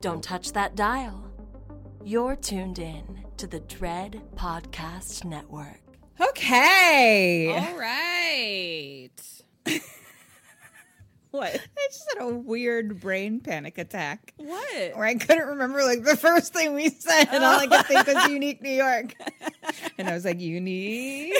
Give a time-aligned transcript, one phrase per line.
[0.00, 1.30] Don't touch that dial.
[2.04, 5.82] You're tuned in to the Dread Podcast Network.
[6.18, 7.52] Okay.
[7.54, 9.10] All right.
[11.32, 11.54] what?
[11.54, 14.96] I just had a weird brain panic attack What?
[14.96, 18.06] where I couldn't remember like the first thing we said, and all I could think
[18.06, 19.14] was unique New York.
[19.98, 21.34] and I was like, unique.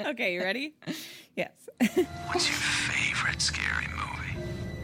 [0.00, 0.74] Okay, you ready?
[1.36, 1.52] yes.
[1.78, 4.21] What's your favorite scary movie?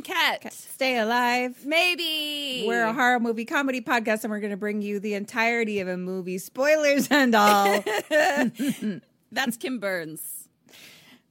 [0.00, 0.50] And Ket.
[0.50, 1.66] Stay Alive.
[1.66, 2.64] Maybe.
[2.66, 5.88] We're a horror movie comedy podcast, and we're going to bring you the entirety of
[5.88, 7.84] a movie, spoilers and all.
[9.32, 10.48] That's Kim Burns.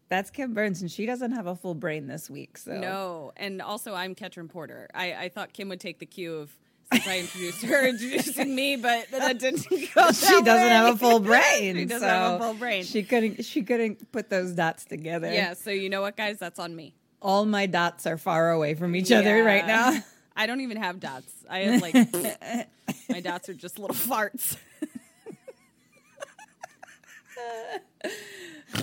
[0.07, 2.59] That's Kim Burns, and she doesn't have a full brain this week.
[2.59, 3.31] So No.
[3.37, 4.87] And also, I'm Ketrin Porter.
[4.93, 6.55] I, I thought Kim would take the cue of
[6.93, 10.69] since I introduced her, introducing me, but that didn't go she doesn't way.
[10.69, 11.75] have a full brain.
[11.75, 12.83] She doesn't so have a full brain.
[12.83, 13.45] She couldn't.
[13.45, 15.33] She couldn't put those dots together.
[15.33, 16.37] Yeah, so you know what, guys?
[16.37, 16.93] That's on me.
[17.21, 19.97] All my dots are far away from each other right now.
[20.35, 21.31] I don't even have dots.
[21.49, 21.93] I have like
[23.09, 24.55] my dots are just little farts.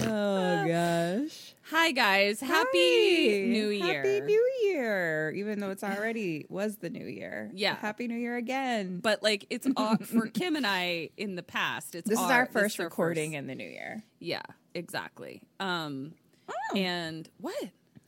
[0.03, 1.55] Oh gosh.
[1.71, 3.47] Hi guys, happy Hi.
[3.49, 3.97] New Year.
[4.03, 5.33] Happy New Year.
[5.37, 7.51] Even though it's already was the New Year.
[7.55, 7.77] Yeah.
[7.77, 9.01] Happy New Year again.
[9.01, 11.95] But like it's all, for Kim and I in the past.
[11.95, 14.03] It's this is our first is our recording first- in the New Year.
[14.21, 14.43] yeah,
[14.75, 15.43] exactly.
[15.61, 16.13] Um,
[16.49, 16.77] Oh.
[16.77, 17.57] and what?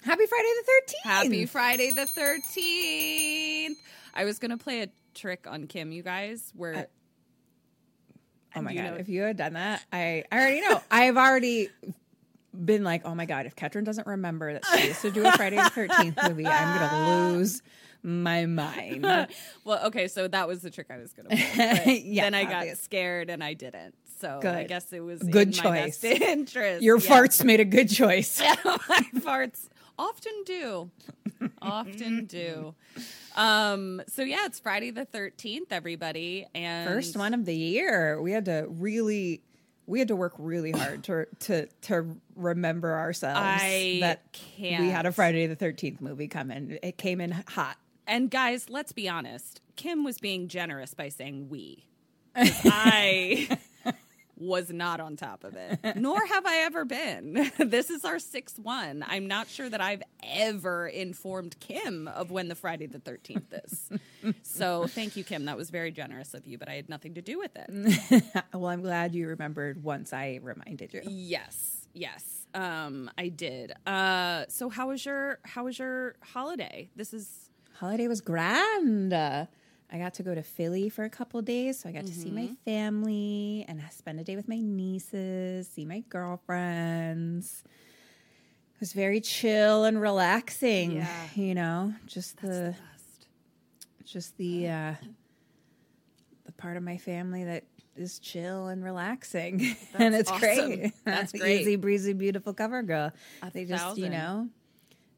[0.04, 1.04] Happy Friday the thirteenth.
[1.04, 3.78] Happy Friday the thirteenth.
[4.14, 6.52] I was gonna play a trick on Kim, you guys.
[6.56, 6.86] Where
[8.56, 8.82] Oh my god!
[8.84, 10.80] know- If you had done that, I I already know.
[10.90, 11.68] I've already
[12.64, 13.46] been like, oh my god!
[13.46, 16.78] If Ketrin doesn't remember that she used to do a Friday the Thirteenth movie, I'm
[16.78, 17.62] gonna lose
[18.02, 19.02] my mind.
[19.64, 21.46] well, okay, so that was the trick I was gonna play.
[21.84, 23.94] but Yeah, then I got scared and I didn't.
[24.20, 26.20] So I guess it was Good in my best choice.
[26.20, 26.82] interest.
[26.82, 27.08] Your Yeah.
[27.08, 28.40] farts made a good choice.
[28.40, 30.90] my farts often do
[31.62, 32.74] often do
[33.36, 38.20] um so yeah it's friday the 13th everybody and First one of the year.
[38.20, 39.42] We had to really.
[39.86, 44.22] We had to work really hard to to to remember ourselves I that
[44.58, 45.12] we had a.
[45.12, 46.78] Friday the Thirteenth movie coming.
[46.82, 47.76] It came in hot.
[48.06, 51.86] and guys let's be honest kim was being generous by saying we.
[52.36, 53.58] i
[54.38, 58.58] was not on top of it nor have i ever been this is our sixth
[58.58, 63.64] one i'm not sure that i've ever informed kim of when the friday the 13th
[63.64, 63.90] is
[64.42, 67.22] so thank you kim that was very generous of you but i had nothing to
[67.22, 71.02] do with it Well, I'm glad you remembered once I reminded you.
[71.04, 73.72] Yes, yes, um, I did.
[73.86, 76.90] Uh, so how was your how was your holiday?
[76.96, 79.12] This is Holiday was grand.
[79.90, 82.26] I got to go to Philly for a couple days, so I got to see
[82.30, 82.34] Mm-hmm.
[82.34, 87.62] my family and spend a day with my nieces, see my girlfriends.
[88.74, 90.92] It was very chill and relaxing.
[90.92, 91.06] Yeah.
[91.36, 92.74] You know, just the
[94.04, 94.94] just the uh,
[96.44, 97.64] the part of my family that
[97.96, 100.40] is chill and relaxing, and it's awesome.
[100.40, 100.92] great.
[101.04, 101.60] That's great.
[101.62, 103.12] Easy breezy, beautiful cover girl.
[103.42, 104.48] A they just you know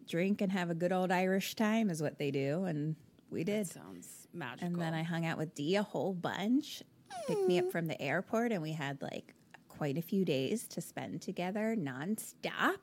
[0.08, 2.96] drink and have a good old Irish time is what they do, and
[3.30, 3.66] we did.
[3.66, 4.66] sounds magical.
[4.66, 6.82] And then I hung out with Dee a whole bunch,
[7.26, 7.72] picked me up mm.
[7.72, 9.34] from the airport, and we had like
[9.68, 12.76] quite a few days to spend together nonstop.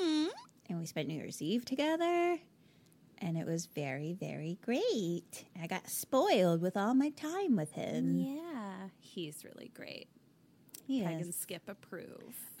[0.00, 0.28] Mm.
[0.68, 2.38] And we spent New Year's Eve together,
[3.18, 5.44] and it was very, very great.
[5.60, 8.18] I got spoiled with all my time with him.
[8.18, 10.08] yeah, he's really great.
[10.86, 12.34] He Peg and Skip approve.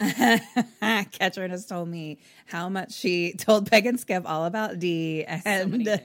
[1.12, 5.40] Katrin has told me how much she told Peg and Skip all about D so
[5.44, 6.00] and many.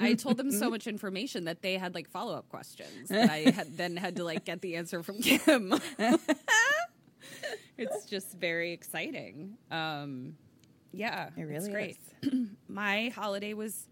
[0.00, 3.50] I told them so much information that they had like follow up questions that I
[3.50, 5.74] had then had to like get the answer from Kim.
[7.76, 9.56] it's just very exciting.
[9.70, 10.36] Um,
[10.92, 11.98] yeah, It it's really great.
[12.68, 13.88] my holiday was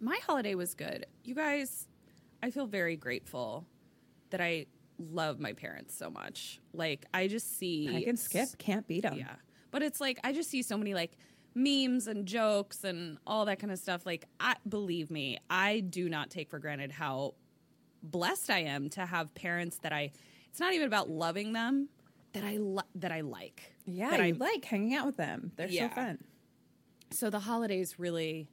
[0.00, 1.06] my holiday was good.
[1.24, 1.86] You guys,
[2.42, 3.64] I feel very grateful
[4.30, 4.66] that I
[4.98, 6.60] love my parents so much.
[6.72, 9.14] Like I just see Peg and Skip can't beat them.
[9.18, 9.34] yeah.
[9.70, 11.16] But it's like I just see so many like
[11.54, 14.04] memes and jokes and all that kind of stuff.
[14.06, 17.34] Like I believe me, I do not take for granted how
[18.02, 20.10] blessed I am to have parents that I
[20.50, 21.88] it's not even about loving them
[22.32, 23.74] that I li- that I like.
[23.86, 25.52] Yeah, That I like hanging out with them.
[25.56, 25.88] They're Yeah.
[25.88, 26.18] so fun.
[27.10, 28.48] so the holidays really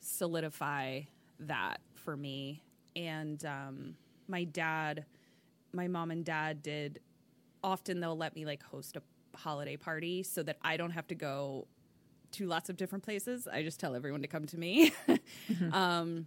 [0.00, 1.00] solidify
[1.40, 2.62] that for me
[2.96, 3.96] and um,
[4.28, 5.04] my dad
[5.72, 7.00] my mom and dad did
[7.64, 9.02] often they'll let me like host a
[9.36, 11.66] holiday party so that i don't have to go
[12.32, 13.46] to lots of different places.
[13.46, 14.92] I just tell everyone to come to me.
[15.72, 16.26] Um,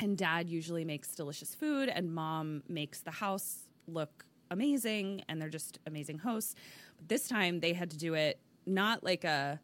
[0.00, 5.48] and dad usually makes delicious food and mom makes the house look amazing and they're
[5.48, 6.54] just amazing hosts.
[6.96, 9.60] But this time they had to do it not like a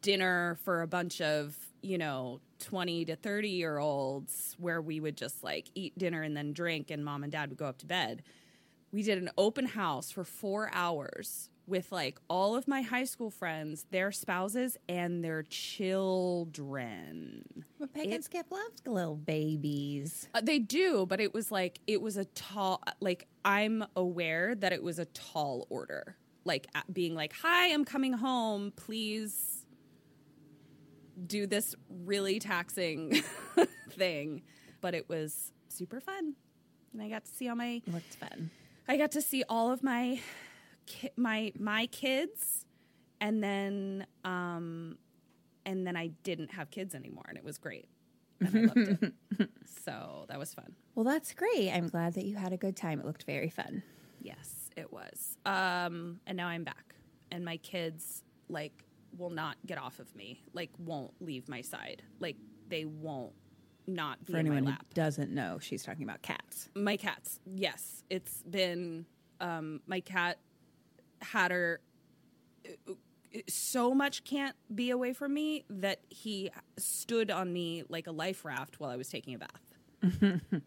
[0.00, 5.16] dinner for a bunch of you know 20 to 30 year olds where we would
[5.16, 7.86] just like eat dinner and then drink and mom and dad would go up to
[7.86, 8.22] bed
[8.92, 13.30] we did an open house for four hours with like all of my high school
[13.30, 17.44] friends their spouses and their children
[17.78, 20.28] But Peg and Skip loves little babies.
[20.34, 22.82] uh, they do, but it was like it was a tall.
[23.00, 26.16] Like I'm aware that it was a tall order.
[26.44, 28.72] Like being like, "Hi, I'm coming home.
[28.76, 29.53] Please
[31.26, 33.22] do this really taxing
[33.90, 34.42] thing."
[34.80, 36.34] But it was super fun,
[36.92, 37.82] and I got to see all my.
[37.86, 38.50] looked fun.
[38.86, 40.20] I got to see all of my
[40.86, 42.66] ki- my my kids,
[43.20, 44.98] and then um,
[45.64, 47.88] and then I didn't have kids anymore, and it was great,
[48.40, 49.12] and I loved it.
[49.84, 50.74] So that was fun.
[50.94, 51.70] Well, that's great.
[51.70, 53.00] I'm glad that you had a good time.
[53.00, 53.82] It looked very fun.
[54.22, 55.36] Yes, it was.
[55.44, 56.94] Um, and now I'm back,
[57.30, 58.83] and my kids like
[59.16, 60.42] will not get off of me.
[60.52, 62.02] Like won't leave my side.
[62.20, 62.36] Like
[62.68, 63.32] they won't
[63.86, 66.68] not be For anyone who doesn't know, she's talking about cats.
[66.74, 67.40] My cats.
[67.46, 69.06] Yes, it's been.
[69.40, 70.38] Um, my cat
[71.20, 71.80] had her.
[73.48, 78.44] So much can't be away from me that he stood on me like a life
[78.44, 79.74] raft while I was taking a bath.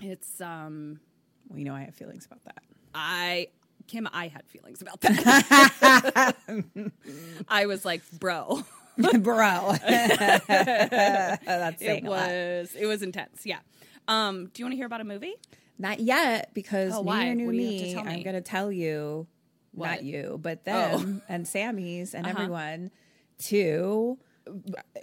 [0.00, 1.00] it's um
[1.48, 2.58] Well, you know I have feelings about that.
[2.94, 3.48] I
[3.86, 6.36] Kim, I had feelings about that.
[7.48, 8.62] I was like, bro,
[9.18, 9.74] Bro.
[9.86, 13.42] that's it was it was intense.
[13.44, 13.58] Yeah.
[14.08, 15.34] Um, do you want to hear about a movie?
[15.78, 17.32] Not yet, because Oh, why?
[17.34, 18.14] new What do you have to me.
[18.16, 19.26] I'm going to tell you,
[19.72, 19.86] What?
[19.88, 20.98] not you, but Oh.
[20.98, 22.34] them and Sammies and Uh-huh.
[22.42, 22.90] everyone
[23.48, 24.18] to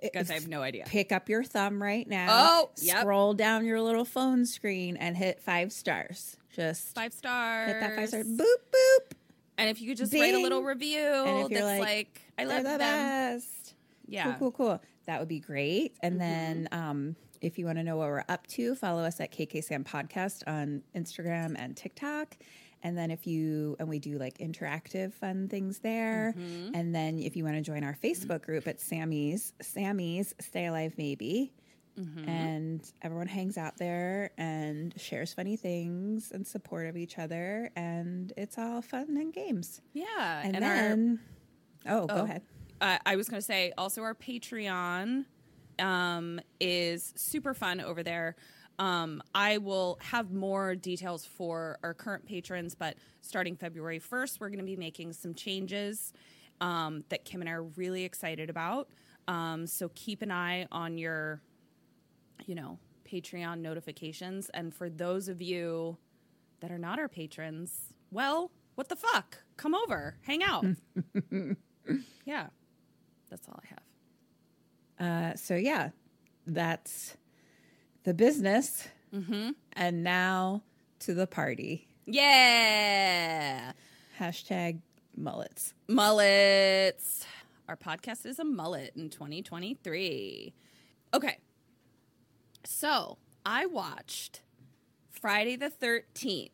[0.01, 0.85] Because I have no idea.
[0.87, 2.27] pick up your thumb right now.
[2.29, 3.01] Oh, yep.
[3.01, 6.37] scroll down your little phone screen and hit five stars.
[6.53, 7.71] Just Five stars.
[7.71, 8.27] hit that five stars.
[8.27, 9.11] Boop boop.
[9.57, 12.43] And if you could just write a little review And if that's like, like, I
[12.45, 12.79] love the them.
[12.79, 13.75] best.
[14.07, 14.23] Yeah.
[14.29, 14.39] Mm-hmm.
[14.39, 14.81] Cool, cool, cool.
[15.05, 15.95] That would be great.
[16.01, 19.31] And then um, if you want to know what we're up to, follow us at
[19.31, 22.37] KK Sam Podcast on Instagram and TikTok.
[22.83, 26.33] And then if you, and we do like interactive fun things there.
[26.37, 26.75] Mm-hmm.
[26.75, 30.93] And then if you want to join our Facebook group at Sammies, Sammies Stay Alive
[30.97, 31.53] Maybe.
[31.99, 32.27] Mm-hmm.
[32.27, 37.69] And everyone hangs out there and shares funny things and support of each other.
[37.75, 39.79] And it's all fun and games.
[39.93, 40.41] Yeah.
[40.43, 41.19] And, and our then,
[41.87, 42.23] oh, go Oh.
[42.23, 42.41] ahead.
[42.81, 45.25] uh, I was going to say also our Patreon
[45.79, 48.35] um, is super fun over there.
[48.79, 54.49] Um, I will have more details for our current patrons, but starting February 1st, we're
[54.49, 56.11] going to be making some changes
[56.59, 58.89] um, that Kim and I are really excited about.
[59.27, 61.39] Um, so keep an eye on your,
[62.45, 62.77] you know,
[63.09, 64.49] Patreon notifications.
[64.49, 65.97] And for those of you
[66.59, 69.37] that are not our patrons, well, what the fuck?
[69.57, 70.65] Come over, hang out.
[72.25, 72.47] yeah,
[73.29, 73.83] that's all I have.
[74.99, 75.89] Uh, so yeah,
[76.47, 77.17] that's
[78.03, 78.87] the business.
[79.13, 79.51] Mm-hmm.
[79.73, 80.63] And now
[80.99, 81.87] to the party.
[82.05, 83.73] Yeah.
[84.19, 84.79] Hashtag
[85.15, 85.73] mullets.
[85.87, 87.25] Mullets.
[87.67, 90.53] Our podcast is a mullet in 2023.
[91.13, 91.37] Okay.
[92.65, 94.41] So I watched
[95.09, 96.49] Friday the 13th,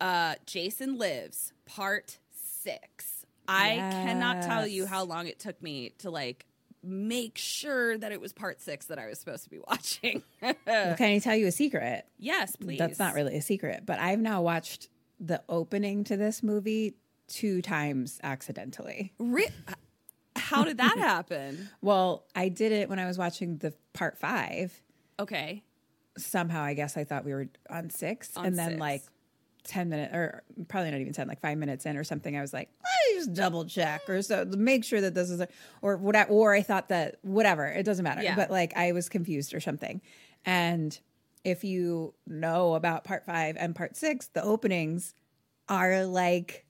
[0.00, 3.24] uh, Jason Lives, part six.
[3.46, 6.44] I cannot tell you how long it took me to like
[6.82, 10.22] make sure that it was part six that I was supposed to be watching.
[10.42, 10.54] Can
[11.00, 12.04] I tell you a secret?
[12.18, 12.78] yes, please.
[12.78, 14.88] That's not really a secret, but I've now watched
[15.18, 16.94] the opening to this movie
[17.26, 19.12] two times accidentally.
[19.18, 19.48] Re-
[20.36, 21.70] How did that happen?
[21.80, 24.78] Well, I did it when I was watching the part five.
[25.20, 25.62] Okay.
[26.16, 28.80] Somehow, I guess I thought we were on six, On and then six.
[28.80, 29.02] like
[29.64, 32.36] ten minutes, or probably not even ten, like five minutes in or something.
[32.36, 32.68] I was like,
[33.10, 35.48] me just double check or so make sure that this is, a,
[35.82, 38.22] or what, I- or I thought that whatever, it doesn't matter.
[38.22, 38.34] Yeah.
[38.36, 40.00] But like I was confused or something,
[40.44, 40.98] and
[41.44, 45.14] if you know about part five and part six, the openings
[45.68, 46.64] are like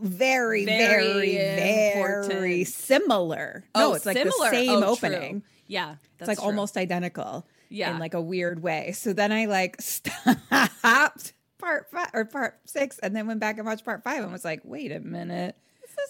[0.00, 3.64] very, Very very, very similar.
[3.76, 4.50] no, Oh, it's like similar.
[4.50, 5.42] the same Oh, true.
[5.70, 5.94] Yeah.
[6.18, 7.46] It's like almost identical.
[7.68, 7.92] Yeah.
[7.92, 8.92] In like a weird way.
[8.92, 13.66] So then I like stopped part five or part six and then went back and
[13.66, 15.56] watched part five and was like, wait a minute.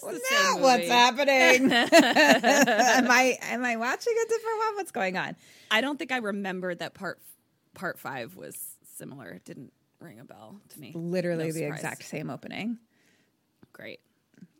[0.01, 1.71] Well, now what's happening?
[1.71, 4.75] am I am I watching a different one?
[4.75, 5.35] What's going on?
[5.69, 7.19] I don't think I remembered that part
[7.75, 8.57] part five was
[8.97, 9.29] similar.
[9.29, 10.93] It didn't ring a bell to me.
[10.95, 11.79] Literally No the surprise.
[11.79, 12.79] exact same opening.
[13.73, 13.99] Great.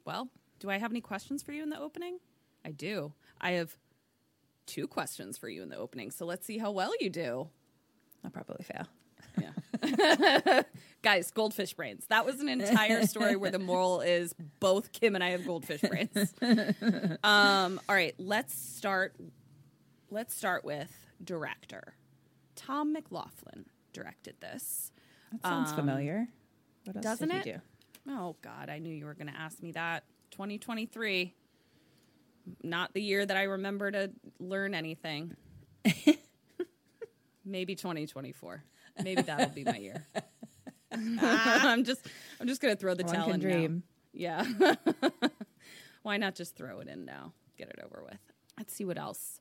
[0.05, 0.29] Well,
[0.59, 2.19] do I have any questions for you in the opening?
[2.65, 3.13] I do.
[3.39, 3.75] I have
[4.65, 6.11] two questions for you in the opening.
[6.11, 7.49] So let's see how well you do.
[8.23, 8.87] I'll probably fail.
[9.39, 10.61] Yeah.
[11.01, 12.05] Guys, goldfish brains.
[12.09, 15.81] That was an entire story where the moral is both Kim and I have goldfish
[15.81, 16.33] brains.
[17.23, 19.15] Um, all right, let's start
[20.09, 20.91] let's start with
[21.23, 21.93] director.
[22.55, 24.91] Tom McLoughlin directed this.
[25.31, 26.27] That sounds familiar.
[26.85, 27.45] What else doesn't did it?
[27.45, 28.11] you do?
[28.11, 30.03] Oh God, I knew you were going to ask me that.
[30.31, 31.33] 2023,
[32.63, 35.35] not the year that I remember to learn anything.
[37.45, 38.63] Maybe 2024.
[39.03, 40.05] Maybe that'll be my year.
[40.91, 42.05] I'm just,
[42.39, 43.81] I'm just going to throw the One towel in now.
[44.13, 44.45] Yeah.
[46.03, 47.33] Why not just throw it in now?
[47.57, 48.19] Get it over with.
[48.57, 49.39] Let's see what else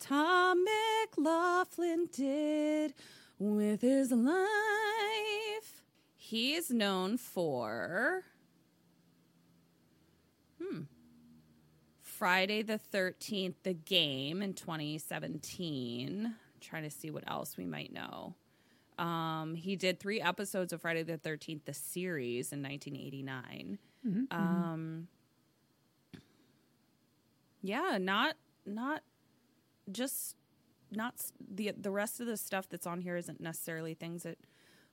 [0.00, 2.94] Tom McLoughlin did
[3.38, 5.82] with his life.
[6.14, 8.24] He is known for
[12.18, 16.34] Friday the 13th, the game in 2017.
[16.60, 18.34] trying to see what else we might know.
[18.98, 23.78] Um, he did three episodes of Friday the 13th, the series in 1989.
[24.30, 25.08] Um,
[27.62, 29.02] yeah, not, not
[29.92, 30.36] just,
[30.90, 31.14] not
[31.54, 34.38] the, the rest of the stuff that's on here isn't necessarily things that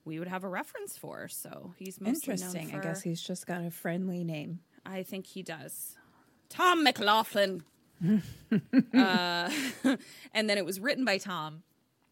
[0.04, 1.30] we would have a reference for.
[1.30, 2.76] So he's Interesting.
[2.76, 4.60] I guess he's just got a friendly name.
[4.86, 5.96] I think he does.
[6.54, 7.64] Tom McLoughlin.
[8.04, 9.50] uh,
[10.34, 11.64] and then it was written by Tom,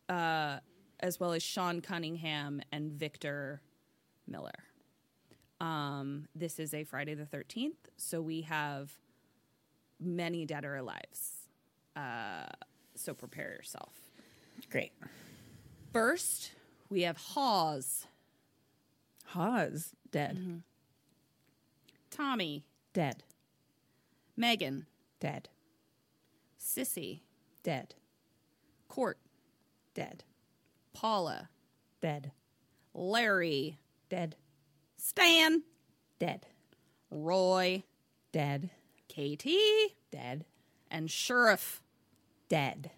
[0.10, 0.58] uh,
[1.00, 3.62] as well as Sean Cunningham and Victor
[4.28, 4.64] Miller.
[5.60, 8.92] Um, this is a Friday the 13th, so we have
[10.00, 11.34] many dead or alives.
[11.96, 12.48] Uh,
[12.96, 13.94] so prepare yourself.
[14.72, 14.92] Great.
[15.94, 16.54] First,
[16.90, 18.08] we have Hawes,
[19.26, 20.64] Hawes dead.
[22.10, 23.24] Tommy, Dead.
[24.36, 24.86] Megan,
[25.20, 25.50] Dead.
[26.60, 27.22] Sissy,
[27.64, 27.96] Dead.
[28.88, 29.18] Court,
[29.94, 30.24] Dead.
[30.94, 31.50] Paula,
[32.02, 32.32] Dead.
[32.94, 33.78] Larry,
[34.10, 34.36] Dead.
[34.98, 35.64] Stan,
[36.20, 36.46] Dead.
[37.10, 37.84] Roy,
[38.32, 38.70] Dead.
[39.08, 40.46] Katie, Dead.
[40.90, 41.82] and Sheriff.
[42.50, 42.92] Dead.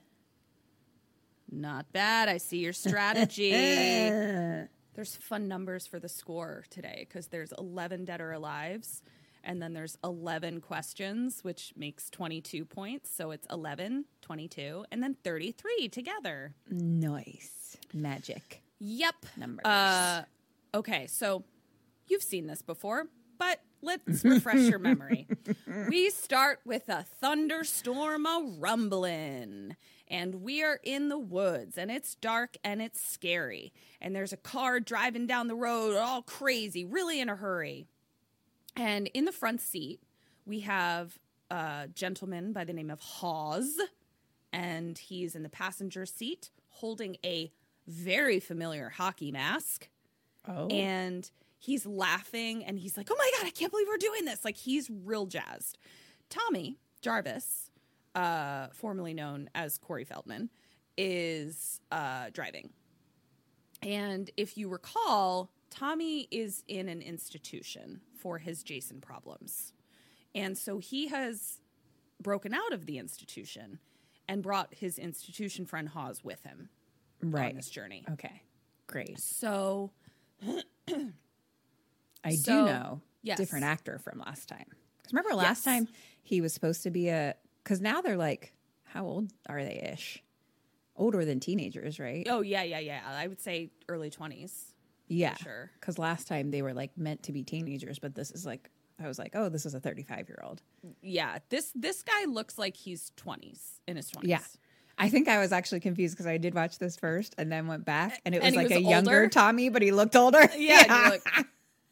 [1.52, 2.30] Not bad.
[2.30, 3.52] I see your strategy.
[4.96, 9.02] there's fun numbers for the score today because there's 11 dead or alives,
[9.44, 13.14] and then there's 11 questions, which makes 22 points.
[13.14, 16.54] So it's 11, 22, and then 33 together.
[16.70, 17.78] Nice.
[17.94, 18.62] Magic.
[18.80, 19.26] Yep.
[19.38, 19.66] Numbers.
[19.66, 20.24] Uh,
[20.74, 21.44] okay, so
[22.08, 23.08] you've seen this before,
[23.38, 25.28] but let's refresh your memory.
[25.90, 29.76] We start with a thunderstorm a rumbling,
[30.08, 34.38] and we are in the woods, and it's dark and it's scary, and there's a
[34.38, 37.88] car driving down the road all crazy, really in a hurry.
[38.76, 40.02] And in the front seat,
[40.46, 43.80] we have a gentleman by the name of Hawes,
[44.52, 47.52] and he's in the passenger seat holding a
[47.88, 49.90] very familiar hockey mask.
[50.48, 50.68] Oh.
[50.68, 54.44] And he's laughing and he's like, oh my God, I can't believe we're doing this.
[54.44, 55.78] Like, he's real jazzed.
[56.30, 57.70] Tommy Jarvis,
[58.16, 60.50] uh, formerly known as Corey Feldman,
[60.98, 62.70] is uh, driving.
[63.82, 69.74] And if you recall, Tommy is in an institution for his Jason problems.
[70.36, 71.60] And so he has
[72.22, 73.80] broken out of the institution
[74.28, 76.70] and brought his institution friend Hawes with him
[77.24, 77.50] right.
[77.50, 78.06] on this journey.
[78.12, 78.44] Okay.
[78.86, 79.20] Great.
[79.20, 79.92] So
[82.24, 83.38] I So, do know yes.
[83.38, 84.66] different actor from last time.
[84.98, 85.76] Because remember last Yes.
[85.76, 85.88] time
[86.22, 88.54] he was supposed to be a Because now they're like,
[88.84, 90.24] how old are they ish?
[90.96, 92.28] Older than teenagers, right?
[92.30, 93.02] Oh yeah, yeah, yeah.
[93.08, 94.73] I would say early twenties.
[95.08, 95.36] Yeah.
[95.36, 95.72] sure.
[95.80, 98.70] Because last time they were like meant to be teenagers, but this is like,
[99.04, 100.62] I was like, oh, this is a 35 year old.
[101.02, 104.30] Yeah, this this guy looks like he's twenties in his twenties.
[104.30, 104.40] Yeah.
[104.98, 107.84] I think I was actually confused because I did watch this first and then went
[107.84, 109.28] back and it was And like was a younger?
[109.28, 110.48] Tommy, but he looked older.
[110.56, 111.24] Yeah, like,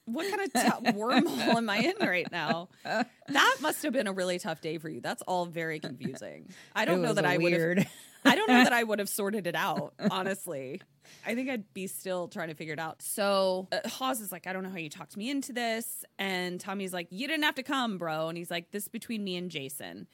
[0.05, 0.53] what kind of
[0.84, 2.70] t- wormhole am I in right now?
[2.84, 5.01] That must have been a really tough day for you.
[5.01, 6.50] That's all very confusing.
[6.75, 7.88] I don't know that I would have.
[8.25, 9.93] I don't know that I would have sorted it out.
[10.12, 10.81] Honestly,
[11.25, 13.01] I think I'd be still trying to figure it out.
[13.01, 16.60] So uh, Hawes is like, I don't know how you talked me into this, and
[16.60, 18.27] Tommy's like, you didn't have to come, bro.
[18.27, 20.08] And he's like, this is between me and Jason.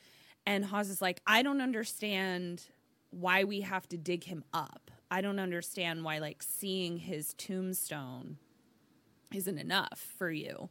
[0.45, 2.63] And Hawes is like, I don't understand
[3.09, 4.89] why we have to dig him up.
[5.11, 8.37] I don't understand why like seeing his tombstone
[9.33, 10.69] isn't enough for you.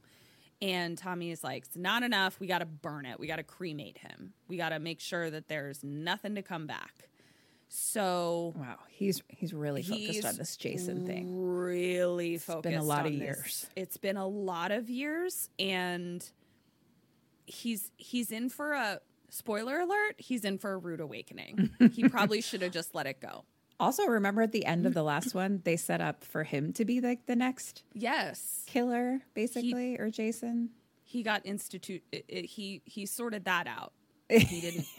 [0.62, 2.40] And Tommy is like, it's not enough.
[2.40, 3.20] We got to burn it.
[3.20, 4.32] We got to cremate him.
[4.48, 7.08] We got to make sure that there's nothing to come back.
[7.68, 11.36] So Wow, he's he's really focused he's on this Jason thing.
[11.36, 12.62] Really focused.
[12.62, 13.20] been a lot of this.
[13.20, 13.66] years.
[13.75, 16.25] It's been a lot of years, and
[17.44, 20.14] he's he's in for a spoiler alert.
[20.18, 21.70] He's in for a rude awakening.
[21.92, 23.44] he probably should have just let it go.
[23.78, 24.95] Also, remember at the end of mm.
[24.97, 29.21] the last one, they set up for him to be like the next Yes, killer,
[29.35, 30.71] basically, or Jason.
[31.04, 32.02] he got institute.
[32.12, 33.92] It, it, he he sorted that out.
[34.28, 34.87] He didn't.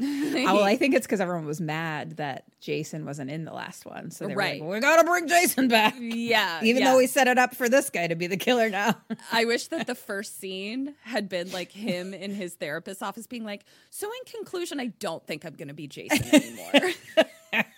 [0.00, 3.84] Oh, well, I think it's because everyone was mad that Jason wasn't in the last
[3.84, 4.60] one, so they were Right.
[4.60, 6.92] like, "We gotta bring Jason back." Yeah, Even yeah.
[6.92, 8.94] though we set it up for this guy to be the killer now.
[9.32, 13.44] I wish that the first scene had been like him in his therapist's office being
[13.44, 16.92] like, So, in conclusion, I don't think I'm going to be Jason anymore.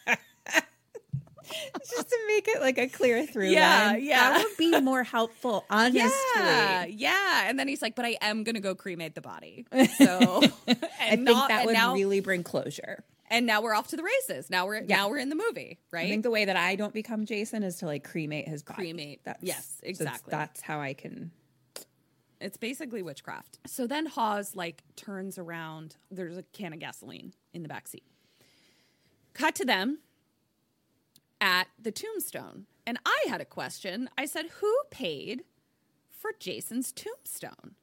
[1.91, 4.05] Just to make it like a clear through Yeah, line.
[4.05, 4.31] yeah.
[4.39, 6.01] That would be more helpful, honestly.
[6.37, 7.49] yeah, yeah.
[7.49, 9.67] And then he's like, But I am going to go cremate the body.
[9.99, 13.03] So, and I think not- that would now, really bring closure.
[13.29, 14.49] and now we're off to the races.
[14.49, 14.97] Now we're Yeah.
[14.97, 16.07] now we're in the movie, right?
[16.07, 18.93] I think the way that I don't become Jason is to like cremate his body.
[18.93, 19.21] Cremate.
[19.41, 20.31] Yes, so it's- exactly.
[20.31, 21.33] that's how I can.
[22.41, 23.59] It's basically witchcraft.
[23.67, 25.97] So then Hawes like turns around.
[26.13, 28.05] There's a can of gasoline in the back seat.
[29.35, 29.99] Cut to them
[31.41, 32.67] at the tombstone.
[32.87, 34.09] And I had a question.
[34.19, 35.45] I said, Who paid
[36.11, 37.75] for Jason's tombstone?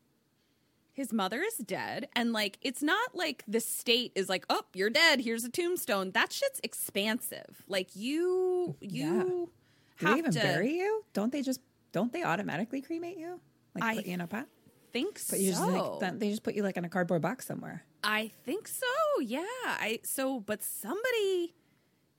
[0.92, 2.08] His mother is dead.
[2.16, 5.22] And like, it's not like the state is like, Oh, you're dead.
[5.22, 6.12] Here's a tombstone.
[6.12, 7.64] That shit's expansive.
[7.68, 9.50] Like, you, you
[10.00, 11.04] Do have they even to bury you?
[11.14, 13.40] Don't they just don't they automatically cremate you?
[13.74, 14.48] Like I put you in a pot?
[14.94, 16.00] think But you so.
[16.00, 17.84] just like they just put you like in a cardboard box somewhere.
[18.10, 18.86] I think so.
[19.22, 19.44] Yeah.
[19.66, 21.54] I so but somebody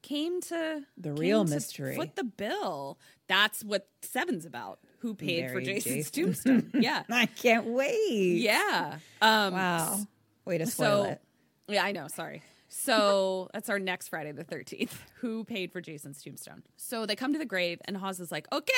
[0.03, 1.97] came to The real to mystery.
[1.97, 2.99] Foot the bill.
[3.27, 4.81] That's what Seven's about.
[5.01, 6.25] Who paid for Jason's Jason.
[6.25, 6.71] tombstone?
[6.81, 7.03] Yeah.
[7.11, 8.39] I can't wait.
[8.41, 8.99] yeah.
[9.23, 10.01] Um Wow.
[10.45, 11.23] Way to spoil so it.
[11.69, 12.43] yeah, I know, sorry.
[12.69, 14.93] So that's our next Friday the 13th.
[15.21, 16.63] Who paid for Jason's tombstone?
[16.77, 18.73] So they come to the grave and Hawes is like, "Okay,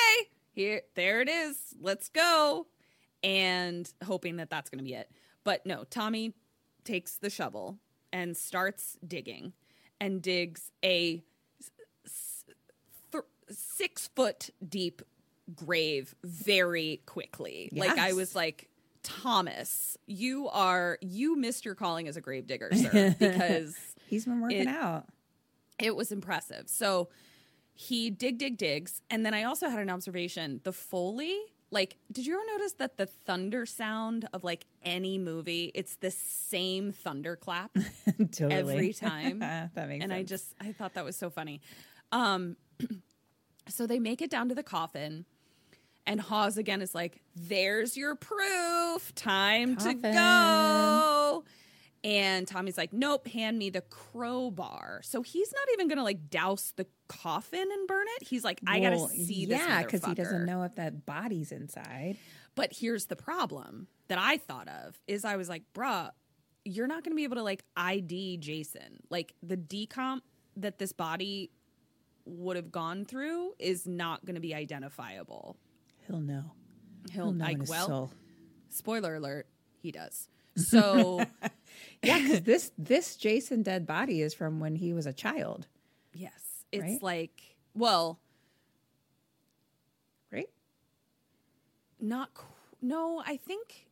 [0.52, 1.56] here there it is.
[1.80, 2.66] Let's go."
[3.24, 5.10] And hoping that that's going to be it.
[5.44, 6.34] But no, Tommy
[6.84, 7.78] takes the shovel
[8.12, 9.52] and starts digging
[10.00, 11.22] and digs a
[13.12, 15.02] th- 6 foot deep
[15.54, 17.68] grave very quickly.
[17.72, 18.68] Like I was like
[19.02, 24.40] Thomas, you are you missed your calling as a grave digger, sir, because He's been
[24.40, 25.06] working it- out.
[25.78, 26.68] it was impressive.
[26.68, 27.08] So
[27.72, 29.00] he dig, dig, digs.
[29.10, 30.60] And then I also had an observation.
[30.64, 31.36] The Foley,
[31.70, 36.10] like, did you ever notice that the thunder sound of like any movie, it's the
[36.10, 37.70] same thunderclap
[38.32, 38.52] totally.
[38.52, 39.38] every time?
[39.38, 40.12] that makes and sense.
[40.12, 41.60] I just I thought that was so funny.
[42.12, 42.56] Um
[43.68, 45.24] so they make it down to the coffin.
[46.06, 49.14] And Hawes again is like, there's your proof.
[49.14, 51.44] Time to go.
[52.02, 55.00] And Tommy's like, nope, hand me the crowbar.
[55.04, 58.26] So he's not even gonna like douse the coffin and burn it.
[58.26, 59.58] He's like, I gotta Well, see this.
[59.58, 62.16] Yeah, because he doesn't know if that body's inside.
[62.54, 66.10] But here's the problem that I thought of is I was like, bruh,
[66.64, 69.00] you're not going to be able to like ID Jason.
[69.08, 70.20] Like the decomp
[70.56, 71.50] that this body
[72.26, 75.56] would have gone through is not going to be identifiable.
[76.06, 76.52] He'll know.
[77.12, 78.10] He'll, He'll know like, in his well, soul.
[78.68, 79.46] spoiler alert,
[79.80, 80.28] he does.
[80.56, 81.22] So,
[82.02, 85.66] Yeah, because this this Jason dead body is from when he was a child,
[86.14, 86.32] yes,
[86.72, 87.02] it's Right?
[87.02, 88.18] like, well,
[90.32, 90.48] right?
[92.00, 92.46] not, qu-
[92.82, 93.86] no, I think,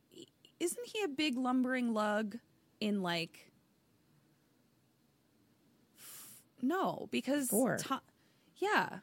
[0.59, 2.37] isn't he a big lumbering lug
[2.79, 3.51] in like,
[6.61, 7.77] no, because, Four.
[7.77, 8.01] To-
[8.57, 8.99] yeah.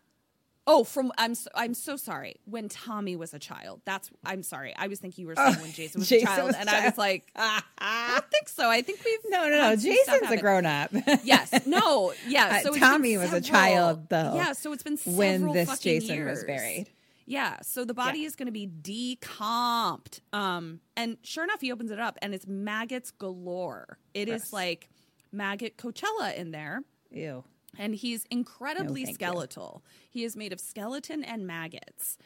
[0.68, 2.36] Oh, from I'm so, I'm so sorry.
[2.44, 4.74] When Tommy was a child, that's I'm sorry.
[4.76, 6.86] I was thinking you were saying when Jason was Jason a child, was and I
[6.86, 8.68] was like, I don't think so.
[8.68, 9.60] I think we've No, no, no.
[9.62, 10.90] had some stuff Jason's a grown up.
[11.24, 12.56] Yes, no, yeah.
[12.56, 15.68] Uh, So it's Tommy was a child, though, Yeah, so it's been when several this
[15.68, 16.44] fucking Jason was years.
[16.44, 16.86] buried.
[17.26, 20.20] Yeah, so the body is going to be decomped.
[20.32, 23.98] Um, and sure enough, he opens it up, and it's maggots galore.
[24.14, 24.52] It is Gross.
[24.52, 24.88] like
[25.32, 27.44] maggot Coachella in there Ew.
[27.78, 29.26] And he's incredibly No, thank you.
[29.26, 29.82] skeletal.
[30.10, 32.18] He is made of skeleton and maggots.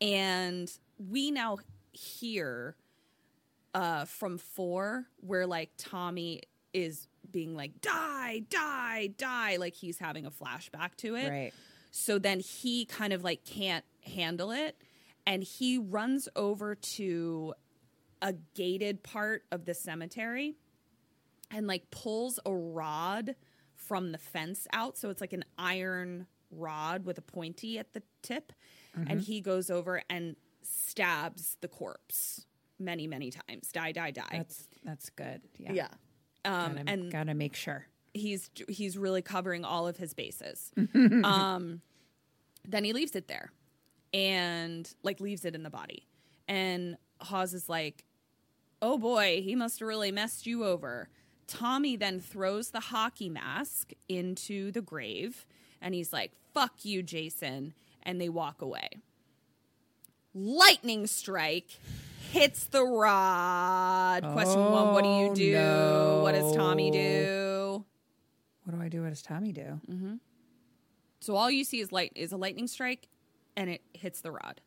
[0.00, 1.58] And we now
[1.92, 2.76] hear
[3.74, 6.42] uh, from four where like Tommy
[6.72, 9.56] is being like, die, die, die.
[9.56, 11.28] Like he's having a flashback to it.
[11.28, 11.52] Right.
[11.90, 14.76] So then he kind of like can't handle it.
[15.26, 17.54] And he runs over to
[18.22, 20.56] a gated part of the cemetery
[21.50, 23.34] and like pulls a rod
[23.86, 24.96] from the fence out.
[24.98, 28.52] So it's like an iron rod with a pointy at the tip.
[28.96, 29.10] Mm-hmm.
[29.10, 32.46] And he goes over and stabs the corpse
[32.78, 33.70] many, many times.
[33.72, 34.24] Die, die, die.
[34.32, 35.42] That's that's good.
[35.58, 35.72] Yeah.
[35.72, 35.88] yeah.
[36.44, 37.86] Um, Gotta, and gotta make sure.
[38.14, 40.70] he's he's really covering all of his bases.
[41.24, 41.80] um,
[42.64, 43.50] then he leaves it there,
[44.12, 46.06] and like leaves it in the body.
[46.48, 48.04] And Hawes is like,
[48.80, 51.08] "Oh boy, he must have really messed you over."
[51.46, 55.46] Tommy then throws the hockey mask into the grave,
[55.80, 58.88] and he's like, "Fuck you, Jason," and they walk away.
[60.34, 61.70] Lightning strike
[62.30, 64.22] hits the rod.
[64.32, 65.34] Question one: What do you Oh,
[66.18, 66.22] do?
[66.22, 67.84] What does Tommy do?
[68.64, 69.02] What do I do?
[69.02, 69.80] What does Tommy do?
[69.88, 70.14] Mm-hmm.
[71.20, 73.08] So all you see is light is a lightning strike,
[73.56, 74.60] and it hits the rod.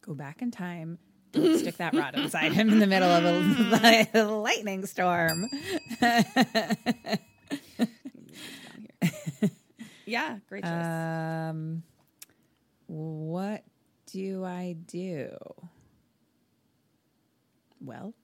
[0.00, 0.98] Go back in time.
[1.34, 3.24] Don't stick that rod inside him in the middle of
[4.14, 5.48] a lightning storm.
[10.06, 10.72] Yeah, great choice.
[10.72, 11.82] Um,
[12.86, 13.64] what
[14.06, 15.30] do I do?
[17.80, 18.14] Well,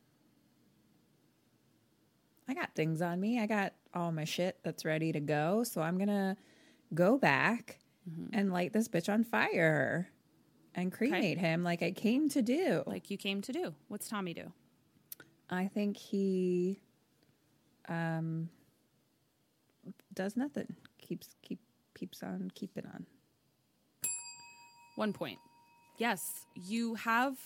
[2.48, 3.40] I got things on me.
[3.40, 5.64] I got all my shit that's ready to go.
[5.64, 6.36] So I'm going to
[6.94, 7.78] go back
[8.32, 10.10] and light this bitch on fire
[10.74, 12.82] and cremate him like I came to do.
[12.86, 13.74] like you came to do.
[13.88, 14.52] What's Tommy do?
[15.48, 16.80] I think he
[17.88, 18.48] um
[20.14, 20.76] does nothing.
[20.98, 21.58] Keeps keep
[21.94, 23.06] keeps on keeping on.
[24.96, 25.38] One point.
[25.98, 27.36] Yes, you have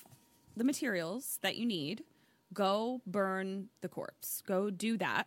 [0.56, 2.04] the materials that you need.
[2.52, 4.42] Go burn the corpse.
[4.46, 5.26] Go do that.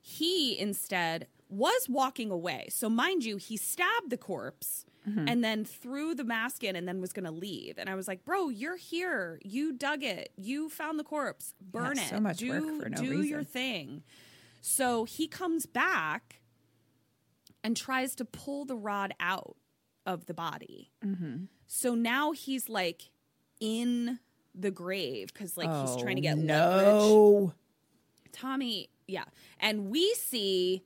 [0.00, 2.66] He instead was walking away.
[2.70, 5.28] So, mind you, he stabbed the corpse Mm-hmm.
[5.28, 7.74] and then threw the mask in and then was going to leave.
[7.76, 9.38] And I was like, bro, you're here.
[9.44, 10.32] You dug it.
[10.36, 11.52] You found the corpse.
[11.60, 12.08] Burn Yeah, it.
[12.08, 14.02] so much do, work for no do your thing.
[14.62, 16.40] So he comes back
[17.62, 19.56] and tries to pull the rod out
[20.06, 20.90] of the body.
[21.04, 21.44] Mm-hmm.
[21.66, 23.10] So now he's like
[23.60, 24.20] in
[24.54, 26.46] the grave because like he's trying to get oh, leverage.
[26.48, 27.52] no.
[28.32, 29.24] Tommy, yeah.
[29.60, 30.82] And we see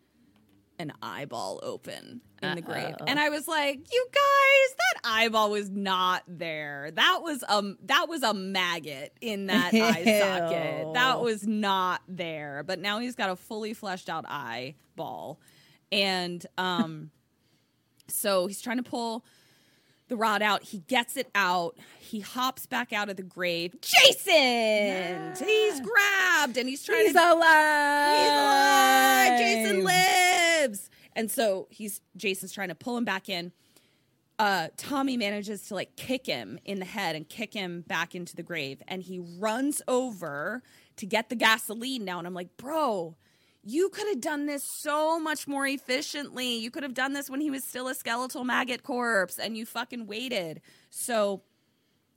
[0.78, 2.94] an eyeball open in the grave.
[3.06, 6.90] And I was like, you guys, that eyeball was not there.
[6.92, 10.94] That was um that was a maggot in that eye socket.
[10.94, 12.62] That was not there.
[12.64, 15.40] But now he's got a fully fleshed out eyeball.
[15.90, 17.10] And um
[18.06, 19.24] so he's trying to pull
[20.08, 20.62] the rod out.
[20.62, 21.76] He gets it out.
[21.98, 23.76] He hops back out of the grave.
[23.80, 25.34] Jason!
[25.46, 28.18] He's grabbed and he's trying He's to alive.
[28.18, 29.38] He's alive.
[29.38, 30.90] Jason lives.
[31.14, 33.52] And so he's Jason's trying to pull him back in.
[34.38, 38.36] Uh, Tommy manages to like kick him in the head and kick him back into
[38.36, 38.80] the grave.
[38.86, 40.62] And he runs over
[40.96, 42.18] to get the gasoline now.
[42.18, 43.16] And I'm like, bro,
[43.68, 46.56] you could have done this so much more efficiently.
[46.56, 49.66] You could have done this when he was still a skeletal maggot corpse and you
[49.66, 50.62] fucking waited.
[50.88, 51.42] So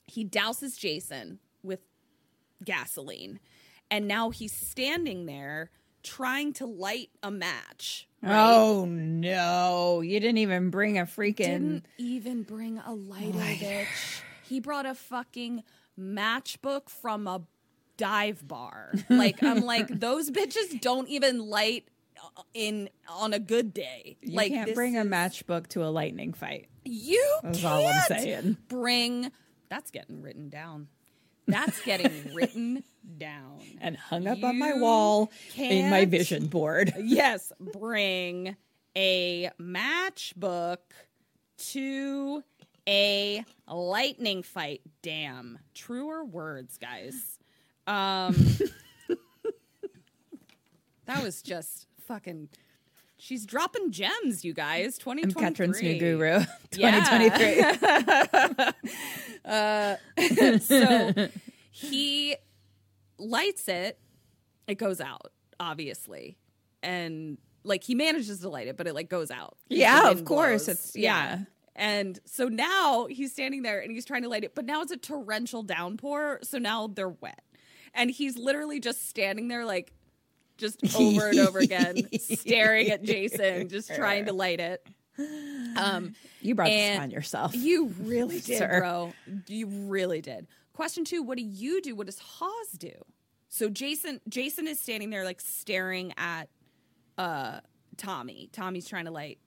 [0.08, 1.82] he douses Jason with
[2.64, 3.42] gasoline.
[3.90, 5.72] And now he's standing there
[6.04, 8.08] trying to light a match.
[8.24, 8.32] right?
[8.34, 10.00] Oh no!
[10.00, 11.36] You didn't even bring a freaking.
[11.36, 14.22] Didn't even bring a lighter, bitch.
[14.48, 15.64] He brought a fucking
[16.00, 17.42] matchbook from a
[18.02, 18.92] dive bar.
[19.10, 21.88] Like I'm like those bitches don't even light
[22.56, 24.18] in on a good day.
[24.24, 26.68] You like can't bring a matchbook to a lightning fight.
[26.84, 28.58] You That's can't all I'm saying.
[28.68, 29.32] bring.
[29.70, 30.88] That's getting written down.
[31.46, 32.84] That's getting written
[33.20, 33.60] down.
[33.80, 36.92] And hung up on my wall in my vision board.
[37.04, 38.56] Yes, bring
[38.98, 40.78] a matchbook
[41.70, 42.44] to
[42.88, 44.82] a lightning fight.
[45.04, 45.60] Damn.
[45.76, 47.38] Truer words, guys.
[47.88, 48.36] Um
[51.06, 52.50] That was just fucking
[53.18, 54.98] She's dropping gems, you guys.
[55.06, 55.44] I'm 2023.
[55.44, 56.40] Katrin's new guru.
[56.76, 57.36] Yeah.
[59.46, 60.60] 2023.
[60.60, 61.28] so
[61.72, 62.36] he
[63.20, 64.00] lights it.
[64.68, 66.38] It goes out, obviously,
[66.82, 69.56] and like he manages to light it, but it like goes out.
[69.70, 70.66] Yeah, of course.
[70.66, 70.70] blows.
[70.70, 71.40] It's- yeah.
[71.76, 74.92] And so now he's standing there and he's trying to light it, but now it's
[74.92, 76.40] a torrential downpour.
[76.44, 77.42] So now they're wet.
[77.94, 79.94] And he's literally just standing there, like,
[80.58, 84.86] just over and over again, staring at Jason, just trying to light it.
[85.76, 87.56] Um, you brought this on yourself.
[87.56, 88.80] you really did, Sir.
[88.80, 89.14] bro.
[89.48, 90.48] You really did.
[90.74, 91.96] Question two: What do you do?
[91.96, 92.92] What does Hawes do?
[93.50, 96.48] So Jason, Jason is standing there like staring at
[97.18, 97.60] uh
[97.98, 98.50] Tommy.
[98.54, 99.38] Tommy's trying to light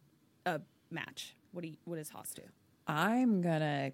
[0.47, 1.35] a match.
[1.53, 2.43] What do you, what does Hawes do?
[2.87, 3.93] I'm gonna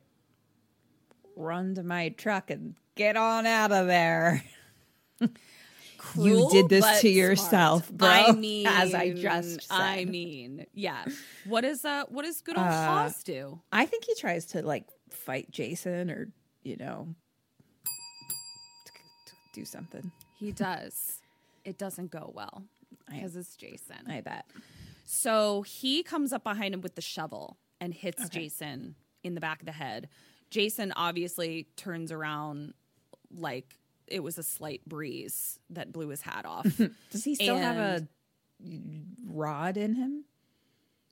[1.36, 4.42] run to my truck and get on out of there.
[6.16, 7.98] you did this to yourself, smart.
[7.98, 8.08] bro.
[8.28, 9.74] I mean, as I just said.
[9.76, 11.04] I mean, yeah.
[11.44, 13.60] What is uh what does good old Uh, do?
[13.72, 16.28] I think he tries to like fight Jason or
[16.62, 17.08] you know
[19.52, 20.10] do something.
[20.38, 21.20] He does.
[21.64, 22.62] It doesn't go well
[23.10, 23.96] because it's Jason.
[24.08, 24.46] I bet.
[25.04, 29.60] So he comes up behind him with the shovel and hits Jason in the back
[29.60, 30.08] of the head.
[30.50, 32.74] Jason obviously turns around
[33.34, 36.66] like it was a slight breeze that blew his hat off.
[37.10, 38.06] Does he still have a
[39.26, 40.24] rod in him?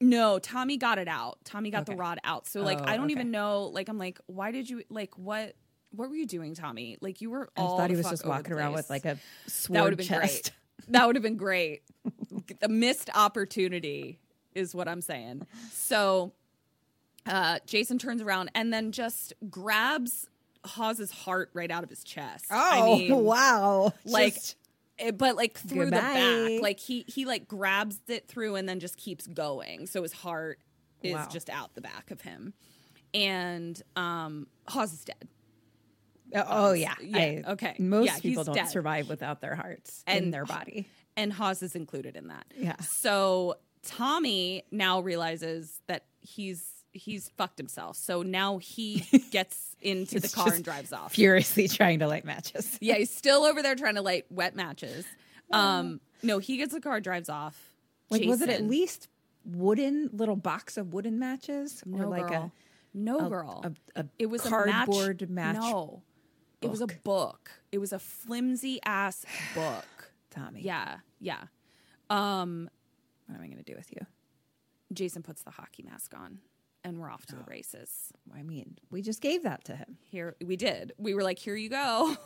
[0.01, 1.39] no, Tommy got it out.
[1.45, 2.47] Tommy got the rod out.
[2.47, 3.13] So like Oh, I don't okay.
[3.13, 3.65] even know.
[3.65, 5.55] Like I'm like, why did you like what?
[5.91, 6.99] What were you doing, Tommy?
[7.01, 7.79] Like you were I all.
[7.79, 10.53] thought he was just walking around with like a that would sword have been chest.
[10.79, 10.93] great.
[10.93, 11.83] That would have been great.
[12.63, 14.21] a missed opportunity
[14.55, 15.47] is what I'm saying.
[15.73, 16.33] So
[17.27, 20.29] uh, Jason turns around and then just grabs
[20.69, 22.47] Hawes's heart right out of his chest.
[22.51, 23.93] I mean, Oh, wow!
[24.05, 24.57] Like, Just-
[25.17, 28.97] but like through the back, like he he like grabs it through and then just
[28.97, 29.87] keeps going.
[29.87, 30.59] So his heart
[31.03, 31.29] is Wow.
[31.31, 32.53] just out the back of him,
[33.15, 35.29] and um, Hawes is dead.
[36.35, 37.77] oh yeah, yeah, I- okay.
[37.79, 38.69] Most Yeah, people don't dead.
[38.69, 40.89] survive without their hearts in And- their body.
[41.17, 42.47] and Hawes is included in that.
[42.57, 42.77] Yeah.
[42.81, 47.97] So Tommy now realizes that he's he's fucked himself.
[47.97, 51.13] So now he gets into the car and drives off.
[51.15, 52.77] Furiously trying to light matches.
[52.81, 55.07] Yeah, he's still over there trying to light wet matches.
[55.51, 57.73] Um, no, he gets the car, drives off.
[58.11, 59.09] Like, was it at Jason- least
[59.45, 62.53] wooden little box of wooden matches, or no like girl.
[62.93, 63.65] no a, girl?
[63.95, 65.55] a, a it was cardboard a match?
[65.57, 65.63] match.
[65.63, 66.03] No,
[66.61, 67.51] it was a book.
[67.73, 70.13] It was a flimsy ass book.
[70.31, 71.45] Tommy, Yeah, yeah.
[72.11, 72.69] Um,
[73.27, 74.05] what am I going to do with you?
[74.93, 76.39] Jason puts the hockey mask on,
[76.85, 78.13] and we're off to the races.
[78.35, 79.99] I mean, we just gave that to him.
[80.11, 82.17] here we did we were like here you go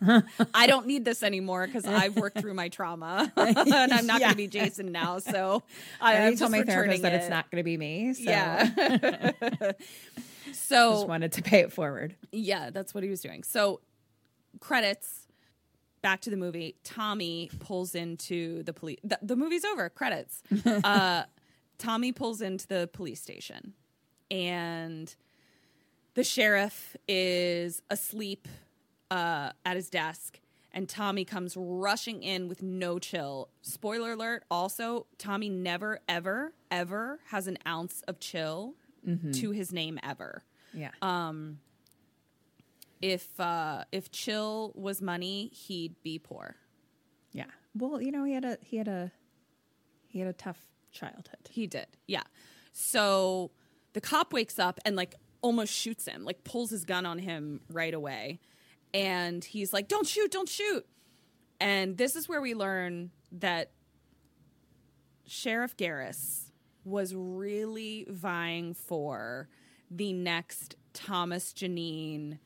[0.54, 4.28] i don't need this anymore because i've worked through my trauma and i'm not Yeah.
[4.28, 5.62] going to be jason now so
[6.00, 8.14] I i told my therapist that it's not going to be me.
[8.14, 9.32] So yeah
[10.46, 12.14] just so wanted to pay it forward.
[12.32, 13.80] yeah that's what he was doing so
[14.60, 15.26] credits
[16.00, 20.42] back to the movie tommy pulls into the police the, the movie's over credits
[20.84, 21.24] uh
[21.78, 23.72] tommy pulls into the police station
[24.30, 25.14] and
[26.14, 28.48] the sheriff is asleep
[29.10, 30.40] uh, at his desk
[30.72, 37.20] and tommy comes rushing in with no chill spoiler alert also tommy never ever ever
[37.28, 38.74] has an ounce of chill
[39.32, 40.42] to his name ever
[40.74, 40.90] Yeah.
[41.00, 41.60] Um,
[43.00, 46.56] if uh if chill was money he'd be poor
[47.32, 47.44] yeah.
[47.74, 49.12] Well, you know, he had a he had a
[50.08, 50.58] he had a tough
[50.92, 51.48] childhood.
[51.48, 52.24] he did yeah
[52.72, 53.50] so
[53.98, 57.60] the cop wakes up and like almost shoots him like pulls his gun on him
[57.68, 58.38] right away.
[58.94, 60.86] And he's like don't shoot don't shoot.
[61.58, 63.72] And this is where we learn that
[65.26, 66.52] sheriff garris
[66.84, 69.48] was really vying for
[69.90, 72.38] the next thomas janine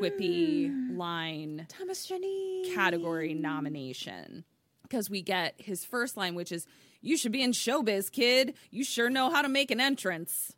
[0.00, 0.98] quippy hmm.
[0.98, 2.74] line Thomas Janine.
[2.74, 4.44] category nomination.
[4.82, 6.66] Because we get his first line, which is
[7.00, 8.54] "You should be in showbiz, kid.
[8.70, 10.56] You sure know how to make an entrance."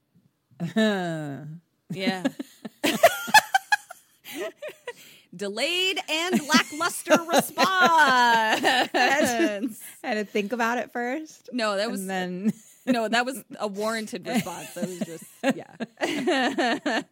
[0.77, 2.25] Yeah.
[5.37, 7.55] Delayed and lackluster response.
[8.64, 9.68] I
[10.03, 11.51] had to think about it first.
[11.53, 12.53] no, that was and then
[12.87, 14.73] no, that was a warranted response.
[14.75, 17.03] That was just yeah.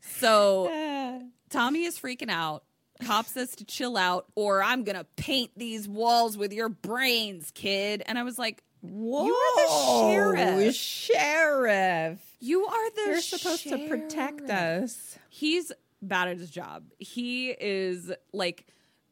[0.00, 2.64] so Tommy is freaking out.
[3.04, 8.02] Cop says to chill out, or I'm gonna paint these walls with your brains, kid.
[8.06, 10.74] And I was like, Whoa, You are the sheriff.
[10.74, 12.36] Sheriff.
[12.40, 15.16] You are the You're supposed to protect us.
[15.30, 15.70] He's
[16.02, 16.84] bad at his job.
[16.98, 18.66] He is like,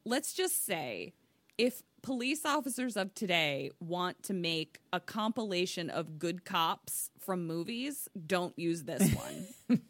[0.05, 1.15] let's just say,
[1.57, 8.09] if police officers of today want to make a compilation of good cops from movies,
[8.27, 9.15] don't use this
[9.69, 9.81] one.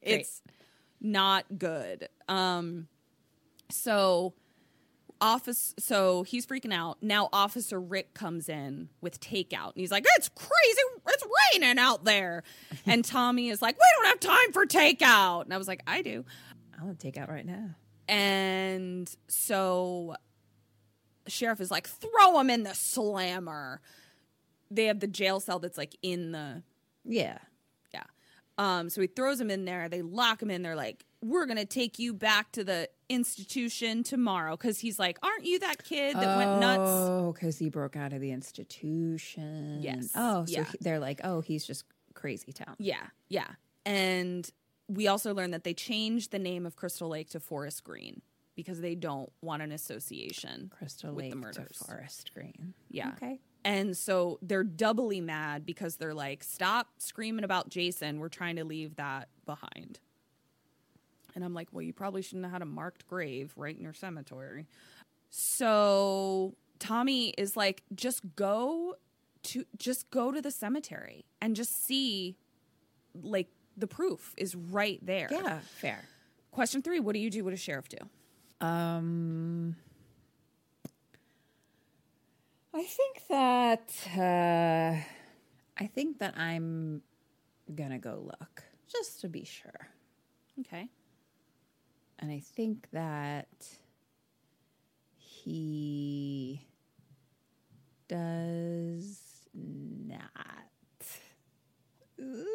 [0.00, 0.42] it's
[1.00, 2.08] not good.
[2.28, 2.88] Um
[3.70, 4.34] so
[5.22, 6.98] office so he's freaking out.
[7.02, 10.82] Now officer Rick comes in with takeout and he's like, "It's crazy.
[11.08, 12.42] It's raining out there."
[12.86, 16.02] and Tommy is like, "We don't have time for takeout." And I was like, "I
[16.02, 16.24] do."
[16.78, 17.70] I want takeout right now.
[18.08, 20.16] And so
[21.28, 23.80] sheriff is like, throw him in the slammer.
[24.70, 26.62] They have the jail cell that's like in the
[27.04, 27.38] Yeah.
[27.92, 28.02] yeah.
[28.58, 29.88] Um, so he throws him in there.
[29.88, 30.62] They lock him in.
[30.62, 35.44] They're like, "We're gonna take you back to the institution tomorrow," because he's like, "Aren't
[35.44, 39.80] you that kid that went nuts?" Oh, because he broke out of the institution.
[39.82, 40.10] Yes.
[40.14, 40.64] Oh, so Yeah.
[40.64, 42.76] he- they're like, oh, he's just crazy town.
[42.78, 43.54] Yeah, yeah.
[43.84, 44.50] And
[44.88, 48.20] we also learned that they changed the name of Crystal Lake to Forest Green
[48.54, 51.82] because they don't want an association Crystal with Lake the to murders.
[51.86, 52.74] Forest Green.
[52.90, 53.10] Yeah.
[53.16, 53.40] Okay.
[53.64, 58.18] And so they're doubly mad because they're like, stop screaming about Jason.
[58.18, 60.00] We're trying to leave that behind.
[61.34, 63.94] And I'm like, well, you probably shouldn't have had a marked grave right in your
[63.94, 64.66] cemetery.
[65.30, 68.96] So Tommy is like, just go
[69.44, 72.36] to just go to the cemetery and just see
[73.22, 75.28] like the proof is right there.
[75.30, 76.04] Yeah, fair.
[76.50, 77.44] Question three, what do you do?
[77.44, 77.96] What does sheriff do?
[78.64, 79.74] Um,
[82.74, 85.02] I think that uh,
[85.82, 87.02] I think that I'm
[87.74, 89.88] gonna go look just to be sure,
[90.60, 90.88] Okay.
[92.22, 93.48] And I think that
[95.18, 96.64] he
[98.08, 99.20] does
[99.52, 100.38] not.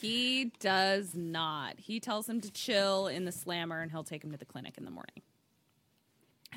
[0.00, 1.78] He does not.
[1.78, 4.76] He tells him to chill in the slammer and he'll take him to the clinic
[4.76, 5.22] in the morning.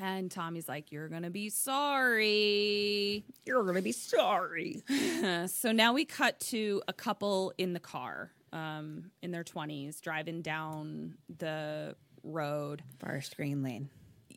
[0.00, 3.24] And Tommy's like, You're going to be sorry.
[3.44, 4.82] You're gonna be sorry.
[5.48, 10.42] So now we cut to a couple in the car um, in their 20s driving
[10.42, 12.82] down the road.
[13.00, 13.88] Forest Green Lane.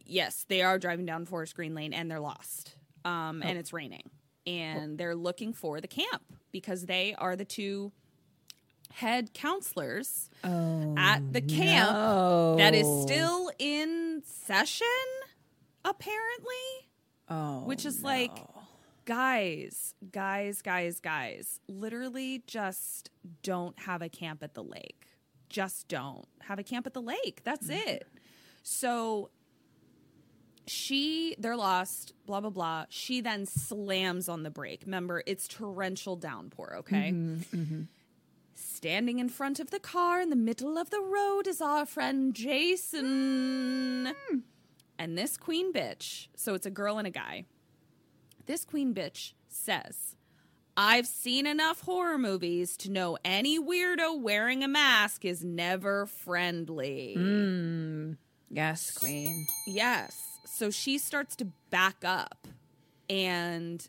[0.06, 2.76] Yes, they are driving down Forest Green Lane and they're lost.
[3.06, 4.10] Um, And it's raining.
[4.48, 7.92] And they're looking for the camp because they are the two
[8.94, 10.30] head counselors
[10.98, 14.88] at the camp that is still in session,
[15.86, 16.90] apparently.
[17.30, 18.32] Oh, Which is like,
[19.06, 23.10] guys, guys, guys, guys, literally just
[23.42, 25.08] don't have a camp at the lake.
[25.50, 27.42] Just don't have a camp at the lake.
[27.44, 27.90] That's mm-hmm.
[27.90, 28.08] it.
[28.64, 29.30] So
[30.68, 32.86] she, they're lost, blah, blah, blah.
[32.90, 34.84] She then slams on the brake.
[34.86, 37.12] Remember, it's torrential downpour, okay?
[37.12, 37.82] Mm-hmm, mm-hmm.
[38.54, 42.34] Standing in front of the car in the middle of the road is our friend
[42.34, 44.14] Jason.
[44.30, 44.38] Hmm.
[45.02, 47.46] And this queen bitch, so it's a girl and a guy.
[48.46, 50.16] This queen bitch says,
[50.78, 57.16] I've seen enough horror movies to know any weirdo wearing a mask is never friendly.
[57.16, 58.12] Hmm.
[58.52, 59.48] yes, Queen.
[59.66, 60.16] Yes.
[60.46, 62.48] So she starts to back up
[63.10, 63.88] and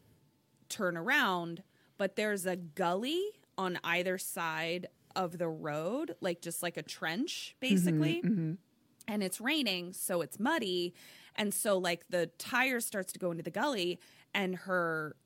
[0.70, 1.62] turn around,
[1.98, 3.22] but there's a gully
[3.58, 8.22] on either side of the road, like just like a trench, mm-hmm, basically.
[8.24, 8.52] Mm-hmm.
[9.08, 10.94] And it's raining, so it's muddy.
[11.34, 13.98] And so, like, the tire starts to go into the gully,
[14.34, 15.16] and her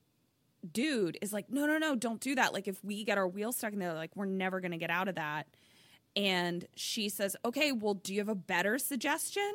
[0.73, 2.53] dude is like, no, no, no, don't do that.
[2.53, 4.91] Like, if we get our wheels stuck in there, like, we're never going to get
[4.91, 5.47] out of that.
[6.15, 9.53] And she says, okay, well, do you have a better suggestion?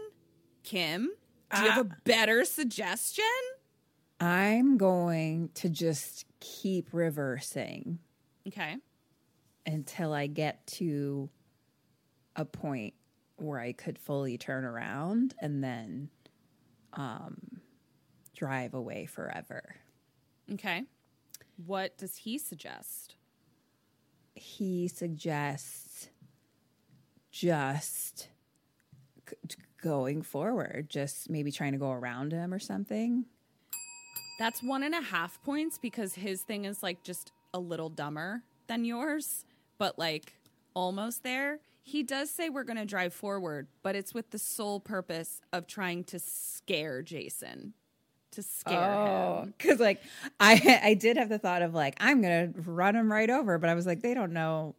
[0.63, 1.09] Kim,
[1.55, 3.25] do you have a uh, better suggestion?
[4.19, 7.97] I'm going to just keep reversing
[8.47, 8.77] Okay.
[9.65, 11.29] until I get to
[12.35, 12.93] a point
[13.41, 16.09] where I could fully turn around and then
[16.93, 17.61] um,
[18.35, 19.75] drive away forever.
[20.53, 20.83] Okay.
[21.65, 23.15] What does he suggest?
[24.35, 26.09] He suggests
[27.31, 28.27] just
[29.29, 29.35] c-
[29.81, 33.25] going forward, just maybe trying to go around him or something.
[34.39, 38.43] That's one and a half points because his thing is like just a little dumber
[38.67, 39.45] than yours,
[39.77, 40.33] but like
[40.73, 41.59] almost there.
[41.83, 45.67] He does say we're going to drive forward, but it's with the sole purpose of
[45.67, 47.73] trying to scare Jason,
[48.31, 49.53] to scare him.
[49.57, 50.01] because like
[50.39, 53.69] I I did have the thought of like I'm gonna run him right over, but
[53.69, 54.75] I was like they don't know.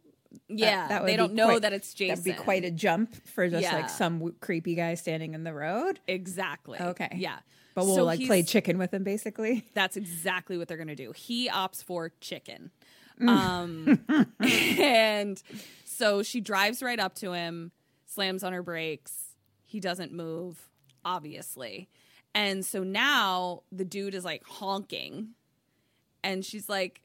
[0.47, 2.23] Yeah, that would they don't know quite- that it's Jason.
[2.23, 3.75] That'd be quite a jump for just Yeah.
[3.75, 5.99] like some w- creepy guy standing in the road.
[6.07, 6.79] exactly.
[6.81, 7.09] Okay.
[7.15, 7.37] Yeah.
[7.75, 9.65] But we'll So like play chicken with him basically.
[9.75, 11.11] That's exactly what they're going to do.
[11.11, 12.71] He opts for chicken.
[13.21, 13.27] Mm.
[13.29, 15.41] Um, and
[15.93, 17.71] so she drives right up to him,
[18.05, 19.35] slams on her brakes.
[19.65, 20.69] He doesn't move,
[21.05, 21.89] obviously.
[22.35, 25.29] And so now the dude is like honking.
[26.23, 27.01] And she's like,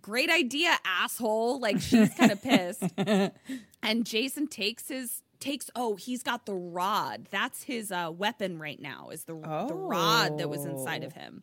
[0.00, 1.58] Great idea, asshole.
[1.58, 2.82] Like she's kind of pissed.
[3.82, 8.80] and Jason takes his takes oh he's got the rod that's his uh, weapon right
[8.80, 11.42] now is the, the rod that was inside of him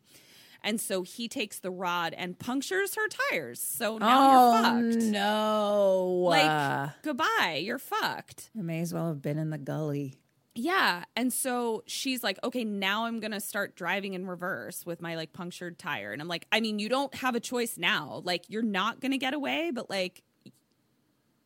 [0.64, 3.60] and so he takes the rod and punctures her tires.
[3.60, 4.62] So now you're
[4.92, 5.02] fucked.
[5.04, 6.06] Oh, no.
[6.30, 7.60] like Uh, goodbye.
[7.62, 8.50] You're fucked.
[8.58, 10.18] I may as well have been in the gully.
[10.56, 11.04] yeah.
[11.16, 15.32] And so she's like okay now i'm gonna start driving in reverse with my like
[15.32, 16.12] punctured tire.
[16.12, 18.20] And i'm like i mean you don't have a choice now.
[18.24, 20.22] Like you're not gonna get away but like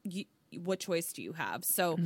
[0.05, 0.25] you,
[0.63, 1.65] what choice do you have?
[1.65, 1.99] So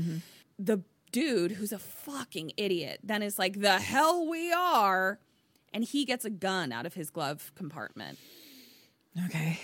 [0.59, 0.83] the
[1.13, 5.19] dude who's a fucking idiot then is like the hell we are
[5.73, 8.19] and he gets a gun out of his glove compartment.
[9.27, 9.61] Okay.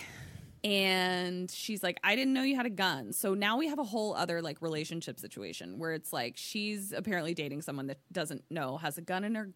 [0.63, 3.13] and she's like i didn't know you had a gun.
[3.13, 7.33] So now we have a whole other like relationship situation where it's like she's apparently
[7.33, 9.49] dating someone that doesn't know has a gun in her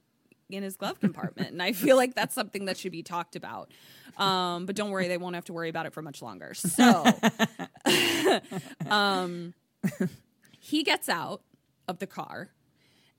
[0.49, 1.51] in his glove compartment.
[1.51, 3.71] And i feel like that's something that should be talked about.
[4.17, 6.53] Um, but don't worry they won't have to worry about it for much longer.
[6.53, 7.03] So
[8.89, 9.53] um,
[10.59, 11.41] he gets out
[11.87, 12.49] of the car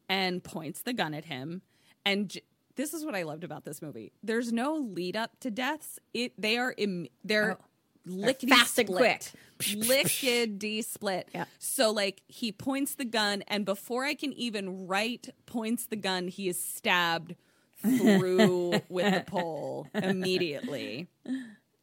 [0.08, 1.62] and points the gun at him.
[2.06, 2.36] And
[2.76, 4.12] this is what i loved about this movie.
[4.22, 5.98] There's no lead up to deaths.
[6.12, 7.58] It they are Im- they're
[8.06, 9.32] lickety fast and split.
[9.76, 11.28] lickety split.
[11.34, 11.44] Yeah.
[11.58, 16.28] so like he points the gun and before i can even write points the gun
[16.28, 17.34] he is stabbed
[17.80, 21.08] through with the pole immediately.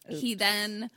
[0.09, 0.89] He then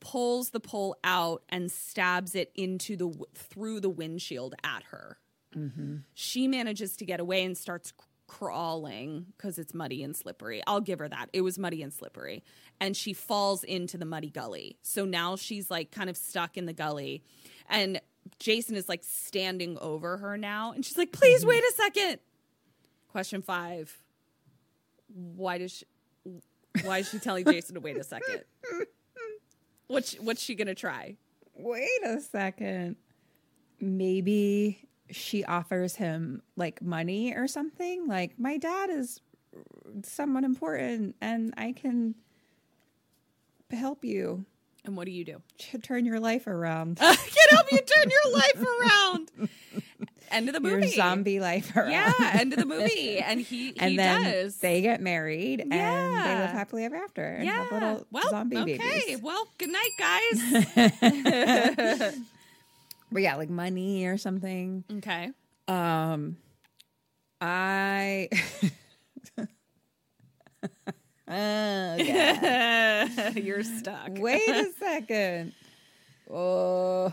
[0.00, 5.18] pulls the pole out and stabs it into the through the windshield at her.
[6.14, 7.90] She manages to get away and starts
[8.26, 10.62] crawling because it's muddy and slippery.
[10.66, 11.28] I'll give her that.
[11.32, 12.42] It was muddy and slippery.
[12.80, 14.76] And she falls into the muddy gully.
[14.82, 17.22] So now she's like kind of stuck in the gully.
[17.68, 18.00] And
[18.38, 20.72] Jason is like standing over her now.
[20.72, 21.50] And she's like, please mm-hmm.
[21.50, 22.18] wait a second.
[23.08, 23.96] Question five
[25.08, 25.86] Why does she,
[26.82, 28.42] why is she telling Jason to wait a second?
[29.86, 31.16] What's what's she gonna try?
[31.54, 32.96] Wait a second.
[33.80, 38.06] Maybe she offers him like money or something.
[38.06, 39.20] Like, my dad is
[40.02, 42.14] someone important and I can
[43.70, 44.44] help you
[44.84, 45.42] And what do you do?
[45.82, 46.98] turn your life around.
[46.98, 47.16] Can
[47.50, 49.30] help you turn your life around.
[50.30, 51.90] End of the movie your zombie life around.
[51.90, 54.56] Yeah, end of the movie, and he and then does.
[54.58, 57.62] they get married and they live happily ever after and yeah.
[57.64, 58.76] have little well, zombie okay.
[58.76, 59.22] babies.
[59.22, 62.12] Well, good night, guys.
[63.10, 64.84] But yeah, like money or something.
[64.98, 65.30] okay.
[65.68, 66.36] Um,
[67.40, 68.28] I.
[71.28, 71.96] oh.
[73.36, 74.10] You're stuck.
[74.10, 75.52] Wait a second.
[76.30, 77.12] Oh,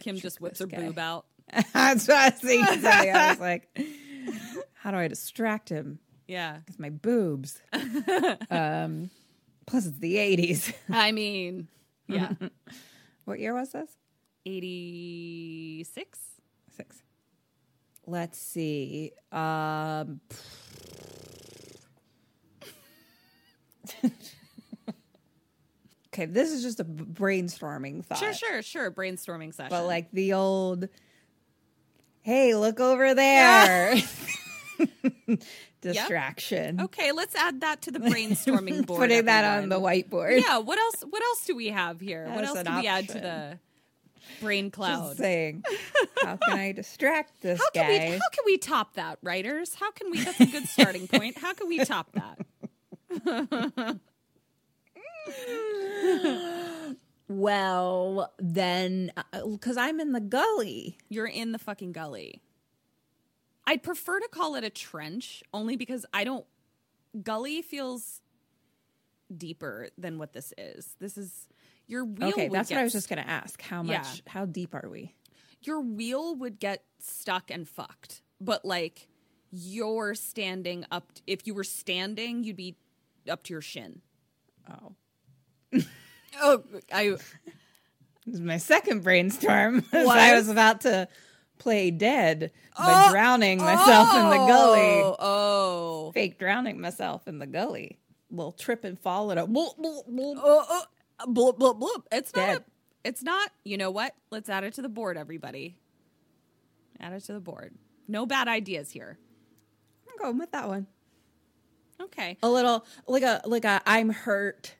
[0.00, 0.86] Kim just whips her this guy?
[0.86, 1.26] boob out.
[1.72, 2.80] that's what I was thinking.
[2.80, 3.68] Sorry, I was like,
[4.74, 5.98] how do I distract him?
[6.28, 6.58] Yeah.
[6.68, 7.60] It's my boobs.
[8.50, 9.10] um,
[9.66, 10.72] plus, it's the '80s.
[10.88, 11.66] I mean,
[12.06, 12.34] yeah.
[13.24, 13.90] what year was this?
[14.46, 16.18] 86?
[16.76, 17.02] Six.
[18.06, 19.12] Let's see.
[19.30, 20.20] Um,
[26.12, 28.18] okay, this is just a brainstorming thought.
[28.18, 28.90] Sure, sure, sure.
[28.90, 29.70] Brainstorming session.
[29.70, 30.88] But like the old,
[32.22, 33.96] hey, look over there.
[35.82, 36.80] Distraction.
[36.80, 39.00] okay, let's add that to the brainstorming board.
[39.00, 40.40] Putting that on the whiteboard.
[40.40, 40.58] Yeah.
[40.58, 41.04] What else?
[41.08, 42.28] What else do we have here?
[42.28, 43.58] what else an can we add to the
[44.40, 45.08] brain cloud?
[45.08, 45.62] Just saying,
[46.22, 48.10] how can I distract this How can guy?
[48.10, 49.74] we how can we top that, writers?
[49.74, 50.22] How can we?
[50.22, 51.38] That's a good starting point.
[51.38, 52.38] How can we top that?
[57.28, 60.98] well, then, uh, because I'm in the gully.
[61.08, 62.40] You're in the fucking gully.
[63.66, 66.44] I'd prefer to call it a trench only because I don't.
[67.22, 68.20] Gully feels
[69.36, 70.94] deeper than what this is.
[71.00, 71.46] This is
[71.90, 72.28] your wheel.
[72.28, 73.60] Okay, that's what I was just going to ask.
[73.60, 73.92] How much?
[73.92, 74.32] Yeah.
[74.32, 75.14] How deep are we?
[75.62, 78.22] your wheel would get stuck and fucked.
[78.40, 79.08] But like
[79.50, 82.76] you're standing up if you were standing, you'd be
[83.28, 84.00] up to your shin.
[84.68, 84.94] Oh,
[86.40, 86.62] Oh,
[86.92, 87.08] I
[88.26, 89.84] this is my second brainstorm.
[89.92, 91.08] I was about to
[91.58, 94.80] play dead by oh, drowning myself in the gully.
[94.80, 96.12] Oh, oh.
[96.12, 97.98] Fake drowning myself in the gully.
[98.30, 100.36] Little trip and fall and a bloop, bloop, bloop.
[100.38, 100.84] Oh, oh,
[101.26, 102.04] bloop, bloop, bloop.
[102.12, 102.46] It's not.
[102.46, 102.58] Dead.
[102.58, 102.64] A,
[103.08, 103.50] it's not.
[103.64, 104.14] You know what?
[104.30, 105.76] Let's add it to the board, everybody.
[107.00, 107.74] Add it to the board.
[108.08, 109.18] No bad ideas here.
[110.08, 110.86] I'm going with that one.
[112.00, 112.36] Okay.
[112.42, 114.74] A little like a like a I'm hurt.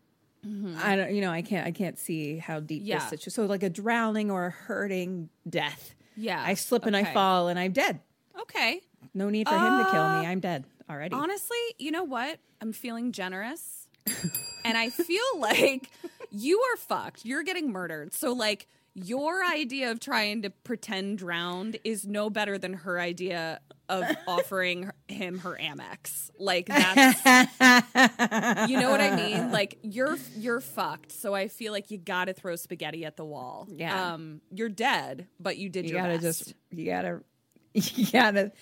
[0.78, 2.88] I don't you know, I can't I can't see how deep Mm-hmm.
[2.88, 2.99] Yeah.
[3.01, 3.34] this situation is.
[3.34, 5.95] so like a drowning or a hurting death.
[6.16, 8.01] Yeah, I slip and I fall and I'm dead.
[8.41, 8.80] Okay.
[9.14, 10.26] No need for him to kill Uh, me.
[10.26, 11.14] I'm dead already.
[11.14, 12.38] Honestly, you know what?
[12.61, 13.86] I'm feeling generous.
[14.64, 15.91] and I feel like
[16.31, 17.24] you are fucked.
[17.24, 18.14] You're getting murdered.
[18.14, 23.61] So, like, your idea of trying to pretend drowned is no better than her idea
[23.89, 26.31] of offering him her Amex.
[26.39, 27.24] Like, that's.
[28.70, 29.53] you know what I mean?
[29.53, 31.12] Like, you're you're fucked.
[31.12, 33.66] So I feel like you got to throw spaghetti at the wall.
[33.70, 34.12] Yeah.
[34.12, 36.22] Um, you're dead, but you did you your gotta best.
[36.22, 37.20] just you gotta
[37.74, 38.53] you gotta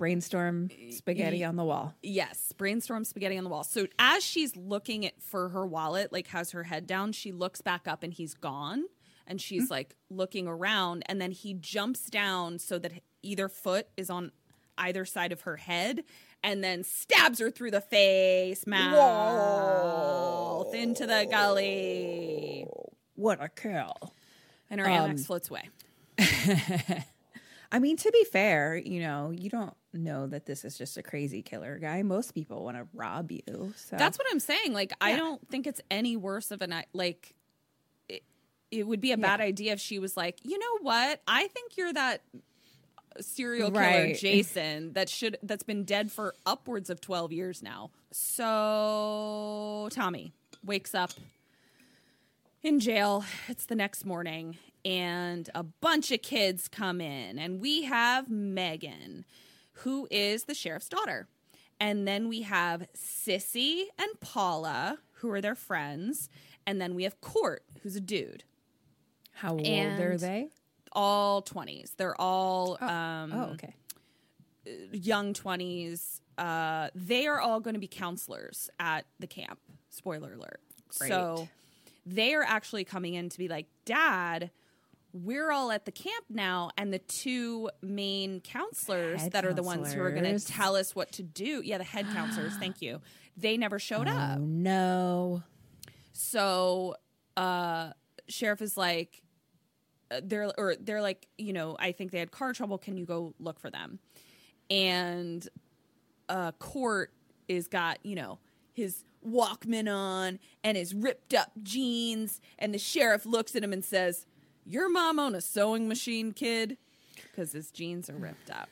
[0.00, 1.94] brainstorm spaghetti on the wall.
[2.02, 3.64] Yes, brainstorm spaghetti on the wall.
[3.64, 7.60] So as she's looking at for her wallet, like has her head down, she looks
[7.60, 8.84] back up and he's gone.
[9.26, 9.74] And she's Hmm.
[9.74, 12.92] like looking around, and then he jumps down so that
[13.22, 14.32] either foot is on
[14.78, 16.02] either side of her head,
[16.42, 22.66] and then stabs her through the face, mouth, into the gully,
[23.14, 23.94] What a kill.
[24.70, 25.68] and her Amex floats away.
[27.72, 31.02] I mean, to be fair, you know, you don't know that this is just a
[31.02, 32.02] crazy killer guy.
[32.02, 33.72] Most people want to rob you.
[33.76, 34.72] So That's what I'm saying.
[34.72, 37.34] Like, I don't think it's any worse of an i- like.
[38.08, 38.22] It,
[38.70, 41.20] it would be a bad idea if she was like, you know what?
[41.26, 42.22] I think you're that
[43.20, 44.16] serial killer Right.
[44.16, 47.90] Jason that should that's been dead for upwards of 12 years now.
[48.12, 50.32] So Tommy
[50.64, 51.10] wakes up
[52.62, 53.24] in jail.
[53.48, 59.24] It's the next morning, and a bunch of kids come in, and we have Megan,
[59.82, 61.28] who is the sheriff's daughter.
[61.78, 66.28] And then we have Sissy and Paula, who are their friends.
[66.66, 68.44] And then we have Cort, who's a dude.
[69.32, 70.48] how old are they?
[70.92, 71.96] All 20s.
[71.96, 73.74] They're all um, Oh, okay.
[74.92, 76.20] young 20s.
[76.36, 79.58] Uh, they are all going to be counselors at the camp.
[79.90, 80.60] Spoiler alert.
[80.90, 81.48] So
[82.06, 84.50] they are actually coming in to be like, Dad,
[85.12, 86.70] we're all at the camp now.
[86.76, 90.76] And the two main counselors Head that are the ones who are going to tell
[90.76, 91.62] us what to do.
[91.64, 92.54] Yeah, the head counselors.
[92.56, 93.00] Thank you.
[93.36, 94.38] They never showed up.
[94.38, 95.42] Oh no.
[96.12, 96.96] So
[97.36, 97.92] uh
[98.28, 99.22] sheriff is like
[100.10, 102.78] uh, they're or they're like, you know, I think they had car trouble.
[102.78, 103.98] Can you go look for them?
[104.68, 105.46] And
[106.28, 107.12] uh Cort
[107.48, 108.38] is got, you know,
[108.72, 113.84] his Walkman on and his ripped up jeans and the sheriff looks at him and
[113.84, 114.26] says,
[114.64, 116.76] "Your mom own a sewing machine, kid?"
[117.34, 118.68] Cuz his jeans are ripped up.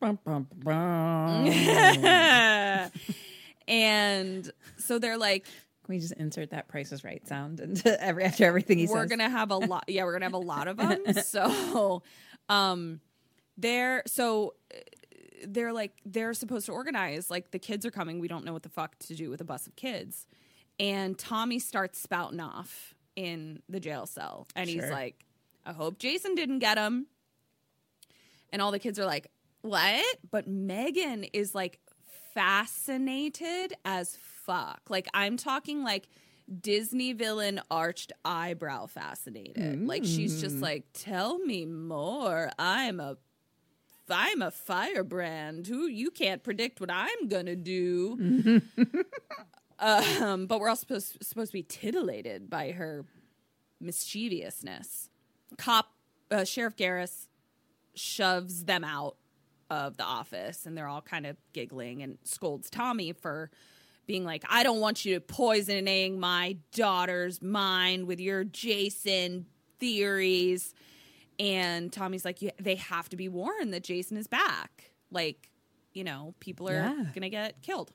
[0.00, 1.46] Bum, bum, bum.
[3.68, 8.24] and so they're like, Can we just insert that Price is Right sound into every
[8.24, 8.94] after everything he says?
[8.94, 12.02] we're gonna have a lot yeah we're gonna have a lot of them so
[12.48, 13.00] um
[13.56, 14.54] they're so
[15.46, 18.62] they're like they're supposed to organize like the kids are coming we don't know what
[18.62, 20.26] the fuck to do with a bus of kids
[20.78, 24.46] and tommy starts spouting off in the jail cell.
[24.56, 25.24] And he's like
[25.66, 27.06] i hope jason didn't get him.
[28.52, 29.30] And all the kids are like
[29.62, 30.04] what?
[30.30, 31.80] But megan is like
[32.34, 34.82] fascinated as fuck.
[34.88, 36.08] Like i'm talking like
[36.60, 39.86] disney villain arched eyebrow fascinated.
[39.86, 40.62] Like she's just mm.
[40.62, 42.50] like tell me more.
[42.58, 43.16] I'm a
[44.10, 45.66] i'm a firebrand.
[45.66, 48.60] Who you can't predict what i'm gonna do
[49.84, 53.04] um but we're all supposed supposed to be titillated by her
[53.80, 55.10] mischievousness
[55.58, 55.92] cop
[56.30, 57.26] uh, sheriff garris
[57.94, 59.16] shoves them out
[59.70, 63.50] of the office and they're all kind of giggling and scolds Tommy for
[64.06, 69.46] being like, I don't want you to poisoning my daughter's mind with your Jason
[69.80, 70.74] theories.
[71.38, 74.90] And Tommy's like, yeah, they have to be warned that Jason is back.
[75.10, 75.48] Like,
[75.94, 76.94] you know, people are Yeah.
[76.94, 77.92] going to get killed.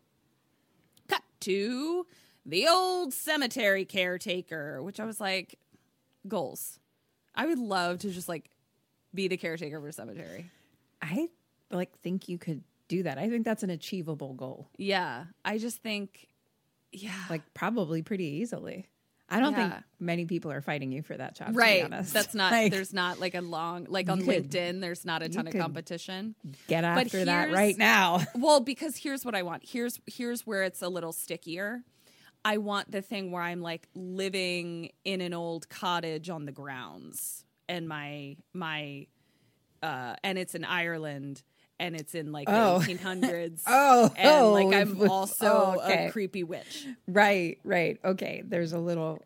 [1.41, 2.05] To
[2.45, 5.57] the old cemetery caretaker, which I was like,
[6.27, 6.79] goals.
[7.35, 8.49] I would love to just like
[9.13, 10.49] be the caretaker for a cemetery.
[11.01, 11.29] I
[11.71, 13.17] like think you could do that.
[13.17, 14.69] I think that's an achievable goal.
[14.77, 15.25] Yeah.
[15.45, 16.27] I just think,
[16.91, 17.23] yeah.
[17.29, 18.89] Like probably pretty easily.
[19.30, 21.55] I don't think many people are fighting you for that job.
[21.55, 21.84] right.
[21.84, 22.13] To be honest.
[22.13, 25.30] That's not, Like, there's not like a long, like on could- LinkedIn, there's not a
[25.30, 26.36] ton of competition.
[26.67, 28.19] get after that right now.
[28.36, 29.63] Well, because here's what I want.
[29.67, 31.84] Here's here's where it's a little stickier.
[32.45, 37.43] I want the thing where I'm like living in an old cottage on the grounds
[37.67, 39.07] and my my
[39.84, 41.43] uh and it's in Ireland
[41.80, 42.80] and it's in like Oh.
[42.80, 43.61] the 1800s.
[43.67, 46.07] Oh, and like oh, I'm also oh, okay.
[46.07, 46.86] a creepy witch.
[47.07, 47.99] Right, right.
[48.03, 48.43] Okay.
[48.45, 49.21] There's a little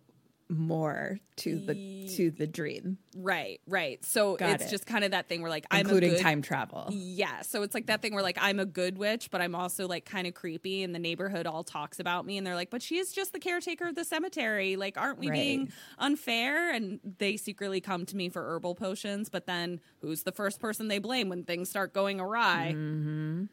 [0.50, 4.04] more to the to the dream, Right, right.
[4.04, 4.70] So Got it's it.
[4.70, 6.90] just kind of that thing where like I'm including a good, time travel.
[6.92, 9.88] Yeah, so it's like that thing where like I'm a good witch, but I'm also
[9.88, 12.82] like kind of creepy, and the neighborhood all talks about me, and they're like, "But
[12.82, 14.76] she is just the caretaker of the cemetery.
[14.76, 15.36] Like, aren't we Right.
[15.40, 20.32] being unfair?" And they secretly come to me for herbal potions, but then who's the
[20.34, 22.74] first person they blame when things start going awry?
[22.76, 23.46] Mm-hmm.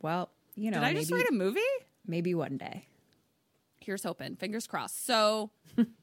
[0.00, 1.60] Well, you know, Did I just maybe write a movie?
[2.06, 2.86] maybe one day.
[3.80, 5.50] here's hoping fingers crossed so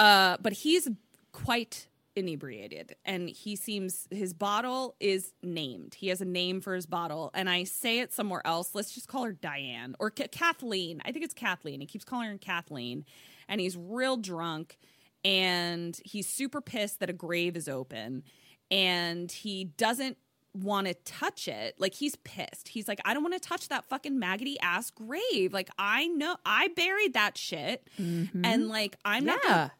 [0.00, 0.88] uh but he's
[1.32, 1.86] quite
[2.16, 7.30] inebriated and he seems his bottle is named he has a name for his bottle
[7.34, 11.12] and i say it somewhere else let's just call her diane or Ka- kathleen i
[11.12, 13.04] think it's kathleen he keeps calling her kathleen
[13.48, 14.76] and he's real drunk
[15.24, 18.24] and he's super pissed that a grave is open
[18.72, 20.16] and he doesn't
[20.52, 21.76] want to touch it.
[21.78, 22.68] Like he's pissed.
[22.68, 25.52] He's like, I don't want to touch that fucking maggoty ass grave.
[25.52, 29.42] Like I know I buried that shit, and like I'm not.
[29.42, 29.72] Gonna,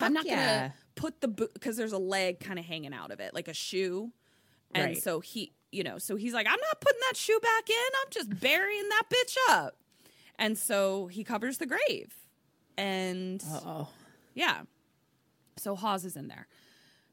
[0.00, 0.06] Yeah.
[0.06, 0.58] I'm not yeah.
[0.58, 3.48] gonna put the boot because there's a leg kind of hanging out of it, like
[3.48, 4.12] a shoe,
[4.74, 5.02] and Right.
[5.02, 7.76] so he, you know, so he's like, I'm not putting that shoe back in.
[8.04, 9.76] I'm just burying that bitch up,
[10.38, 12.14] and so he covers the grave,
[12.76, 13.88] and Oh,
[14.34, 14.62] yeah.
[15.58, 16.46] So Hawes is in there.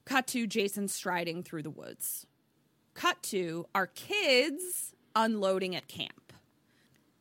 [0.06, 2.26] Cut to Jason striding through the woods.
[2.94, 6.34] Cut to our kids unloading at camp.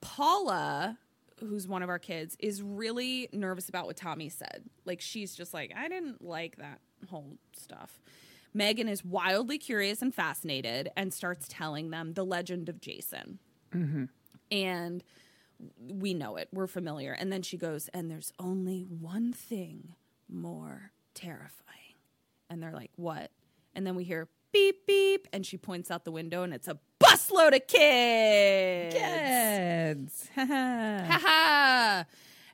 [0.01, 0.99] Paula,
[1.47, 4.65] who's one of our kids, is really nervous about what Tommy said.
[4.85, 6.81] Like, she's just like, I didn't like that
[7.11, 8.01] whole stuff.
[8.55, 13.39] Megan is wildly curious and fascinated and starts telling them the legend of Jason.
[13.75, 14.05] Mm-hmm.
[14.51, 15.05] And
[15.79, 16.49] we know it.
[16.53, 17.13] We're familiar.
[17.13, 19.95] And then she goes, and there's only one thing
[20.29, 21.97] more terrifying.
[22.51, 23.31] And they're like, what?
[23.75, 25.29] And then we hear beep, beep.
[25.33, 26.79] And she points out the window, and it's a
[27.31, 28.95] busload of kids.
[28.95, 30.31] kids.
[30.35, 32.05] Ha ha.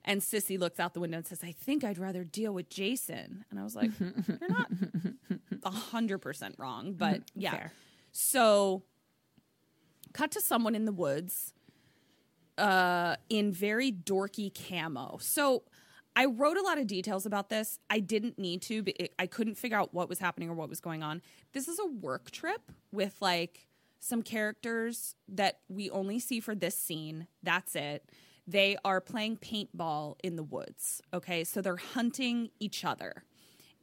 [0.04, 3.44] And Sissy looks out the window and says, I think I'd rather deal with Jason.
[3.50, 4.70] And I was like, You're not
[5.62, 7.50] 100% wrong, but yeah.
[7.50, 7.72] Fair.
[8.10, 8.84] So,
[10.14, 11.52] cut to someone in the woods
[12.56, 15.18] uh, in very dorky camo.
[15.20, 15.64] So,
[16.16, 17.78] I wrote a lot of details about this.
[17.88, 20.68] I didn't need to, but it, I couldn't figure out what was happening or what
[20.68, 21.22] was going on.
[21.52, 23.67] This is a work trip with like
[24.00, 27.26] some characters that we only see for this scene.
[27.42, 28.08] That's it.
[28.46, 31.02] They are playing paintball in the woods.
[31.12, 31.44] Okay.
[31.44, 33.24] So they're hunting each other.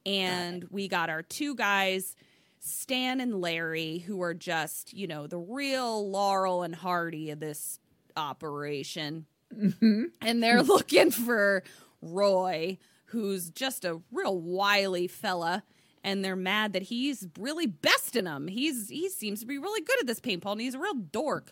[0.06, 2.16] And we got our two guys,
[2.60, 7.80] Stan and Larry, who are just, you know, the real Laurel and Hardy of this
[8.18, 9.26] operation.
[9.56, 10.04] Mm-hmm.
[10.22, 11.64] And they're looking for
[12.02, 15.64] Roy, who's just a real wily fella.
[16.06, 18.48] And they're mad that he's really besting them.
[18.48, 21.52] He's he seems to be really good at this paintball, and he's a real dork.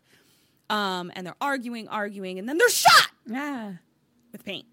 [0.70, 3.74] Um, and they're arguing, arguing, and then they're shot Ah.
[4.32, 4.66] with paint.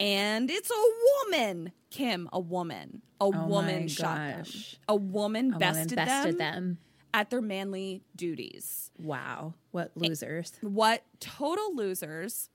[0.00, 3.02] And it's a woman, Kim, a woman.
[3.20, 4.44] A woman my shot them.
[4.88, 6.78] A woman A woman bested, bested them, them.
[7.14, 8.90] at their manly duties.
[8.98, 9.54] Wow.
[9.70, 10.52] What losers.
[10.62, 12.50] What total losers.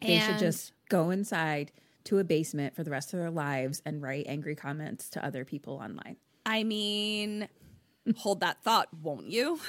[0.00, 1.72] They should just go inside
[2.06, 5.44] to a basement for the rest of their lives and write angry comments to other
[5.44, 6.16] people online.
[6.44, 7.48] I mean,
[8.16, 9.60] hold that thought, won't you?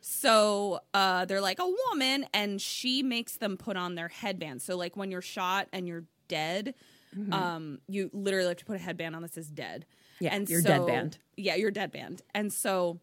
[0.00, 4.64] So uh, they're like a woman, and she makes them put on their headbands.
[4.64, 6.74] So like when you're shot and you're dead,
[7.30, 9.84] um, you literally have to put a headband on that says dead.
[10.18, 11.18] Yeah, and your so, dead band.
[11.36, 12.22] Yeah, your dead band.
[12.34, 13.00] And so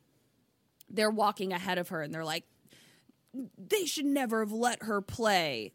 [0.89, 2.45] they're walking ahead of her, and they're like,
[3.57, 5.73] they should never have let her play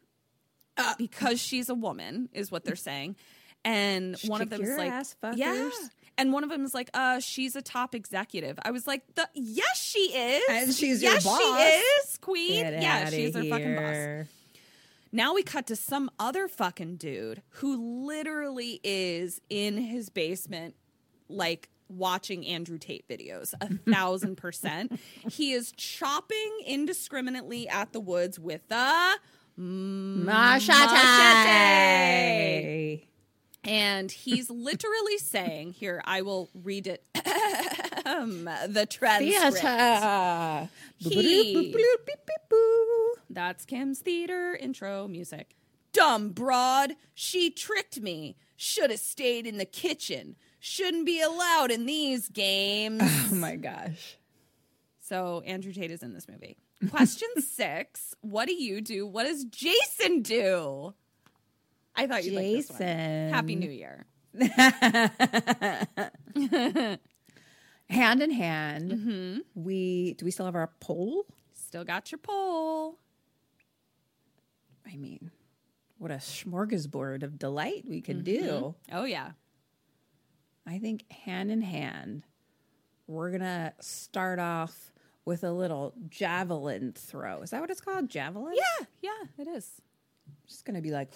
[0.77, 3.15] Uh, because she's a woman, is what they're saying.
[3.63, 5.69] And one of kick them is like, ass, yeah.
[6.17, 8.57] And one of them is like, uh, she's a top executive.
[8.63, 10.43] I was like, the yes, she is.
[10.49, 11.39] And she's your yes, boss.
[11.39, 12.63] she is, queen.
[12.63, 14.27] Get yeah, she's her fucking boss.
[15.11, 20.75] Now we cut to some other fucking dude who literally is in his basement,
[21.29, 24.99] like watching Andrew Tate videos, a thousand percent.
[25.29, 29.13] he is chopping indiscriminately at the woods with a
[29.59, 30.75] Mm, Machete.
[33.63, 39.57] and he's literally saying, "Here, I will read it." the transcript.
[39.61, 40.69] Theater.
[40.99, 41.73] He-
[43.29, 45.55] That's Kim's theater intro music.
[45.93, 46.95] Dumb broad.
[47.13, 48.35] She tricked me.
[48.57, 50.35] Should have stayed in the kitchen.
[50.59, 53.01] Shouldn't be allowed in these games.
[53.31, 54.17] Oh my gosh.
[55.01, 56.57] so Andrew Tate is in this movie.
[56.89, 58.13] Question six.
[58.21, 59.07] What do you do?
[59.07, 60.93] What does Jason do?
[61.95, 63.33] I thought you'd like this one.
[63.33, 64.05] Happy New Year.
[67.87, 69.37] Hand in hand, Mm-hmm.
[69.53, 71.27] we do we still have our poll?
[71.53, 72.97] Still got your poll.
[74.91, 75.29] I mean,
[75.99, 78.73] what a smorgasbord of delight we could do.
[78.91, 79.31] Oh yeah.
[80.65, 82.23] I think hand in hand,
[83.05, 84.91] we're gonna start off
[85.25, 87.41] with a little javelin throw.
[87.41, 88.09] Is that what it's called?
[88.09, 88.53] Javelin?
[88.55, 89.69] Yeah, yeah, it is.
[90.47, 91.09] Just gonna be like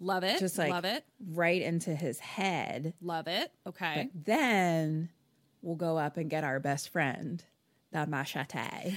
[0.00, 0.38] Love it.
[0.38, 1.04] just like love it.
[1.30, 2.92] right into his head.
[3.00, 3.50] Love it.
[3.66, 4.10] Okay.
[4.14, 5.08] Then
[5.62, 7.42] we'll go up and get our best friend,
[7.92, 8.96] the machete.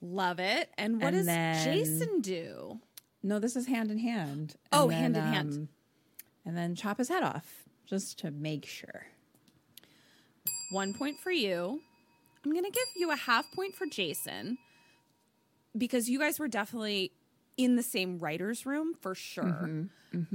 [0.00, 0.70] Love it.
[0.78, 2.80] And what And does then- Jason do?
[3.22, 4.54] No, this is hand in hand.
[4.70, 5.52] Oh, And hand in hand.
[5.54, 5.68] um,
[6.46, 9.06] And then chop his head off just to make sure.
[10.70, 11.80] One point for you.
[12.44, 14.58] I'm going to give you a half point for Jason
[15.76, 17.12] because you guys were definitely
[17.56, 19.86] in the same writer's room for sure.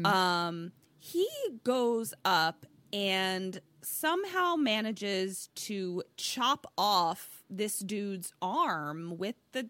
[0.03, 1.27] Um, he
[1.63, 9.69] goes up and somehow manages to chop off this dude's arm with the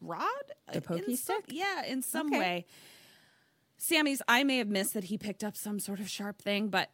[0.00, 0.26] rod,
[0.72, 1.52] The pokey In some- stick?
[1.56, 2.38] yeah, in some Okay.
[2.38, 2.66] way.
[3.80, 6.90] Sammies, I may have missed that he picked up some sort of sharp thing, but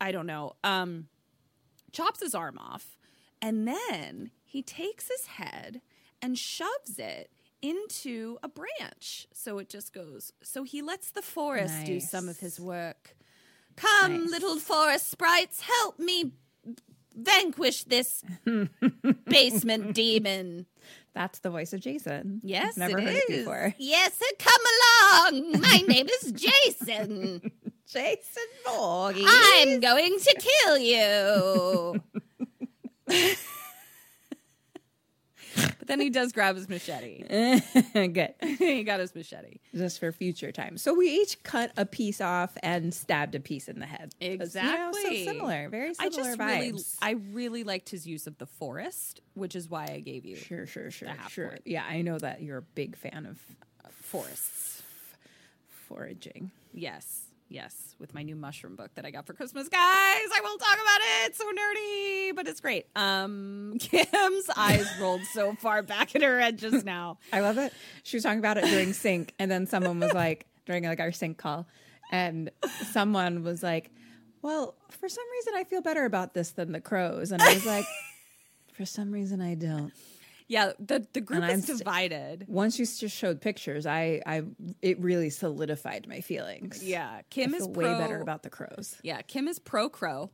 [0.00, 0.54] I don't know.
[0.64, 1.08] Um,
[1.92, 2.93] chops his arm off,
[3.44, 5.82] and then he takes his head
[6.22, 7.30] and shoves it
[7.60, 9.26] into a branch.
[9.34, 10.32] So it just goes.
[10.42, 13.14] So he lets the forest do some of his work.
[13.76, 14.30] Come, Nice.
[14.30, 16.32] little forest sprites, help me
[17.14, 18.22] vanquish this
[19.26, 20.64] basement demon.
[21.14, 22.40] That's the voice of Jason.
[22.42, 23.20] Yes, I've never heard is.
[23.28, 23.74] it before.
[23.78, 24.62] Yes, come
[25.34, 25.60] along.
[25.60, 27.50] My name is Jason.
[27.86, 29.26] Jason Voorhees.
[29.28, 30.34] I'm going to
[30.64, 32.02] kill you.
[33.06, 33.36] but
[35.86, 37.22] then he does grab his machete.
[37.94, 38.34] Good.
[38.58, 39.58] he got his machete.
[39.74, 40.76] Just for future time.
[40.78, 44.14] So we each cut a piece off and stabbed a piece in the head.
[44.20, 44.28] 'Cause, you
[44.62, 45.26] know, Exactly.
[45.26, 45.68] so similar.
[45.68, 46.72] Very similar I just vibes.
[46.72, 50.36] really, I really liked his use of the forest, which is why I gave you
[50.36, 51.48] Sure, sure, sure, sure.
[51.50, 51.62] point.
[51.66, 53.38] Yeah, I know that you're a big fan of
[53.92, 54.82] forests.
[55.88, 56.50] foraging.
[56.72, 59.80] Yes, yes, with my new mushroom book that I got for Christmas, guys.
[59.80, 61.28] I will talk about it.
[61.28, 62.86] It's so nerdy, but it's great.
[62.96, 67.18] Um, Kim's eyes rolled so far back in her head just now.
[67.32, 67.72] I love it.
[68.02, 71.12] She was talking about it during sync, and then someone was like during like our
[71.12, 71.66] sync call,
[72.10, 72.50] and
[72.92, 73.90] someone was like,
[74.42, 77.66] "Well, for some reason, I feel better about this than the crows," and I was
[77.66, 77.84] like,
[78.72, 79.92] "For some reason, I don't."
[80.46, 82.44] Yeah, the the group And is st- divided.
[82.48, 84.42] Once you just showed pictures, I, I,
[84.82, 86.84] it really solidified my feelings.
[86.84, 88.94] Yeah, I Kim is feel way pro- better about the crows.
[89.02, 90.30] Yeah, Kim is pro crow.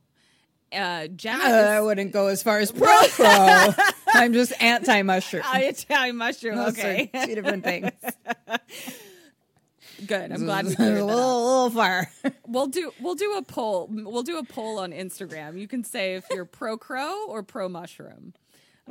[0.73, 3.69] Uh, Jenna I is wouldn't go as far as pro crow.
[4.13, 5.43] I'm just anti mushroom.
[5.53, 6.59] Italian mushroom.
[6.59, 7.91] Okay, two different things.
[10.05, 10.31] good.
[10.31, 12.11] I'm glad we a cleared that little, little far.
[12.47, 13.87] We'll do we'll do a poll.
[13.89, 15.57] We'll do a poll on Instagram.
[15.57, 18.33] You can say if you're pro crow or pro mushroom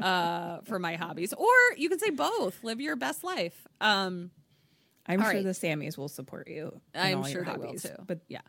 [0.00, 2.62] uh, for my hobbies, or you can say both.
[2.62, 3.66] Live your best life.
[3.80, 4.30] Um,
[5.06, 5.44] I'm sure right.
[5.44, 6.80] the Sammies will support you.
[6.94, 7.88] I'm sure they will too.
[8.06, 8.40] But yeah,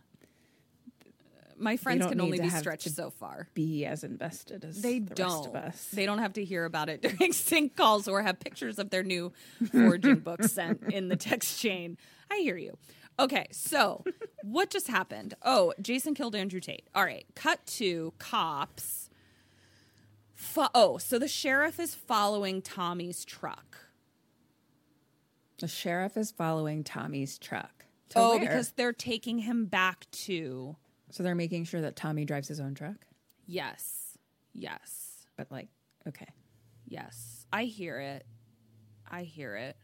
[1.58, 3.48] my friends can only be stretched so far.
[3.54, 5.30] be as invested as They the don't.
[5.38, 5.88] rest of us.
[5.94, 9.04] They don't have to hear about it during sync calls or have pictures of their
[9.04, 9.32] new
[9.72, 11.98] foraging books sent in the text chain.
[12.32, 12.78] I hear you.
[13.20, 14.04] Okay, so
[14.44, 15.36] what just happened?
[15.44, 16.88] Oh, Jason killed Andrew Tate.
[16.96, 19.01] All right, cut to cops.
[20.42, 23.78] Fo- oh, so the sheriff is following Tommy's truck.
[25.60, 27.86] The sheriff is following Tommy's truck.
[28.10, 28.39] To oh, where?
[28.39, 30.76] because they're taking him back to.
[31.12, 32.96] so they're making sure that Tommy drives his own truck.
[33.46, 34.18] Yes,
[34.52, 35.68] yes, But like,
[36.08, 36.28] okay,
[36.88, 37.46] yes.
[37.54, 38.26] I hear it.
[39.10, 39.78] I hear it.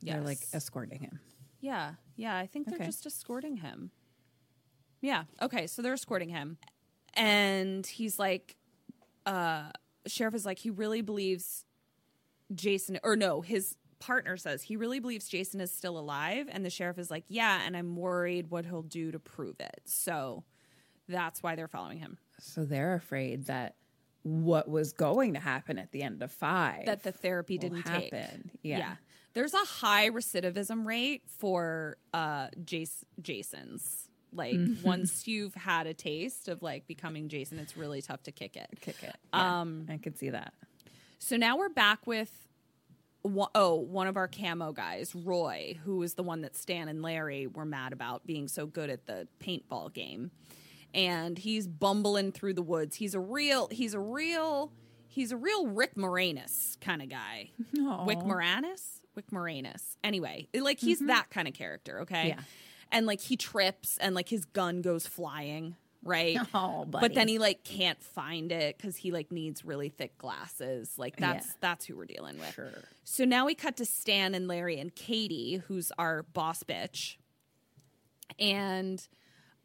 [0.00, 0.14] Yes.
[0.14, 1.18] they're like escorting him.
[1.60, 2.36] Yeah, yeah.
[2.36, 2.86] I think they're Okay.
[2.86, 3.90] just escorting him.
[5.00, 5.24] Yeah.
[5.42, 5.66] Okay.
[5.66, 6.58] So they're escorting him,
[7.14, 8.54] and he's like,
[9.28, 9.70] uh,
[10.06, 11.64] sheriff is like, he really believes
[12.54, 16.70] Jason, or no, his partner says he really believes Jason is still alive, and the
[16.70, 19.80] sheriff is like, yeah, and I'm worried what he'll do to prove it.
[19.84, 20.44] So
[21.08, 22.18] that's why they're following him.
[22.38, 23.74] So they're afraid that
[24.22, 28.50] what was going to happen at the end of five That the therapy didn't happen.
[28.62, 28.96] Yeah.
[29.34, 34.07] There's a high recidivism rate for uh Jace Jason's.
[34.32, 34.86] Like Mm-hmm.
[34.86, 38.68] once you've had a taste of like becoming Jason, it's really tough to kick it.
[38.80, 39.14] kick it.
[39.32, 40.52] Yeah, Um, I could see that.
[41.18, 42.30] So now we're back with
[43.22, 47.02] one, oh, one of our camo guys, Roy, who is the one that Stan and
[47.02, 50.30] Larry were mad about being so good at the paintball game.
[50.94, 52.96] And he's bumbling through the woods.
[52.96, 54.72] He's a real he's a real
[55.08, 57.50] he's a real Rick Moranis kind of guy.
[58.06, 59.00] Wick Moranis?
[59.14, 59.96] Wick Moranis.
[60.04, 62.28] Anyway, like he's that kind of character, okay?
[62.28, 62.40] Yeah.
[62.90, 66.38] And like he trips and like his gun goes flying right?
[66.54, 70.94] Oh, but then he like can't find it because he like needs really thick glasses.
[70.96, 71.52] Like that's Yeah.
[71.60, 72.54] that's who we're dealing with.
[72.54, 72.70] Sure.
[73.04, 77.16] So now we cut to Stan and Larry and Katie, who's our boss bitch,
[78.38, 79.06] and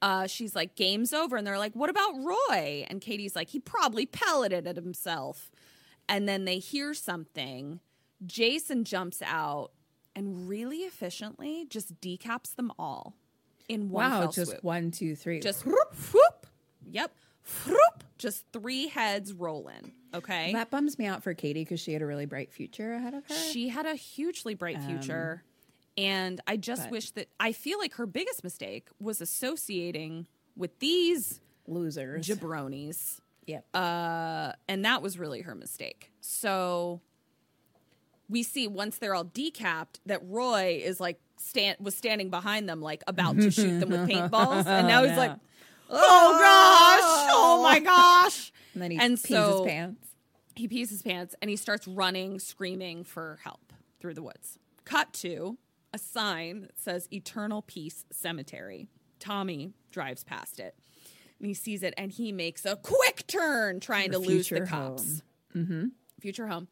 [0.01, 3.59] uh, she's like, "Game's over," and they're like, "What about Roy?" And Katie's like, "He
[3.59, 5.51] probably pelleted at himself."
[6.09, 7.79] And then they hear something.
[8.25, 9.71] Jason jumps out
[10.15, 13.15] and really efficiently just decaps them all
[13.69, 14.63] in one Wow, just swoop.
[14.63, 15.39] one, two, three.
[15.39, 16.47] Just whoop, whoop.
[16.91, 17.11] Yep.
[17.67, 18.03] Whoop.
[18.17, 19.91] Just three heads rolling.
[20.13, 20.53] Okay.
[20.53, 23.25] that bums me out for Katie because she had a really bright future ahead of
[23.27, 23.33] her.
[23.33, 25.43] She had a hugely bright future.
[25.97, 30.77] and I just but- wish that I feel like her biggest mistake was associating with
[30.79, 32.27] these Losers.
[32.27, 33.19] jabronis.
[33.47, 33.65] yep.
[33.73, 36.11] Uh, and that was really her mistake.
[36.21, 37.01] So
[38.29, 42.81] we see once they're all decapped that Roy is like stand was standing behind them
[42.81, 44.65] like about to shoot them with paintballs.
[44.65, 45.33] And now he's like
[45.89, 47.29] oh gosh!
[47.33, 48.51] Oh my gosh!
[48.73, 50.07] And then he and pees so- his pants.
[50.55, 54.57] he pees his pants and he starts running screaming for help through the woods.
[54.85, 55.57] Cut to
[55.93, 58.87] a sign that says eternal peace cemetery.
[59.19, 60.75] Tommy drives past it.
[61.39, 65.21] And he sees it and he makes a quick turn trying to lose the cops.
[65.55, 65.87] Mm-hmm.
[66.19, 66.67] future home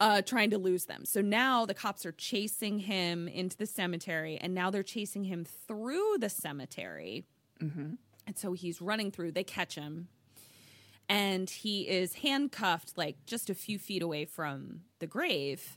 [0.00, 1.04] uh, trying to lose them.
[1.04, 5.44] So now the cops are chasing him into the cemetery and now they're chasing him
[5.44, 7.24] through the cemetery.
[7.60, 7.98] And
[8.36, 10.08] so he's running through they catch him
[11.08, 15.76] and he is handcuffed like just a few feet away from the grave.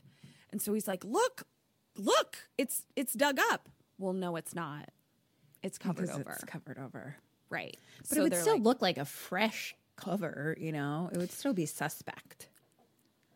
[0.50, 1.42] And so he's like look
[1.96, 3.68] look it's it's dug up.
[3.98, 4.90] Well no it's not.
[5.64, 6.30] It's covered Because over.
[6.30, 7.16] it's covered over.
[7.50, 7.76] right.
[8.00, 11.10] But So it would still like- look like a fresh cover, you know?
[11.12, 12.48] It would still be suspect.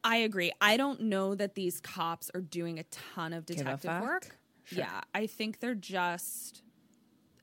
[0.06, 4.38] I agree i don't know that these cops are doing a ton of detective work
[4.70, 6.62] yeah i think they're just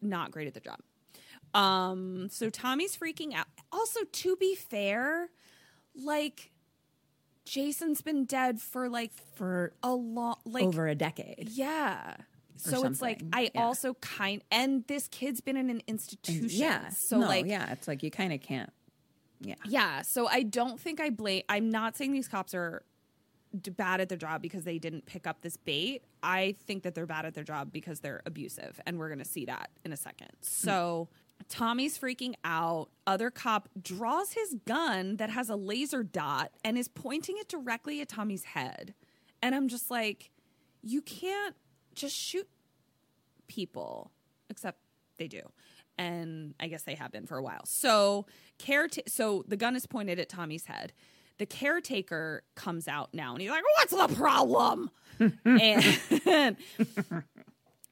[0.02, 0.80] not great at the job
[1.54, 5.30] um so tommy's freaking out also to be fair
[5.96, 6.54] like
[7.46, 11.50] jason's been dead for like For a long like over a decade.
[11.52, 12.16] Yeah.
[12.56, 13.64] So it's like I yeah.
[13.64, 16.50] also kind and this kid's been in an institution.
[16.50, 16.90] Yeah.
[16.90, 18.72] So no, like yeah, it's like you kind of can't.
[19.44, 19.56] Yeah.
[19.66, 20.02] yeah.
[20.02, 21.44] So I don't think I blame.
[21.50, 22.84] I'm not saying these cops are
[23.78, 26.02] bad at their job because they didn't pick up this bait.
[26.24, 29.46] I think that they're bad at their job because they're abusive, and we're gonna see
[29.46, 30.30] that in a second.
[30.42, 31.10] So.
[31.50, 32.90] Tommy's freaking out.
[33.06, 38.00] Other cop draws his gun that has a laser dot and is pointing it directly
[38.00, 38.94] at Tommy's head.
[39.42, 40.32] And I'm just like,
[40.82, 41.56] you can't
[41.96, 42.48] just shoot
[43.48, 44.12] people,
[44.50, 44.80] except
[45.18, 45.42] they do.
[45.98, 47.66] And I guess they have been for a while.
[47.66, 48.26] So,
[48.60, 50.94] careta- so the gun is pointed at Tommy's head.
[51.38, 54.90] The caretaker comes out now and he's like, What's the problem?
[55.20, 55.38] and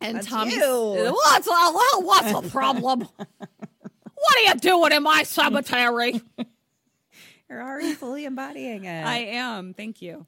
[0.02, 1.14] and Tommy's you.
[1.14, 3.08] What's the, what's the problem?
[4.22, 6.22] what are you doing in my cemetery?
[7.50, 9.06] You're already fully embodying it.
[9.06, 9.74] I am.
[9.74, 10.26] Thank you.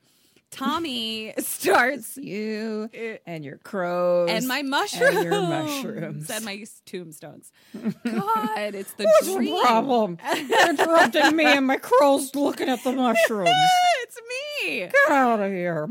[0.53, 2.89] Tommy starts you
[3.25, 6.29] and your crows and my mushrooms and your mushrooms.
[6.29, 7.51] and my tombstones.
[7.73, 9.55] God, it's the What's dream.
[9.55, 10.17] the problem?
[10.35, 13.49] You're interrupting me and my crows looking at the mushrooms.
[14.01, 14.17] it's
[14.63, 14.79] me.
[14.79, 15.87] Get out of here.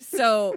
[0.00, 0.56] So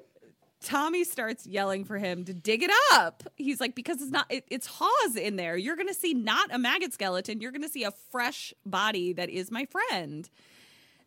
[0.64, 3.24] Tommy starts yelling for him to dig it up.
[3.36, 5.58] He's like, because it's not, it, it's Hawes in there.
[5.58, 7.42] You're going to see not a maggot skeleton.
[7.42, 10.30] You're going to see a fresh body that is my friend.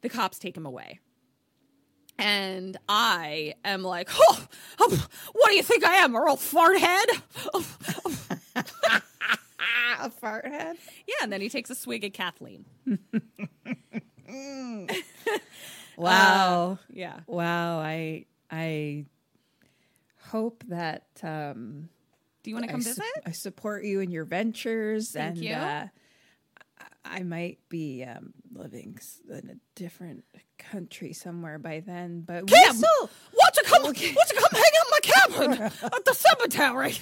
[0.02, 1.00] The cops take him away.
[2.18, 4.46] And I am like, oh,
[4.80, 7.06] oh, what do you think I am, a real fart head?
[10.00, 10.76] a fart head?
[11.08, 12.64] Yeah, and then he takes a swig at Kathleen.
[15.96, 16.78] Wow.
[16.90, 17.20] Yeah.
[17.26, 17.78] wow.
[17.78, 19.06] I I
[20.24, 21.88] hope that um
[22.42, 23.04] Do you want to I, come su- visit?
[23.24, 25.54] I support you in your ventures Thank and you.
[25.54, 25.86] uh
[27.04, 28.98] I might be um, living
[29.28, 30.24] in a different
[30.58, 33.92] country somewhere by then, but still- what's to come?
[33.92, 36.94] To come hang out my cabin at the cemetery?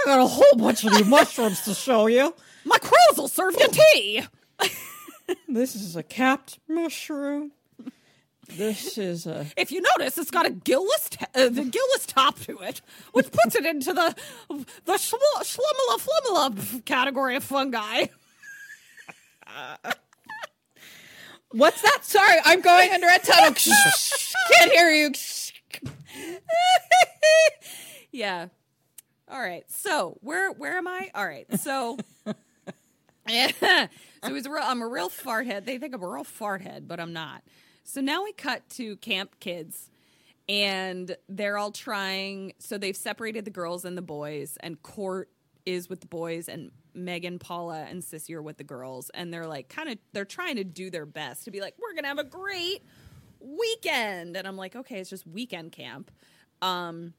[0.00, 2.34] I got a whole bunch of new mushrooms to show you.
[2.64, 4.22] My crows will serve you tea.
[5.48, 7.52] This is a capped mushroom.
[8.48, 12.38] This is a If you notice, it's got a gillless, t- uh, the gillless top
[12.40, 14.14] to it, which puts it into the
[14.84, 18.06] the schlumula flumula category of fungi.
[21.50, 21.98] What's that?
[22.02, 23.54] Sorry, I'm going under a tunnel.
[24.52, 25.12] Can't hear you.
[28.12, 28.48] yeah.
[29.28, 29.64] All right.
[29.70, 31.10] So where where am I?
[31.14, 31.46] All right.
[31.60, 31.98] So.
[33.28, 33.86] Yeah.
[34.24, 35.66] So he's a real, I'm a real fart head.
[35.66, 37.42] They think I'm a real fart head, but I'm not.
[37.82, 39.90] So now we cut to camp kids
[40.48, 42.54] and they're all trying.
[42.58, 45.28] So they've separated the girls and the boys, and Cort
[45.66, 49.46] is with the boys and Megan, Paula, and Sissy are with the girls, and they're
[49.46, 52.18] like kind of they're trying to do their best to be like, we're gonna have
[52.18, 52.82] a great
[53.40, 56.10] weekend, and I'm like, okay, it's just weekend camp,
[56.62, 57.14] um,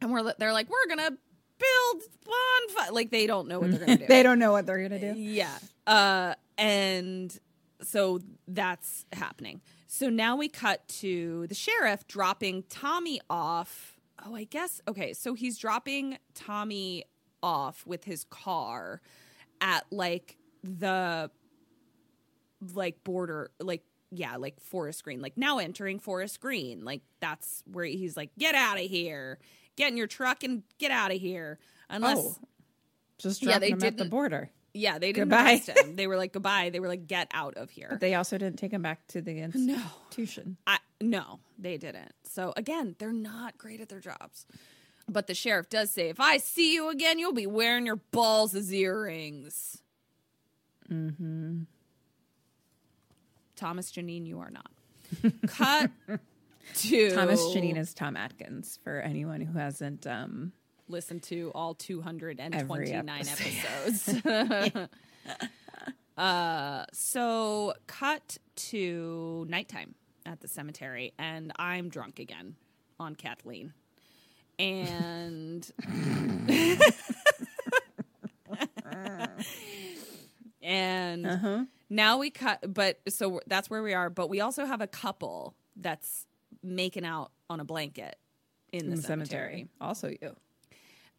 [0.00, 1.10] and we're they're like, we're gonna
[1.58, 4.06] build bonfire, like they don't know what they're gonna do.
[4.06, 5.18] They don't know what they're gonna do.
[5.18, 5.58] Yeah.
[5.86, 7.36] Uh, and
[7.82, 9.60] so that's happening.
[9.86, 13.98] So now we cut to the sheriff dropping Tommy off.
[14.24, 14.80] Oh, I guess.
[14.88, 15.12] Okay.
[15.12, 17.04] So he's dropping Tommy
[17.42, 19.00] off with his car
[19.60, 21.30] at like the
[22.74, 26.84] like border, like, yeah, like Forest Green, like now entering Forest Green.
[26.84, 29.38] Like that's where he's like, get out of here,
[29.76, 31.58] get in your truck and get out of here.
[31.90, 32.36] Unless, Oh.
[33.18, 34.50] Just Yeah, they him at the border.
[34.74, 35.52] yeah, they didn't Goodbye.
[35.54, 35.96] arrest him.
[35.96, 36.70] They were like goodbye.
[36.70, 37.88] They were like get out of here.
[37.90, 40.56] But they also didn't take him back to the institution.
[40.66, 42.12] I no, they didn't.
[42.24, 44.46] So again, they're not great at their jobs.
[45.08, 48.54] But the sheriff does say, if I see you again, you'll be wearing your balls
[48.54, 49.80] as earrings.
[50.90, 51.62] Mm-hmm.
[53.56, 54.70] Thomas Janine, you are not.
[55.48, 55.90] Cut
[56.76, 60.52] to Thomas Janine is Tom Atkins for anyone who hasn't um
[60.88, 64.22] listen to all 229 episode.
[64.24, 64.88] episodes.
[66.18, 69.94] uh, so, cut to nighttime
[70.26, 72.56] at the cemetery, and I'm drunk again
[72.98, 73.72] on Kathleen.
[74.58, 75.70] And.
[80.62, 81.64] and uh-huh.
[81.88, 84.10] now we cut, but so that's where we are.
[84.10, 86.26] But we also have a couple that's
[86.62, 88.16] making out on a blanket
[88.72, 89.68] in the, in the cemetery cemetery.
[89.80, 90.36] Also you.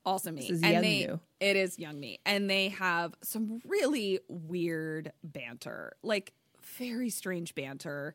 [0.05, 0.49] also me.
[0.49, 1.19] And young they, you.
[1.39, 2.19] It is young me.
[2.25, 6.33] And they have some really weird banter, like
[6.77, 8.13] very strange banter.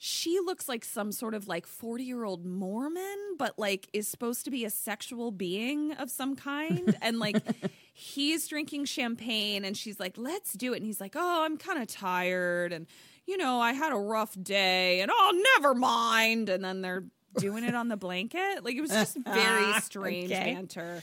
[0.00, 4.44] She looks like some sort of like 40 year old Mormon, but like is supposed
[4.44, 6.96] to be a sexual being of some kind.
[7.02, 7.36] and like
[7.92, 10.76] he's drinking champagne and she's like, let's do it.
[10.76, 12.72] And he's like, oh, I'm kind of tired.
[12.72, 12.86] And,
[13.26, 16.48] you know, I had a rough day and oh, never mind.
[16.48, 17.04] And then they're
[17.38, 18.64] doing it on the blanket.
[18.64, 20.54] Like it was just very strange Okay.
[20.54, 21.02] banter.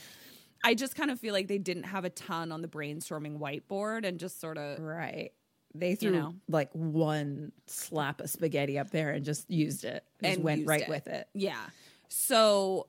[0.63, 4.05] I just kind of feel like they didn't have a ton on the brainstorming whiteboard
[4.05, 5.31] and just sort of Right.
[5.79, 6.35] They threw know.
[6.47, 10.03] like one slap of spaghetti up there and just used it.
[10.21, 10.89] Just and went right it.
[10.89, 11.27] with it.
[11.33, 11.63] Yeah.
[12.07, 12.87] So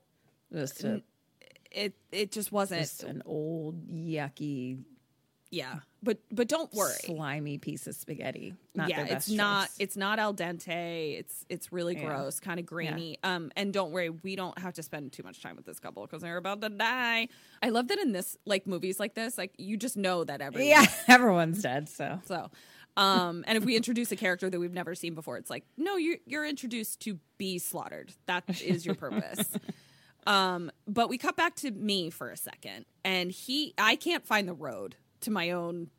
[0.53, 1.01] Just, a,
[1.71, 4.79] it it just wasn't just an old yucky
[5.49, 5.75] yeah.
[6.03, 6.93] But but don't worry.
[7.05, 8.53] slimy piece of spaghetti.
[8.75, 9.75] Not yeah, it's not choice.
[9.79, 11.17] it's not al dente.
[11.17, 12.05] It's it's really Yeah.
[12.05, 13.17] gross, kind of grainy.
[13.23, 16.05] Um and don't worry, we don't have to spend too much time with this couple
[16.05, 17.29] because they're about to die.
[17.63, 20.67] I love that in this like movies like this, like you just know that everyone
[20.69, 21.89] Yeah, everyone's dead.
[21.89, 22.51] So So,
[22.97, 25.97] um, and if we introduce a character that we've never seen before, it's like, no,
[25.97, 28.11] you're you're introduced to be slaughtered.
[28.25, 29.47] That is your purpose.
[30.27, 34.49] um, but we cut back to me for a second, and he, I can't find
[34.49, 35.91] the road to my own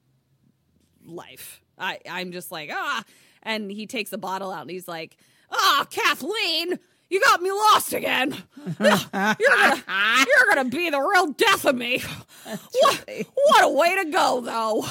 [1.05, 1.62] life.
[1.78, 3.05] I, I'm just like, ah,
[3.44, 5.16] and he takes a bottle out and he's like,
[5.53, 6.78] ah, Kathleen.
[7.11, 8.36] You got me lost again.
[8.78, 12.03] You're gonna, you're gonna be the real death of me.
[12.44, 14.84] What, what a way to go, though.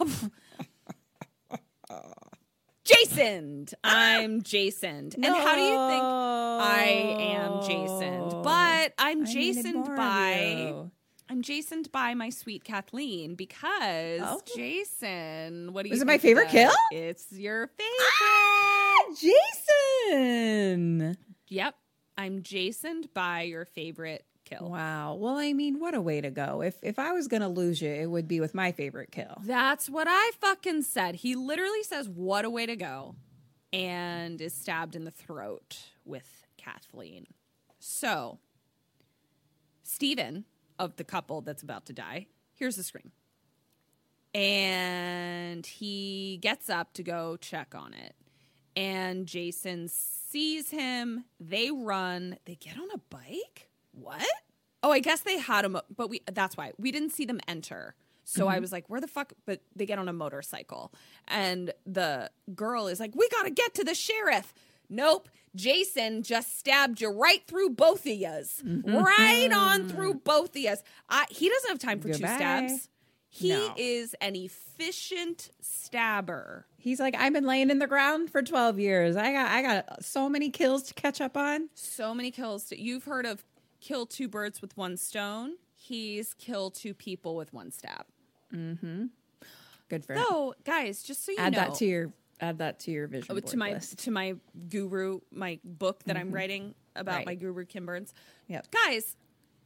[2.84, 3.66] Jason.
[3.84, 5.10] I'm Jason.
[5.14, 8.42] And how do you think I am Jason?
[8.42, 10.74] But I'm I Jasoned by.
[11.28, 14.40] I'm Jasoned by my sweet Kathleen because Oh.
[14.56, 15.72] Jason.
[15.72, 15.94] What do you?
[15.94, 16.72] Is it my favorite of kill?
[16.90, 19.32] It's your ah, favorite.
[20.10, 21.16] Jason.
[21.48, 21.74] Yep,
[22.18, 24.24] I'm Jasoned by your favorite
[24.58, 24.70] kill.
[24.70, 25.14] Wow.
[25.14, 26.62] Well, I mean, what a way to go.
[26.62, 29.40] If if I was gonna lose you, it would be with my favorite kill.
[29.44, 31.16] That's what I fucking said.
[31.16, 33.16] He literally says, "What a way to go,"
[33.72, 37.26] and is stabbed in the throat with Kathleen.
[37.78, 38.38] So,
[39.82, 40.44] Stephen
[40.78, 43.12] of the couple that's about to die hears the scream,
[44.34, 48.14] and he gets up to go check on it.
[48.74, 51.26] And Jason sees him.
[51.38, 52.38] They run.
[52.46, 53.68] They get on a bike.
[53.92, 54.26] What?
[54.82, 57.94] Oh, I guess they had him, but we that's why we didn't see them enter.
[58.24, 58.60] So I mm-hmm.
[58.62, 59.32] was like, where the fuck?
[59.46, 60.92] But they get on a motorcycle.
[61.28, 64.54] And the girl is like, we got to get to the sheriff.
[64.88, 65.28] Nope.
[65.56, 68.62] Jason just stabbed you right through both of yous.
[68.64, 68.94] Mm-hmm.
[68.94, 70.82] Right on through both of yous.
[71.08, 72.88] I, he doesn't have time for two stabs.
[73.28, 73.74] He No.
[73.76, 76.66] is an efficient stabber.
[76.76, 79.16] He's like, I've been laying in the ground for twelve years.
[79.16, 81.70] I got I got so many kills to catch up on.
[81.74, 82.64] So many kills.
[82.64, 83.42] To, you've heard of
[83.82, 85.56] kill two birds with one stone.
[85.74, 88.06] He's kill two people with one stab.
[88.54, 89.06] Mm-hmm.
[89.88, 90.24] Good for him.
[90.28, 93.26] So, guys, just so you add know, that to your add that to your vision
[93.30, 93.98] Oh, board to my list.
[93.98, 94.34] to my
[94.68, 97.26] guru, my book that I'm writing about Right.
[97.26, 98.14] my guru Kim Burns.
[98.48, 98.68] Yep.
[98.70, 99.16] Guys,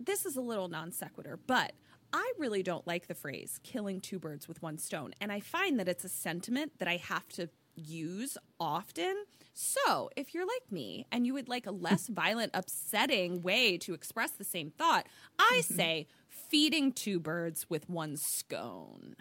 [0.01, 1.73] this is a little non sequitur, but
[2.13, 5.13] I really don't like the phrase killing two birds with one stone.
[5.21, 9.25] And I find that it's a sentiment that I have to use often.
[9.59, 13.95] So if you're like me and you would like a less violent, upsetting way to
[13.95, 15.07] express the same thought,
[15.39, 15.77] I Mm-hmm.
[15.77, 19.17] say feeding two birds with one scone.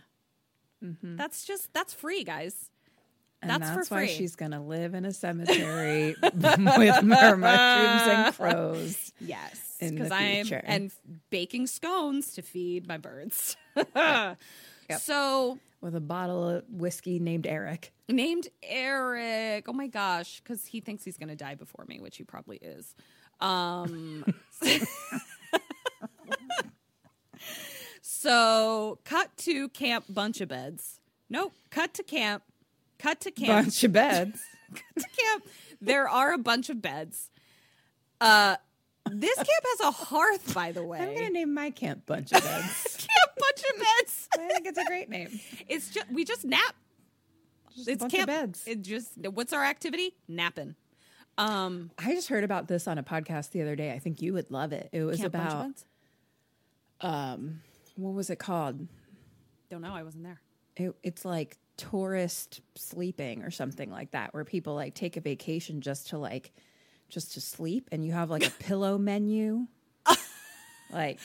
[1.18, 2.70] That's just, that's free, guys.
[3.42, 4.14] And That's that's, for why free.
[4.14, 9.14] she's gonna live in a cemetery with more mushrooms and crows.
[9.20, 10.92] Yes, in the because I'm and
[11.30, 13.56] baking scones to feed my birds.
[15.00, 17.94] So With a bottle of whiskey named Eric.
[18.10, 19.66] named Eric.
[19.68, 22.58] Oh my gosh, because he thinks he's going to die before me, which he probably
[22.58, 22.96] is.
[23.40, 24.26] Um,
[28.02, 31.00] so cut to camp bunch of beds.
[31.30, 31.54] Nope.
[31.70, 32.44] Cut to camp.
[32.98, 33.66] Cut to camp.
[33.66, 34.42] Bunch of beds.
[34.74, 35.46] Cut to camp.
[35.82, 37.30] There are a bunch of beds.
[38.22, 38.56] Uh,
[39.12, 41.00] this camp has a hearth, by the way.
[41.00, 42.98] I'm gonna name my camp Bunch of Beds.
[42.98, 44.30] camp bunch of beds.
[44.36, 45.40] I think it's a great name.
[45.68, 46.76] It's just we just nap.
[47.76, 48.24] Just it's bunch camp.
[48.30, 48.64] of beds.
[48.68, 50.16] It just what's our activity?
[50.28, 50.76] Napping.
[51.38, 53.92] Um, I just heard about this on a podcast the other day.
[53.92, 54.90] I think you would love it.
[54.94, 55.86] It was camp bunch of about beds?
[57.96, 58.88] what was it called?
[59.70, 59.94] Don't know.
[59.94, 60.40] I wasn't there.
[60.78, 65.82] It, it's like tourist sleeping or something like that, where people like take a vacation
[65.82, 66.54] just to like
[67.10, 69.68] just to sleep, and you have like a pillow menu,
[70.92, 71.20] like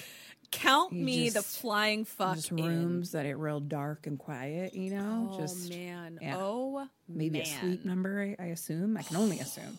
[0.52, 2.56] Count me the flying fuck just in.
[2.64, 4.74] rooms that are real dark and quiet.
[4.74, 6.18] You know, Oh just man.
[6.20, 6.36] yeah.
[6.38, 7.42] Oh maybe man.
[7.42, 8.34] a sleep number.
[8.38, 8.96] I, I assume.
[8.96, 9.78] I can only assume.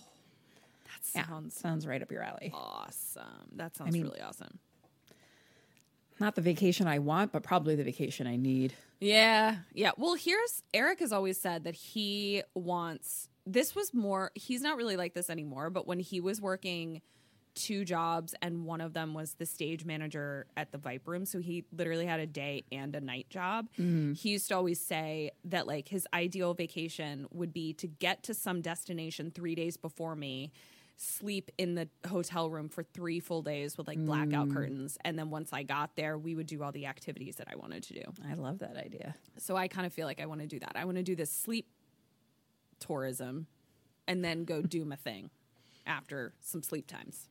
[0.86, 2.52] That Yeah, sounds sounds right up your alley.
[2.54, 3.24] awesome.
[3.58, 4.60] That sounds mean- really awesome.
[6.22, 8.74] Not the vacation I want, but probably the vacation I need.
[9.00, 9.56] Yeah.
[9.74, 9.92] Yeah.
[9.98, 14.98] Well, here's Eric has always said that he wants this was more he's not really
[14.98, 17.02] like this anymore, but when he was working
[17.54, 21.40] two jobs and one of them was the stage manager at the Viper Room, so
[21.40, 23.68] he literally had a day and a night job.
[23.80, 24.14] Mm-hmm.
[24.14, 28.34] He used to always say that like his ideal vacation would be to get to
[28.34, 30.52] some destination 3 days before me.
[30.98, 34.54] Sleep in the hotel room for three full days with like blackout mm.
[34.54, 35.00] curtains.
[35.04, 37.82] And then once I got there, we would do all the activities that I wanted
[37.84, 38.04] to do.
[38.30, 39.16] I love that idea.
[39.38, 40.74] So I kind of feel like I want to do that.
[40.76, 41.66] I want to do this sleep
[42.82, 43.48] tourism
[44.08, 45.30] and then go do my thing
[45.88, 47.30] after some sleep times.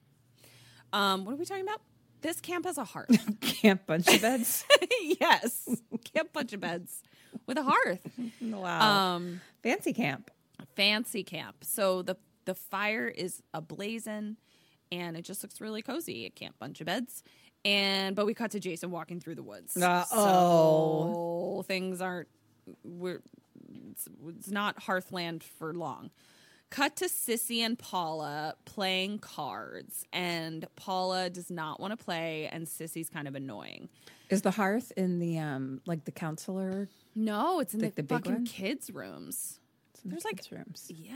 [0.92, 1.80] Um, what are we talking about?
[2.22, 3.40] This camp has a hearth.
[3.40, 4.64] Camp bunch of beds.
[5.20, 5.68] yes.
[6.12, 7.02] Camp bunch of beds
[7.46, 8.06] with a hearth.
[8.40, 9.14] wow.
[9.14, 10.30] Um, Fancy camp.
[10.76, 11.56] fancy camp.
[11.62, 14.36] So the the fire is ablazing
[14.90, 17.22] and it just looks really cozy at camp bunch of beds.
[17.64, 19.76] And but we cut to Jason walking through the woods.
[19.76, 22.28] Uh, so things aren't
[22.84, 23.22] we're
[23.90, 26.10] it's, it's not hearthland for long.
[26.70, 32.64] Cut to Sissy and Paula playing cards, and Paula does not want to play, and
[32.66, 33.88] Sissy's kind of annoying.
[34.28, 36.88] Is the hearth in the um like the counselor?
[37.16, 38.44] No, it's in the, the big fucking one?
[38.46, 39.58] kids' rooms.
[39.92, 40.86] It's in the There's, like, rooms.
[40.94, 41.14] Yeah.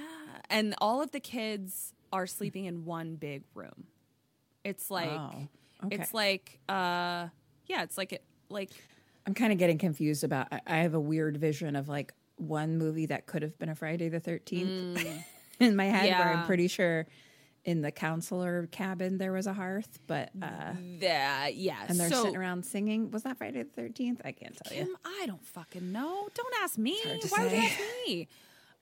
[0.50, 3.86] And all of the kids are sleeping in one big room.
[4.64, 5.30] It's like Oh,
[5.84, 5.94] okay.
[5.94, 7.28] it's like uh
[7.66, 8.70] yeah, it's like it like
[9.26, 10.48] I'm kind of getting confused about.
[10.52, 13.74] I, I have a weird vision of like one movie that could have been a
[13.74, 15.04] Friday the Thirteenth
[15.60, 17.06] in my head, where I'm pretty sure
[17.64, 21.84] in the counselor cabin there was a hearth, but uh, that yeah.
[21.88, 23.10] and they're so, sitting around singing.
[23.10, 24.20] Was that Friday the Thirteenth?
[24.24, 24.96] I can't tell you.
[25.04, 26.28] I don't fucking know.
[26.34, 26.98] Don't ask me.
[27.28, 28.28] Why would you ask me?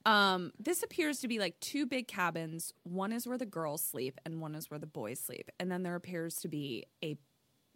[0.05, 2.73] Um, this appears to be like two big cabins.
[2.83, 5.49] One is where the girls sleep, and one is where the boys sleep.
[5.59, 7.17] And then there appears to be a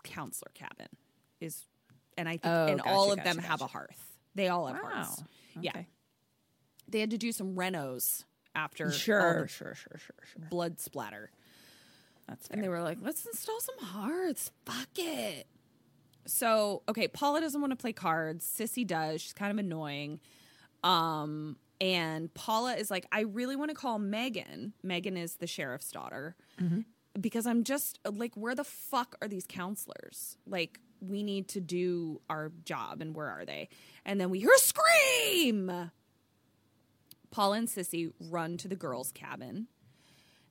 [0.04, 0.88] counselor cabin.
[1.40, 1.66] Is
[2.18, 4.07] and I think Oh, and gotcha, all of gotcha, them have a hearth.
[4.38, 4.90] They all have Wow.
[4.90, 5.24] hearths.
[5.60, 5.84] Yeah,
[6.88, 8.24] they had to do some renos
[8.56, 10.46] after Sure, sure, sure, sure, sure.
[10.50, 11.32] blood splatter.
[12.28, 14.52] That's And they were like, let's install some hearts.
[14.66, 15.48] Fuck it.
[16.26, 18.46] So, okay, Paula doesn't want to play cards.
[18.46, 19.22] Sissy does.
[19.22, 20.20] She's kind of annoying.
[20.84, 24.74] Um, and Paula is like, I really want to call Megan.
[24.84, 26.36] Megan is the sheriff's daughter.
[27.20, 30.38] Because I'm just like, where the fuck are these counselors?
[30.46, 33.70] Like, we need to do our job, and where are they?
[34.06, 35.92] And then we hear a scream.
[37.32, 39.68] Paul and Sissy run to the girls' cabin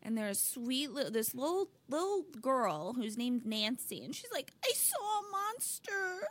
[0.06, 4.72] and there's sweet little this little little girl who's named Nancy, and she's like, "I
[4.72, 6.28] saw a monster,"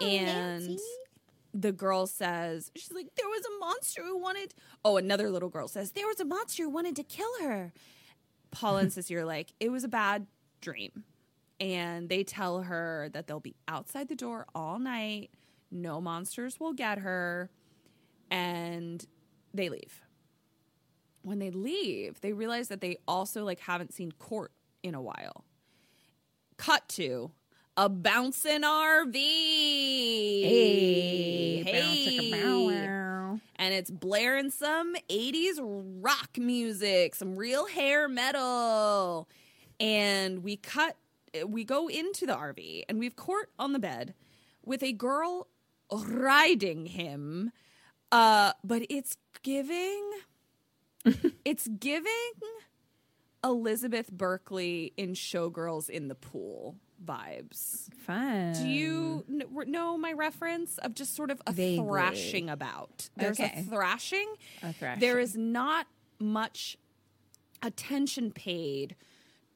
[0.00, 0.78] and
[1.52, 4.54] the girl says, "She's like, there was a monster who wanted."
[4.86, 7.74] Oh, another little girl says, "There was a monster who wanted to kill her."
[8.50, 10.26] Paul and Sissy are like, "It was a bad
[10.62, 11.04] dream,"
[11.60, 15.30] and they tell her that they'll be outside the door all night.
[15.70, 17.50] No monsters will get her,
[18.30, 19.04] and
[19.52, 20.02] they leave
[21.22, 24.50] when they leave, they realize that they also like haven't seen Cort
[24.82, 25.44] in a while.
[26.56, 27.30] Cut to
[27.76, 29.12] a bouncing RV.
[30.42, 32.30] Hey, Hey.
[33.56, 39.28] and it's blaring some 80s rock music, some real hair metal.
[39.78, 40.96] And we cut,
[41.46, 44.14] we go into the RV and we've Cort on the bed
[44.64, 45.48] with a girl
[45.92, 47.50] riding him.
[48.10, 50.10] Uh, but it's giving,
[51.44, 52.32] it's giving
[53.44, 57.92] Elizabeth Berkley in Showgirls in the Pool vibes.
[57.94, 58.52] Fun.
[58.54, 61.86] Do you kn- know my reference of just sort of a Vaguely.
[61.86, 63.08] thrashing about?
[63.16, 63.52] There's Okay.
[63.60, 64.26] a thrashing.
[64.62, 65.00] A thrashing.
[65.00, 65.86] There is not
[66.18, 66.76] much
[67.62, 68.96] attention paid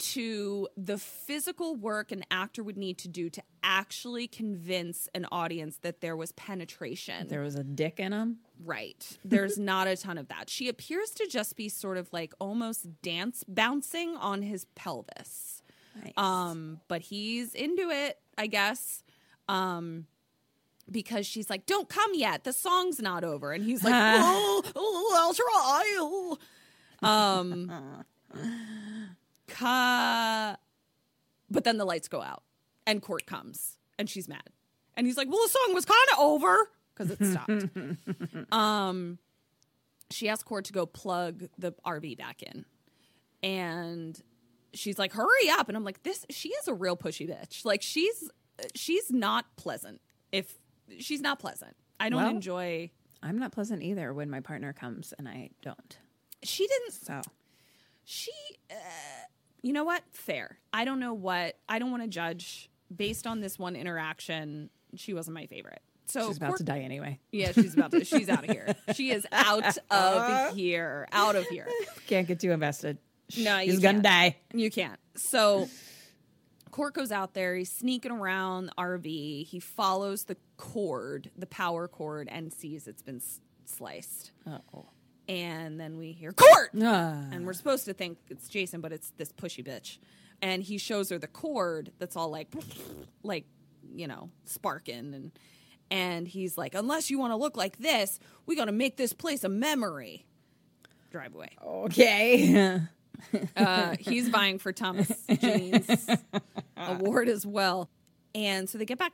[0.02, 5.78] to the physical work an actor would need to do to actually convince an audience
[5.78, 7.28] that there was penetration.
[7.28, 8.38] There was a dick in him.
[8.64, 9.18] Right.
[9.24, 10.50] There's not a ton of that.
[10.50, 15.62] She appears to just be sort of like almost dance bouncing on his pelvis.
[16.02, 16.12] Nice.
[16.16, 19.04] Um, but he's into it, I guess.
[19.48, 20.06] Um,
[20.90, 22.44] because she's like, "Don't come yet.
[22.44, 26.36] The song's not over." And he's like, "Oh, oh I'll try."
[27.02, 27.70] Um,
[29.48, 30.56] ca-
[31.50, 32.42] but then the lights go out,
[32.86, 34.48] and Cort comes, and she's mad,
[34.96, 39.18] and he's like, "Well, the song was kind of over because it stopped." um,
[40.10, 42.64] she asks Cort to go plug the RV back in,
[43.42, 44.20] and
[44.74, 47.64] she's like, "Hurry up!" And I'm like, "This she is a real pushy bitch.
[47.64, 48.30] Like she's
[48.74, 50.00] she's not pleasant.
[50.30, 50.54] If
[50.98, 52.90] she's not pleasant, I don't Well- enjoy."
[53.24, 55.96] I'm not pleasant either when my partner comes and I don't.
[56.42, 56.92] She didn't.
[56.92, 57.20] So
[58.04, 58.32] She,
[58.70, 58.74] uh,
[59.62, 60.02] you know what?
[60.12, 60.58] Fair.
[60.72, 61.56] I don't know what.
[61.68, 64.70] I don't want to judge based on this one interaction.
[64.96, 65.80] She wasn't my favorite.
[66.06, 67.20] So she's about to die anyway.
[67.30, 68.04] Yeah, she's about to.
[68.04, 68.74] She's out of here.
[68.94, 71.06] She is out of here.
[71.12, 71.68] Out of here.
[72.06, 72.98] Can't get too invested.
[73.38, 74.36] No, you he's gonna die.
[74.52, 74.98] You can't.
[75.16, 75.68] So
[76.70, 77.54] Cort goes out there.
[77.54, 79.46] He's sneaking around the RV.
[79.46, 84.32] He follows the cord, the power cord, and sees it's been s- sliced.
[84.46, 84.86] Oh.
[85.28, 87.22] And then we hear Cort, Ah.
[87.30, 89.98] and we're supposed to think it's Jason, but it's this pushy bitch.
[90.40, 92.52] And he shows her the cord that's all like,
[93.22, 93.44] like
[93.94, 95.32] you know, sparking and.
[95.90, 99.12] And he's like, unless you want to look like this, we got to make this
[99.12, 100.24] place a memory.
[101.10, 101.50] Drive away.
[101.62, 102.80] Okay.
[103.56, 106.08] Uh, he's vying for Thomas Jane's
[106.76, 107.88] award as well.
[108.34, 109.12] And so they get back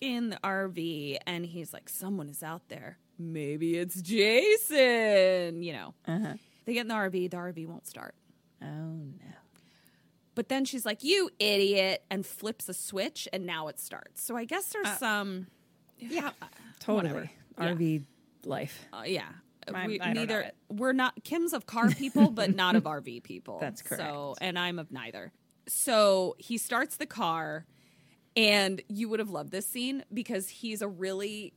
[0.00, 2.98] in the RV, and he's like, "Someone is out there.
[3.20, 5.94] Maybe it's Jason." You know.
[6.64, 7.30] They get in the RV.
[7.30, 8.14] The RV won't start.
[8.62, 9.34] oh no.
[10.34, 14.22] But then she's like, "You idiot!" and flips a switch, and now it starts.
[14.22, 15.46] So I guess there's some.
[15.98, 16.30] Yeah.
[16.78, 17.10] Totally.
[17.10, 17.30] Whatever.
[17.58, 17.74] Yeah.
[17.74, 18.04] RV
[18.46, 18.86] life.
[18.92, 19.24] Uh, yeah.
[19.72, 20.56] I'm- We, I neither it.
[20.70, 23.58] we're not Kim's of car people, but not of RV people.
[23.60, 24.02] That's correct.
[24.02, 24.38] So, correct.
[24.40, 25.32] and I'm of neither.
[25.68, 27.66] So he starts the car,
[28.34, 31.52] and you would have loved this scene because he's a really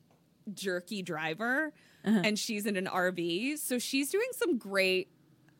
[0.53, 1.71] jerky driver,
[2.05, 2.21] Uh-huh.
[2.23, 3.57] and she's in an RV.
[3.59, 5.09] So she's doing some great.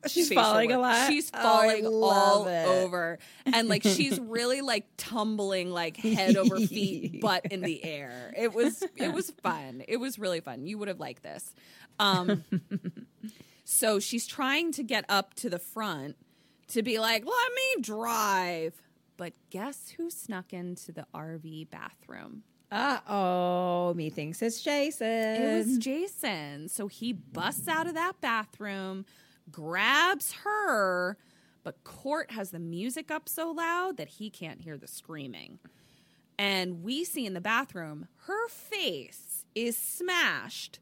[0.06, 1.08] She's falling a lot?
[1.08, 2.66] She's Oh, falling all it.
[2.66, 8.34] over, and like she's really like tumbling like head over feet, butt in the air.
[8.38, 9.82] It was it was fun.
[9.88, 10.66] It was really fun.
[10.66, 11.56] You would have liked this.
[12.00, 12.44] Um,
[13.64, 16.18] so she's trying to get up to the front
[16.70, 18.74] to be like, "Let me drive."
[19.16, 22.44] But guess who snuck into the RV bathroom?
[22.74, 25.08] Uh oh, me thinks it's Jason.
[25.08, 26.68] It was Jason.
[26.70, 29.06] So he busts out of that bathroom,
[29.52, 31.16] grabs her,
[31.64, 35.60] but Cort has the music up so loud that he can't hear the screaming.
[36.40, 40.80] And we see in the bathroom, her face is smashed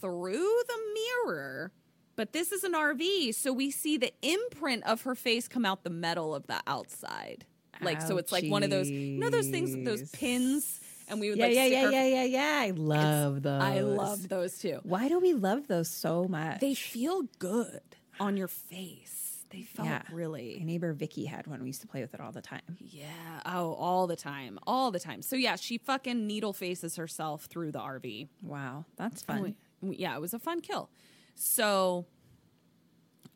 [0.00, 1.72] through the mirror.
[2.16, 5.84] But this is an RV, so we see the imprint of her face come out
[5.84, 7.44] the metal of the outside.
[7.80, 11.30] Like so it's like one of those you know those things those pins and we
[11.30, 12.58] would yeah, like yeah, yeah, yeah, yeah, yeah.
[12.62, 13.62] I love those.
[13.62, 14.80] I love those too.
[14.82, 16.60] Why do we love those so much?
[16.60, 17.80] They feel good
[18.20, 19.44] on your face.
[19.50, 20.02] They felt yeah.
[20.10, 20.60] My really.
[20.62, 21.60] neighbor Vicky had one.
[21.62, 22.60] We used to play with it all the time.
[22.78, 23.06] Yeah.
[23.46, 24.58] Oh, all the time.
[24.66, 25.22] All the time.
[25.22, 28.28] So yeah, she fucking needle faces herself through the RV.
[28.42, 29.42] Wow, that's fun.
[29.42, 30.90] We- we- yeah, it was a fun kill.
[31.34, 32.06] So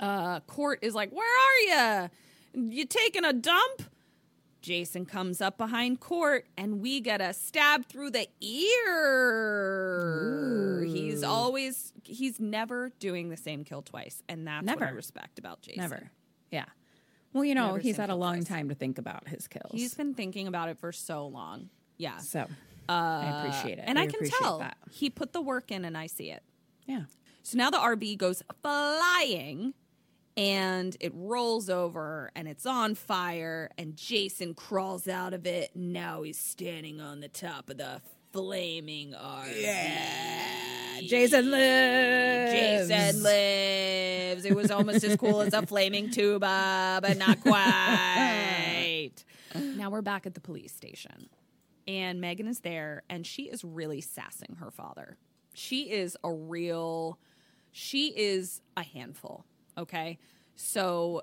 [0.00, 2.10] uh Cort is like, "Where are you?
[2.70, 3.82] You taking a dump?"
[4.62, 8.28] Jason comes up behind Cort and we get a stab through the
[9.62, 10.84] ear.
[10.86, 14.94] He's always he's never doing the same kill twice, and that's what I Never.
[14.96, 15.82] respect about Jason.
[15.82, 16.10] Never.
[16.50, 16.64] Yeah.
[17.32, 18.48] Well, you know, Never he's had a long Twice.
[18.48, 19.70] time to think about his kills.
[19.72, 21.70] He's been thinking about it for so long.
[21.96, 22.18] Yeah.
[22.18, 22.46] so
[22.88, 23.84] I uh, appreciate it.
[23.86, 24.76] And We I can tell that.
[24.90, 26.42] he put the work in and I see it.
[26.86, 27.04] Yeah.
[27.42, 29.72] So now the RV goes flying
[30.36, 35.70] and it rolls over and it's on fire and Jason crawls out of it.
[35.74, 38.00] Now he's standing on the top of the
[38.32, 39.60] flaming RV.
[39.60, 41.00] Yeah.
[41.02, 42.88] Jason lives.
[42.88, 44.44] Jason lives.
[44.44, 49.12] It was almost as cool as a flaming tuba, but not quite.
[49.54, 51.28] now we're back at the police station.
[51.86, 55.18] And Megan is there and she is really sassing her father.
[55.52, 57.18] She is a real
[57.72, 59.46] she is a handful,
[59.76, 60.18] okay?
[60.54, 61.22] So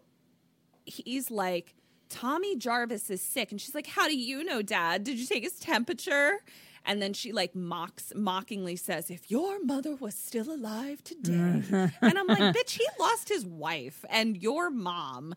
[0.85, 1.75] he's like
[2.09, 5.03] Tommy Jarvis is sick and she's like, "How do you know, dad?
[5.03, 6.39] Did you take his temperature?"
[6.85, 11.63] And then she like mocks mockingly says, "If your mother was still alive today."
[12.01, 15.35] and I'm like, "Bitch, he lost his wife and your mom."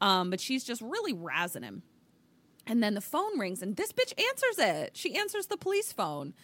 [0.00, 1.82] Um, but she's just really razzing him.
[2.66, 4.96] And then the phone rings and this bitch answers it.
[4.96, 6.34] She answers the police phone.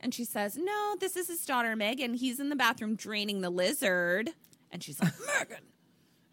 [0.00, 2.14] And she says, No, this is his daughter, Megan.
[2.14, 4.30] He's in the bathroom draining the lizard.
[4.70, 5.64] And she's like, Megan.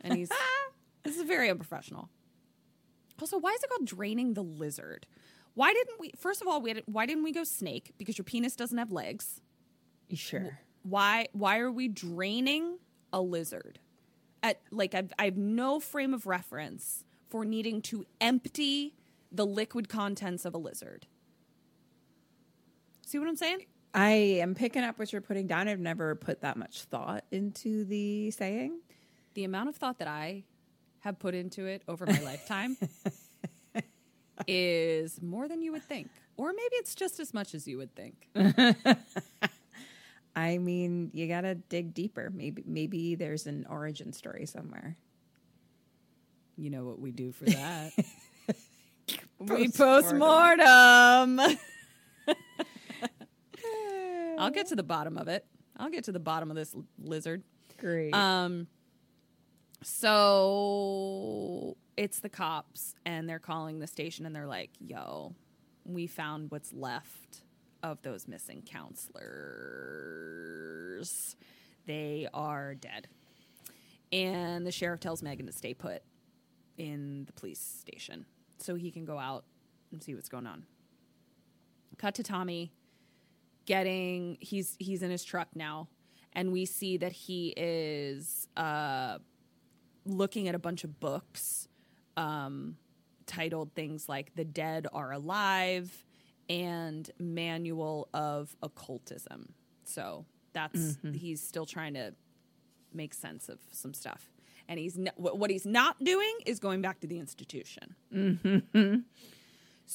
[0.02, 0.30] And he's,
[1.04, 2.10] this is very unprofessional.
[3.22, 5.06] Also, why is it called draining the lizard?
[5.54, 7.94] Why didn't we, first of all, we had, why didn't we go snake?
[7.98, 9.40] Because your penis doesn't have legs.
[10.10, 10.60] You sure?
[10.82, 12.80] Why, why are we draining
[13.12, 13.80] a lizard?
[14.42, 18.96] At, like, I've, I have no frame of reference for needing to empty
[19.32, 21.08] the liquid contents of a lizard.
[23.06, 23.66] See what I'm saying?
[23.94, 25.68] I am picking up what you're putting down.
[25.68, 28.80] I've never put that much thought into the saying.
[29.36, 30.44] The amount of thought that I
[31.02, 32.78] have put into it over my lifetime
[34.48, 36.10] is more than you would think.
[36.38, 38.30] Or maybe it's just as much as you would think.
[40.36, 42.32] I mean, you gotta dig deeper.
[42.34, 44.98] Maybe maybe there's an origin story somewhere.
[46.58, 47.92] You know what we do for that?
[49.40, 51.40] we postmortem.
[54.44, 55.46] I'll get to the bottom of it.
[55.78, 57.44] I'll get to the bottom of this lizard.
[57.78, 58.14] Great.
[58.14, 58.68] Um,
[59.82, 65.36] so it's the cops, and they're calling the station, and they're like, "Yo,
[65.86, 67.44] we found what's left
[67.82, 69.24] of those missing counselors.
[71.86, 73.08] They are dead."
[74.12, 76.04] And the sheriff tells Megan to stay put
[76.78, 78.26] in the police station
[78.58, 79.46] so he can go out
[79.92, 80.66] and see what's going on.
[81.98, 82.72] Cut to Tommy
[83.66, 85.88] getting he's he's in his truck now
[86.34, 89.18] and we see that he is uh
[90.06, 91.68] looking at a bunch of books
[92.18, 92.76] um
[93.26, 96.06] titled things like The Dead Are Alive
[96.50, 99.54] and Manual of Occultism.
[99.86, 102.14] So that's he's still trying to
[102.94, 104.30] make sense of some stuff.
[104.68, 107.96] And he's n- wh- what he's not doing is going back to the institution.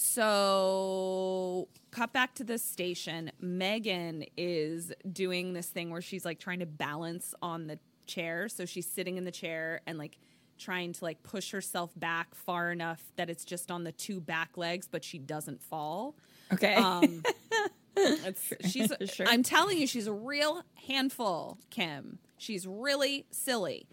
[0.00, 3.32] So, cut back to the station.
[3.40, 8.48] Megan is doing this thing where she's like trying to balance on the chair.
[8.48, 10.16] So she's sitting in the chair and like
[10.56, 14.56] trying to like push herself back far enough that it's just on the two back
[14.56, 16.14] legs, but she doesn't fall.
[16.52, 16.74] okay.
[16.74, 17.24] Um,
[17.96, 18.92] it's, she's.
[19.12, 19.26] Sure.
[19.26, 22.20] I'm telling you, she's a real handful, Kim.
[22.36, 23.88] She's really silly.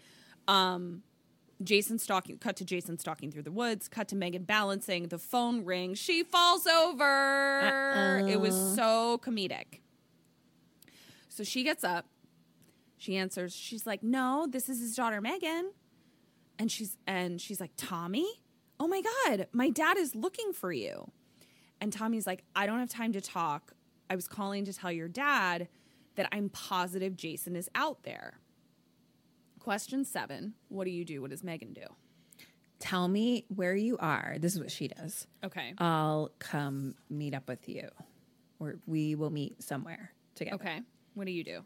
[0.46, 1.02] Um,
[1.62, 2.38] Jason stalking.
[2.38, 3.88] Cut to Jason stalking through the woods.
[3.88, 5.08] Cut to Megan balancing.
[5.08, 5.98] The phone rings.
[5.98, 8.22] She falls over.
[8.28, 9.80] It was so comedic.
[11.28, 12.06] So she gets up.
[12.98, 13.54] She answers.
[13.54, 15.72] She's like, "No, this is his daughter Megan."
[16.58, 18.26] And she's and she's like, "Tommy,
[18.80, 21.10] oh my god, my dad is looking for you."
[21.80, 23.72] And Tommy's like, I don't have time to talk.
[24.08, 25.68] I was calling to tell your dad
[26.14, 28.40] that I'm positive Jason is out there.
[29.66, 31.20] Question seven What do you do?
[31.20, 31.82] What does Megan do?
[32.78, 34.36] Tell me where you are.
[34.38, 35.26] This is what she does.
[35.42, 35.74] Okay.
[35.78, 37.88] I'll come meet up with you,
[38.60, 40.54] or we will meet somewhere together.
[40.54, 40.82] Okay.
[41.14, 41.64] What do you do?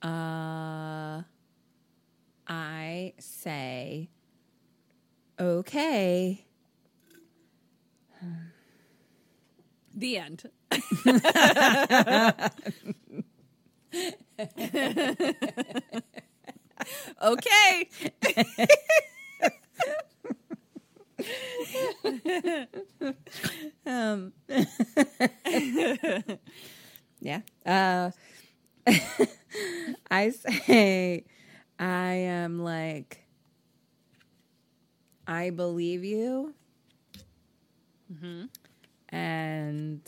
[0.00, 1.22] Uh,
[2.46, 4.10] I say,
[5.40, 6.46] okay.
[9.92, 10.44] The end.
[17.22, 17.88] okay.
[23.86, 24.32] Um,
[27.20, 27.40] yeah.
[27.64, 28.10] Uh,
[30.10, 31.24] I say,
[31.78, 33.24] I am like,
[35.28, 36.54] I believe you.
[39.10, 40.02] And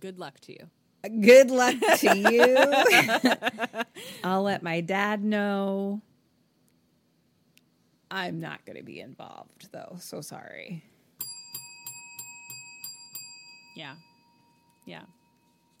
[0.00, 0.70] Good luck to you.
[1.08, 3.82] Good luck to you.
[4.24, 6.00] I'll let my dad know.
[8.10, 9.96] I'm not going to be involved, though.
[10.00, 10.84] So sorry.
[13.74, 13.94] Yeah.
[14.86, 15.02] Yeah.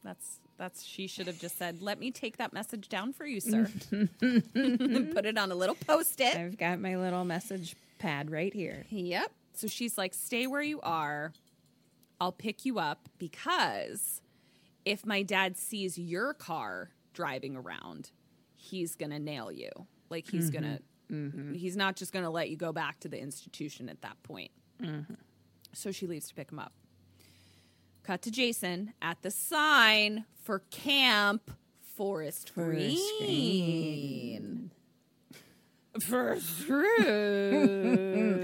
[0.04, 3.40] That's that's she should have just said, "Let me take that message down for you,
[3.40, 6.36] sir." and Put it on a little post-it.
[6.36, 8.84] I've got my little message pad right here.
[8.90, 9.32] Yep.
[9.54, 11.32] So she's like, "Stay where you are.
[12.20, 14.22] I'll pick you up because
[14.86, 18.12] if my dad sees your car driving around,
[18.54, 19.68] he's going to nail you.
[20.08, 20.80] Like he's going to
[21.12, 21.26] mm-hmm.
[21.26, 21.52] mm-hmm.
[21.54, 24.52] he's not just going to let you go back to the institution at that point."
[24.80, 25.14] Mm-hmm.
[25.72, 26.72] So she leaves to pick him up.
[28.04, 31.50] Cut to Jason at the sign for Camp
[31.96, 34.70] Forest Green.
[36.00, 38.38] Forest Green.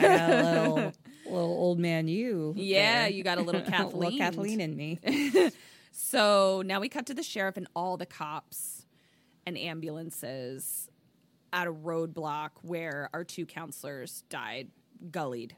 [0.00, 0.92] Got a little
[1.26, 2.54] little old man you.
[2.56, 3.10] Yeah, there.
[3.10, 3.98] you got a little Kathleen.
[3.98, 5.00] little Kathleen in me.
[6.00, 8.86] So now we cut to the sheriff and all the cops
[9.44, 10.88] and ambulances
[11.52, 14.68] at a roadblock where our two counselors died,
[15.10, 15.56] gullied.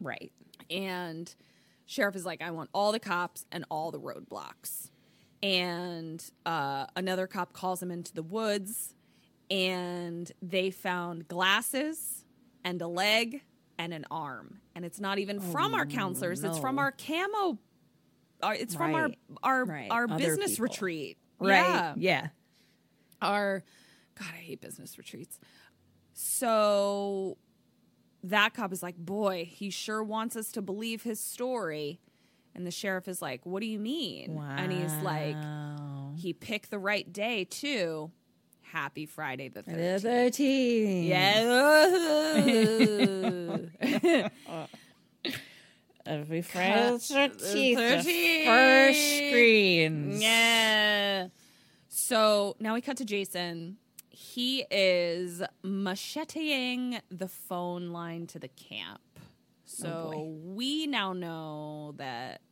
[0.00, 0.30] right.
[0.70, 1.34] And
[1.86, 4.90] sheriff is like, I want all the cops and all the roadblocks.
[5.42, 8.94] And uh, another cop calls him into the woods,
[9.50, 12.24] and they found glasses
[12.64, 13.42] and a leg
[13.76, 14.60] and an arm.
[14.76, 17.58] And it's not even from our counselors; it's from our camo.
[18.44, 19.18] Our, it's from our Right.
[19.42, 19.90] our Right.
[19.90, 20.64] our Other business people.
[20.64, 21.18] retreat.
[21.40, 21.56] Right.
[21.58, 22.28] Yeah Yeah.
[23.22, 23.62] our
[24.18, 25.38] god i hate business retreats
[26.12, 27.36] so
[28.22, 32.00] that cop is like boy he sure wants us to believe his story
[32.54, 35.36] and the sheriff is like what do you mean and he's like
[36.16, 38.10] he picked the right day too
[38.62, 41.48] happy friday the The 13th yeah
[46.06, 48.04] Every Friday the 13th.
[48.04, 50.22] the First screens.
[50.22, 51.28] Yeah.
[51.88, 53.78] So now we cut to Jason.
[54.10, 59.00] He is macheteing the phone line to the camp.
[59.64, 62.42] So oh, we now know that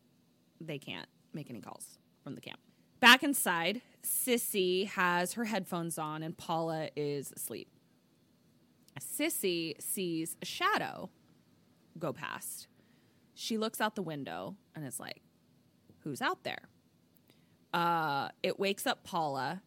[0.61, 2.59] they can't make any calls from the camp.
[3.01, 7.69] Back inside, Sissy has her headphones on and Paula is asleep.
[8.99, 11.11] Sissy sees a shadow
[11.99, 12.69] go past.
[13.35, 15.23] She looks out the window and is like,
[16.01, 16.69] Who's out there?
[17.73, 19.63] Uh, it wakes up Paula,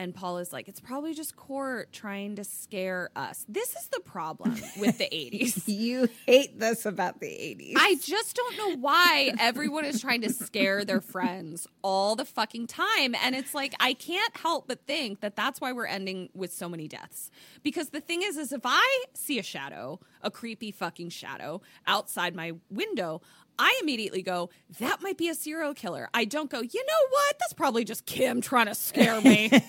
[0.00, 3.44] and Paul is like, It's probably just Cort trying to scare us.
[3.48, 5.64] This is the problem with the 80s.
[5.66, 7.74] You hate this about the 80s.
[7.76, 12.66] I just don't know why everyone is trying to scare their friends all the fucking
[12.66, 13.14] time.
[13.22, 16.66] And it's like, I can't help but think that that's why we're ending with so
[16.66, 17.30] many deaths.
[17.62, 22.34] Because the thing is, is if I see a shadow, a creepy fucking shadow outside
[22.34, 23.20] my window,
[23.60, 26.08] I immediately go, that might be a serial killer.
[26.14, 27.38] I don't go, you know what?
[27.38, 29.50] That's probably just Kim trying to scare me.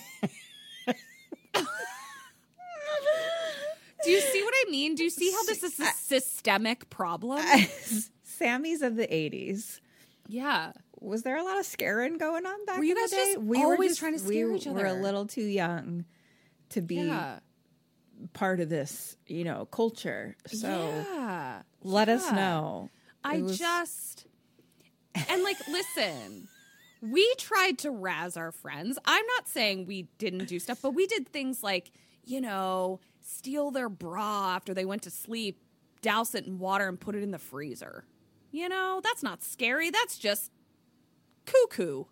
[4.04, 4.96] Do you see what I mean?
[4.96, 7.38] Do you see how this is a systemic problem?
[8.26, 9.78] Sammies of the 80s.
[10.26, 10.72] Yeah.
[11.00, 13.34] Was there a lot of scaring going on back Were you in the guys day?
[13.34, 14.76] just always trying to scare we each other.
[14.76, 16.04] We were a little too young
[16.70, 17.38] to be Yeah.
[18.32, 20.36] part of this, you know, culture.
[20.46, 21.62] So yeah.
[21.84, 22.90] let us know.
[23.24, 24.26] I was- just
[25.14, 26.48] and like listen.
[27.00, 28.96] We tried to razz our friends.
[29.04, 31.90] I'm not saying we didn't do stuff, but we did things like,
[32.24, 35.58] you know, steal their bra after they went to sleep,
[36.00, 38.04] douse it in water and put it in the freezer.
[38.52, 39.90] You know, that's not scary.
[39.90, 40.52] That's just
[41.44, 42.04] cuckoo.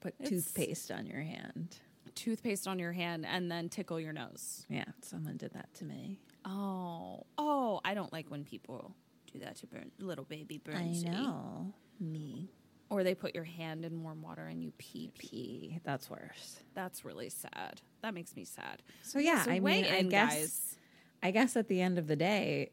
[0.00, 1.76] put It's- toothpaste on your hand.
[2.16, 4.66] Toothpaste on your hand and then tickle your nose.
[4.68, 6.18] Yeah, someone did that to me.
[6.44, 8.96] Oh, oh, I don't like when people
[9.32, 11.08] do that to burn, little baby Bernsey.
[11.08, 11.74] I know.
[12.00, 12.48] Me.
[12.90, 15.78] Or they put your hand in warm water and you pee pee.
[15.84, 16.58] That's worse.
[16.74, 17.82] That's really sad.
[18.02, 18.82] That makes me sad.
[19.02, 20.76] So yeah, So I mean, I guess guys.
[21.22, 22.70] I guess at the end of the day,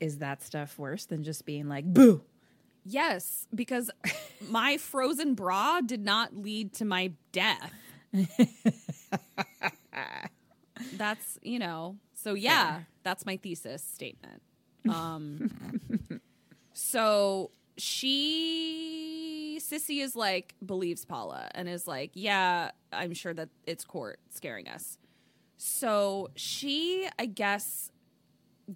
[0.00, 2.22] is that stuff worse than just being like boo?
[2.84, 3.90] Yes, because
[4.48, 7.72] my frozen bra did not lead to my death.
[10.96, 14.33] that's, you know, so yeah, that's my thesis statement.
[14.88, 15.50] Um,
[16.72, 23.84] so she, Sissy is like, believes Paula and is like, yeah, I'm sure that it's
[23.84, 24.98] Cort scaring us.
[25.56, 27.90] So she, I guess,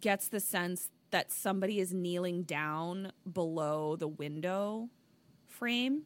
[0.00, 4.88] gets the sense that somebody is kneeling down below the window
[5.46, 6.02] frame.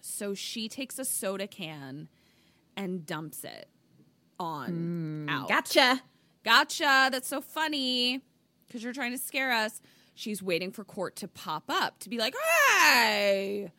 [0.00, 2.08] So she takes a soda can
[2.76, 3.68] and dumps it
[4.38, 5.48] on out.
[5.48, 6.02] Gotcha.
[6.44, 7.08] Gotcha.
[7.10, 8.20] That's so funny
[8.74, 9.80] because you're trying to scare us.
[10.16, 12.34] She's waiting for Cort to pop up to be like,
[12.80, 13.70] hey.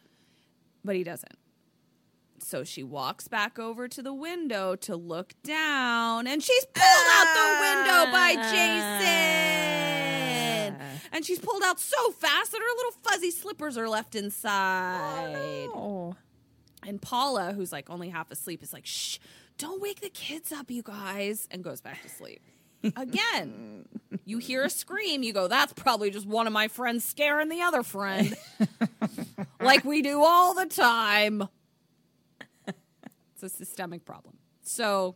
[0.86, 1.36] But he doesn't.
[2.40, 7.34] So she walks back over to the window to look down, and she's pulled out
[7.34, 8.54] the window by Jason.
[10.80, 11.02] Ah.
[11.12, 15.68] And she's pulled out so fast that her little fuzzy slippers are left inside.
[15.74, 16.16] Oh,
[16.88, 19.18] And Paula, who's like only half asleep, is like, shh,
[19.58, 22.40] don't wake the kids up, you guys, and goes back to sleep.
[22.96, 23.88] Again,
[24.26, 27.62] you hear a scream, you go, that's probably just one of my friends scaring the
[27.62, 28.36] other friend.
[29.62, 31.48] like we do all the time.
[32.68, 34.38] It's a systemic problem.
[34.62, 35.16] So,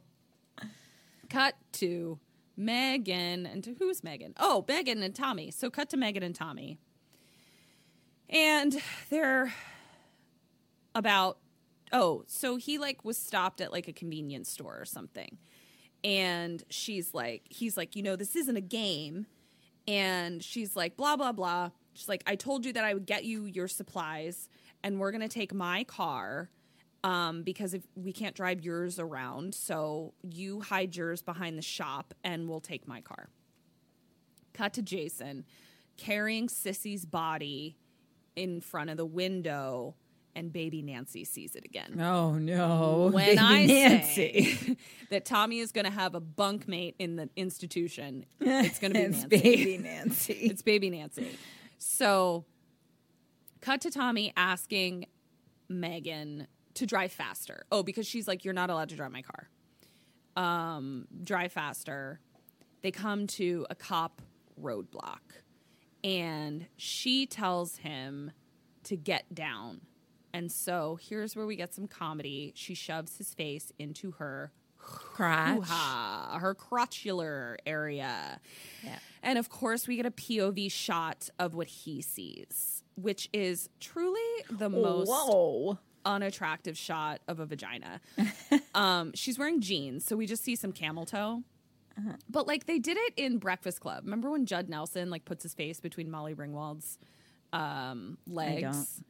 [1.30, 2.20] cut to
[2.58, 4.34] Megan and to who's Megan?
[4.38, 5.52] Oh, Megan and Tommy.
[5.52, 6.80] So, cut to Megan and Tommy.
[8.30, 8.80] And
[9.10, 9.54] they're
[10.94, 11.38] about
[11.92, 15.38] oh, so he like was stopped at like a convenience store or something.
[16.04, 19.26] And she's like, he's like, you know, this isn't a game.
[19.88, 21.72] And she's like, blah, blah, blah.
[21.94, 24.50] She's like, I told you that I would get you your supplies
[24.84, 26.50] and we're going to take my car
[27.04, 29.56] um, because if we can't drive yours around.
[29.56, 33.30] So you hide yours behind the shop and we'll take my car.
[34.54, 35.46] Cut to Jason
[35.98, 37.78] carrying Sissy's body
[38.36, 39.96] in front of the window
[40.40, 42.00] and baby Nancy sees it again.
[42.00, 43.10] Oh no.
[43.12, 44.44] When Baby I Nancy.
[44.44, 44.78] say
[45.10, 49.06] that Tommy is going to have a bunkmate in the institution, it's going to be
[49.06, 49.28] it's Nancy.
[49.28, 50.34] baby Nancy.
[50.50, 51.38] It's baby Nancy.
[51.78, 52.46] So,
[53.60, 55.08] cut to Tommy asking
[55.68, 57.66] Megan to drive faster.
[57.72, 59.50] Oh, because she's like, "You're not allowed to drive my car."
[60.38, 62.22] Um, drive faster.
[62.82, 64.22] They come to a cop
[64.62, 65.20] roadblock,
[66.02, 68.32] and she tells him
[68.86, 69.82] to get down.
[70.34, 72.54] And so here's where we get some comedy.
[72.56, 75.68] She shoves his face into her Crotch.
[76.40, 78.40] her crotchular area.
[79.22, 84.22] And of course, we get a POV shot of what he sees, which is truly
[84.50, 85.78] the most Whoa.
[86.06, 88.00] unattractive shot of a vagina.
[88.74, 91.44] um, she's wearing jeans, so we just see some camel toe.
[92.30, 94.06] But like they did it in Breakfast Club.
[94.06, 96.98] Remember when Judd Nelson like puts his face between Molly Ringwald's
[97.52, 99.02] um, legs?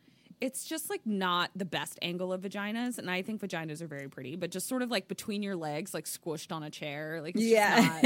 [0.41, 4.07] It's just like not the best angle of vaginas, and I think vaginas are very
[4.07, 7.35] pretty, but just sort of like between your legs, like squished on a chair, like
[7.35, 7.99] it's Yeah.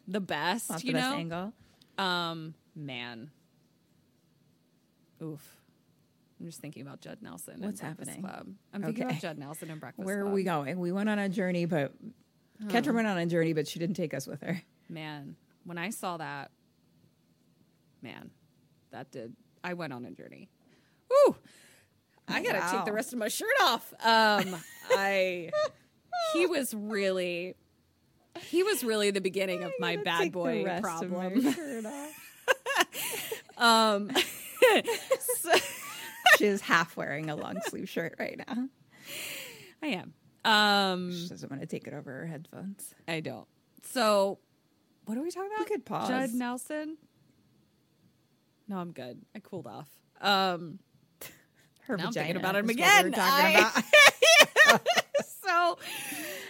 [0.08, 0.70] the best.
[0.70, 1.52] Not you the best know, angle.
[1.98, 3.30] um, man.
[5.22, 5.56] Oof.
[6.40, 7.56] I'm just thinking about Judd Nelson.
[7.58, 8.22] What's happening?
[8.22, 8.46] Club.
[8.72, 9.10] I'm thinking Okay.
[9.12, 10.78] about Judd Nelson and Breakfast Where are we going?
[10.80, 11.92] We went on a journey, but
[12.68, 14.62] Kendra went on a journey, but she didn't take us with her.
[14.88, 16.50] Man, when I saw that,
[18.00, 18.30] man,
[18.90, 19.34] that did.
[19.62, 20.48] I went on a journey.
[21.10, 21.36] Woo!
[22.28, 23.92] I gotta take the rest of my shirt off.
[24.04, 24.56] Um,
[24.90, 25.50] I.
[26.32, 27.56] He was really.
[28.42, 31.54] He was really the beginning of my bad boy problem.
[33.58, 34.10] Um,
[35.18, 35.52] so-
[36.38, 38.68] she is half wearing a long sleeve shirt right now.
[39.82, 40.14] I am.
[40.44, 42.94] Um, She doesn't want to take it over her headphones.
[43.08, 43.46] I don't.
[43.82, 44.38] So,
[45.04, 45.66] what are we talking about?
[45.66, 46.08] could pause.
[46.08, 46.96] Judd Nelson.
[48.68, 49.20] No, I'm good.
[49.34, 49.88] I cooled off.
[50.20, 50.78] Um,
[51.90, 53.12] Her Now I'm vagina thinking about him is what we were again.
[53.12, 54.86] talking I- about.
[55.46, 55.78] so,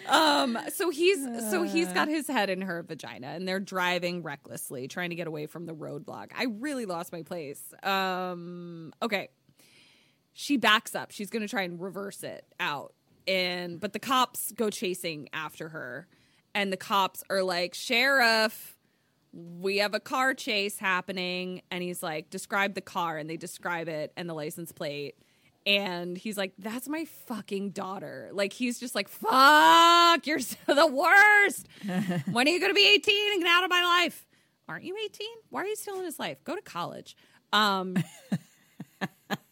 [0.08, 1.18] um, so he's
[1.50, 5.26] so he's got his head in her vagina, and they're driving recklessly, trying to get
[5.26, 6.30] away from the roadblock.
[6.36, 7.62] I really lost my place.
[7.82, 9.28] Um, okay,
[10.32, 11.10] she backs up.
[11.10, 12.94] She's going to try and reverse it out,
[13.26, 16.06] and but the cops go chasing after her,
[16.54, 18.76] and the cops are like, "Sheriff."
[19.32, 23.88] we have a car chase happening and he's like describe the car and they describe
[23.88, 25.14] it and the license plate
[25.66, 30.86] and he's like that's my fucking daughter like he's just like fuck you're so the
[30.86, 31.68] worst
[32.32, 34.26] when are you going to be 18 and get out of my life
[34.68, 37.16] aren't you 18 why are you still in his life go to college
[37.52, 37.94] um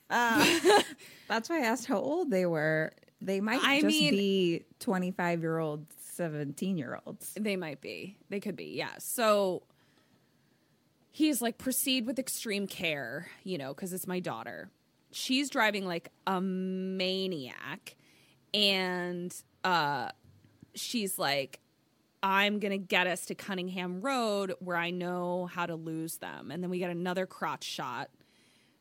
[0.08, 2.92] That's why I asked how old they were.
[3.20, 7.34] They might I just mean- be 25 year old, 17 year olds.
[7.38, 8.16] They might be.
[8.30, 8.74] They could be.
[8.76, 8.90] Yeah.
[8.98, 9.64] So
[11.10, 14.70] he's like, proceed with extreme care, you know, because it's my daughter.
[15.10, 17.96] She's driving like a maniac.
[18.54, 20.10] And uh,
[20.74, 21.60] she's like,
[22.22, 26.50] I'm going to get us to Cunningham Road where I know how to lose them.
[26.50, 28.10] And then we get another crotch shot.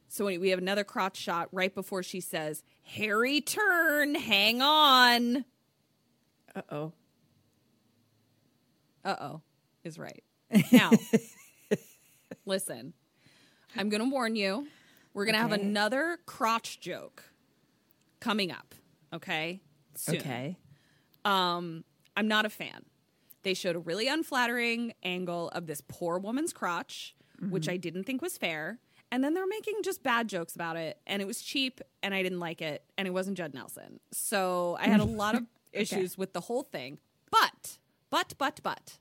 [0.10, 5.44] So we we have another crotch shot right before she says, Harry turn, hang on.
[6.56, 6.94] Uh oh.
[9.04, 9.42] uh oh
[9.84, 10.24] is right.
[10.72, 10.92] Now,
[12.46, 12.94] listen,
[13.76, 14.68] I'm going to warn you.
[15.18, 17.24] We're going to have another crotch joke
[18.20, 18.76] coming up.
[19.12, 19.62] Okay.
[19.96, 20.18] Soon.
[20.18, 20.58] Okay.
[21.26, 21.84] Um,
[22.16, 22.86] I'm not a fan.
[23.42, 27.16] They showed a really unflattering angle of this poor woman's crotch,
[27.50, 28.78] which I didn't think was fair.
[29.12, 32.22] And then they're making just bad jokes about it, and it was cheap, and I
[32.22, 34.00] didn't like it, and it wasn't Judd Nelson.
[34.12, 37.00] So I had a lot of issues with the whole thing.
[37.32, 37.80] But,
[38.12, 39.00] but, but, but,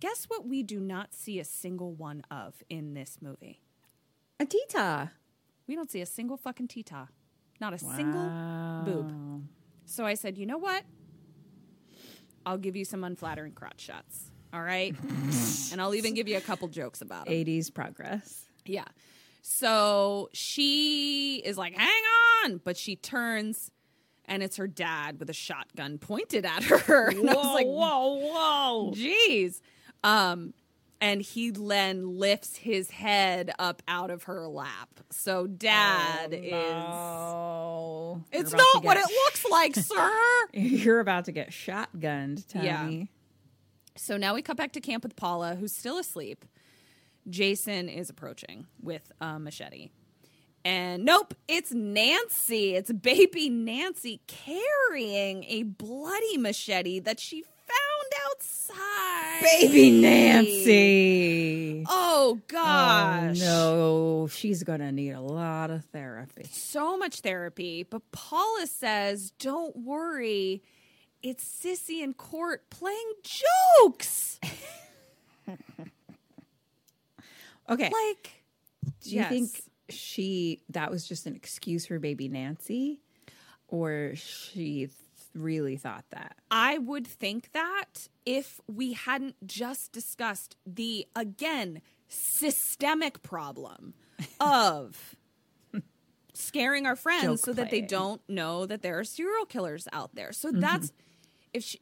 [0.00, 0.44] guess what?
[0.44, 3.60] We do not see a single one of in this movie.
[4.40, 5.12] A tita.
[5.66, 7.08] We don't see a single fucking tita.
[7.60, 9.46] not a single boob.
[9.84, 10.82] So I said, you know what?
[12.44, 14.30] I'll give you some unflattering crotch shots.
[14.52, 14.94] All right.
[15.72, 17.46] and I'll even give you a couple jokes about it.
[17.46, 18.46] 80s progress.
[18.66, 18.84] Yeah.
[19.42, 22.02] So she is like, hang
[22.44, 22.60] on.
[22.64, 23.70] But she turns
[24.26, 27.08] and it's her dad with a shotgun pointed at her.
[27.10, 28.92] And I was like, whoa, whoa.
[28.94, 29.60] Jeez.
[30.04, 30.54] Um,
[31.02, 34.88] and he then lifts his head up out of her lap.
[35.10, 38.22] So dad Oh.
[38.32, 38.40] is.
[38.42, 40.20] It's not what it looks like, sir.
[40.52, 42.66] You're about to get shotgunned, Tony.
[42.66, 43.04] Yeah.
[43.96, 46.44] So now we cut back to camp with Paula, who's still asleep.
[47.28, 49.90] Jason is approaching with a machete.
[50.64, 52.74] And nope, it's Nancy.
[52.76, 57.42] It's baby Nancy carrying a bloody machete that she
[58.30, 59.42] outside.
[59.42, 61.84] Baby Nancy.
[61.88, 63.40] Oh gosh.
[63.42, 64.28] Oh, no.
[64.28, 66.46] She's going to need a lot of therapy.
[66.50, 67.82] So much therapy.
[67.82, 70.62] But Paula says, don't worry.
[71.22, 74.38] It's Sissy and Cort playing jokes.
[77.68, 77.90] Okay.
[77.90, 78.30] Like,
[79.02, 79.50] Do you think
[79.88, 83.00] she that was just an excuse for baby Nancy
[83.68, 84.90] or she
[85.34, 86.36] really thought that?
[86.50, 93.94] I would think that if we hadn't just discussed the, again, systemic problem
[94.40, 95.16] of
[96.34, 100.14] scaring our friends Joke so that they don't know that there are serial killers out
[100.14, 100.32] there.
[100.32, 100.60] So mm-hmm.
[100.60, 100.92] that's,
[101.52, 101.80] if she,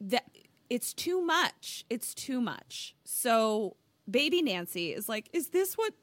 [0.00, 0.24] that,
[0.68, 1.84] it's too much.
[1.90, 2.94] It's too much.
[3.04, 3.76] So
[4.10, 5.94] baby Nancy is like, is this what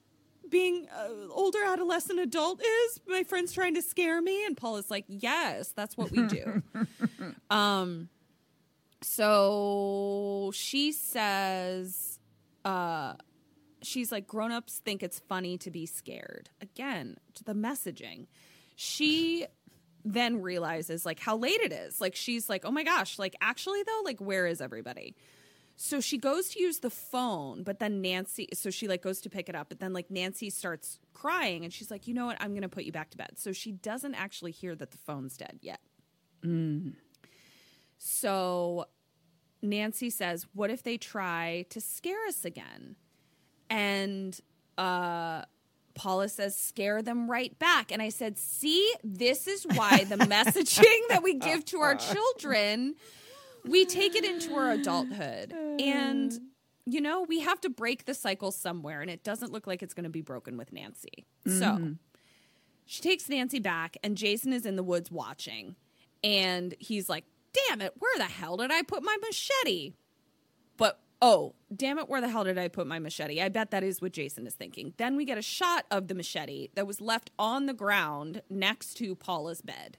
[0.49, 2.99] being uh, older adolescent adult is?
[3.07, 4.45] My friend's trying to scare me.
[4.45, 6.63] And Paul is like, yes, that's what we do.
[7.49, 8.09] um,
[9.01, 12.19] so she says,
[12.65, 13.13] uh,
[13.81, 16.49] she's like, grown ups think it's funny to be scared.
[16.61, 18.27] Again, to the messaging.
[18.75, 19.45] She
[20.13, 21.99] then realizes like how late it is.
[21.99, 25.15] Like she's like, oh my gosh, like actually though, like where is everybody?
[25.79, 29.29] So she goes to use the phone, but then Nancy, so she like goes to
[29.29, 32.37] pick it up, but then like Nancy starts crying and she's like, you know what?
[32.41, 33.33] I'm going to put you back to bed.
[33.35, 35.79] So she doesn't actually hear that the phone's dead yet.
[37.99, 38.85] So
[39.61, 42.95] Nancy says, What if they try to scare us again?
[43.69, 44.39] And
[44.77, 45.43] uh,
[45.95, 47.91] Paula says, Scare them right back.
[47.91, 52.95] And I said, See, this is why the messaging that we give to our children,
[53.67, 55.53] we take it into our adulthood.
[55.79, 56.37] And,
[56.85, 59.01] you know, we have to break the cycle somewhere.
[59.01, 61.25] And it doesn't look like it's going to be broken with Nancy.
[61.45, 61.93] So mm-hmm.
[62.85, 65.75] she takes Nancy back, and Jason is in the woods watching.
[66.23, 67.25] And he's like,
[67.67, 69.93] Damn it, where the hell did I put my machete?
[70.77, 73.41] But oh, damn it, where the hell did I put my machete?
[73.41, 74.93] I bet that is what Jason is thinking.
[74.97, 78.95] Then we get a shot of the machete that was left on the ground next
[78.95, 79.97] to Paula's bed,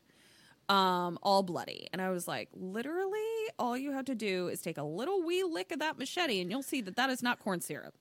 [0.69, 1.89] um, all bloody.
[1.93, 3.19] And I was like, literally,
[3.59, 6.51] all you have to do is take a little wee lick of that machete, and
[6.51, 7.95] you'll see that that is not corn syrup.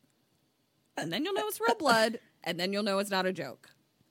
[0.98, 3.70] And then you'll know it's real blood, and then you'll know it's not a joke.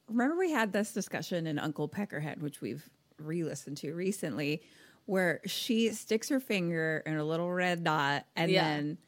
[0.08, 2.88] Remember we had this discussion in Uncle Peckerhead, which we've
[3.18, 4.62] re-listened to recently,
[5.06, 8.62] where she sticks her finger in a little red dot and Yeah.
[8.64, 8.98] then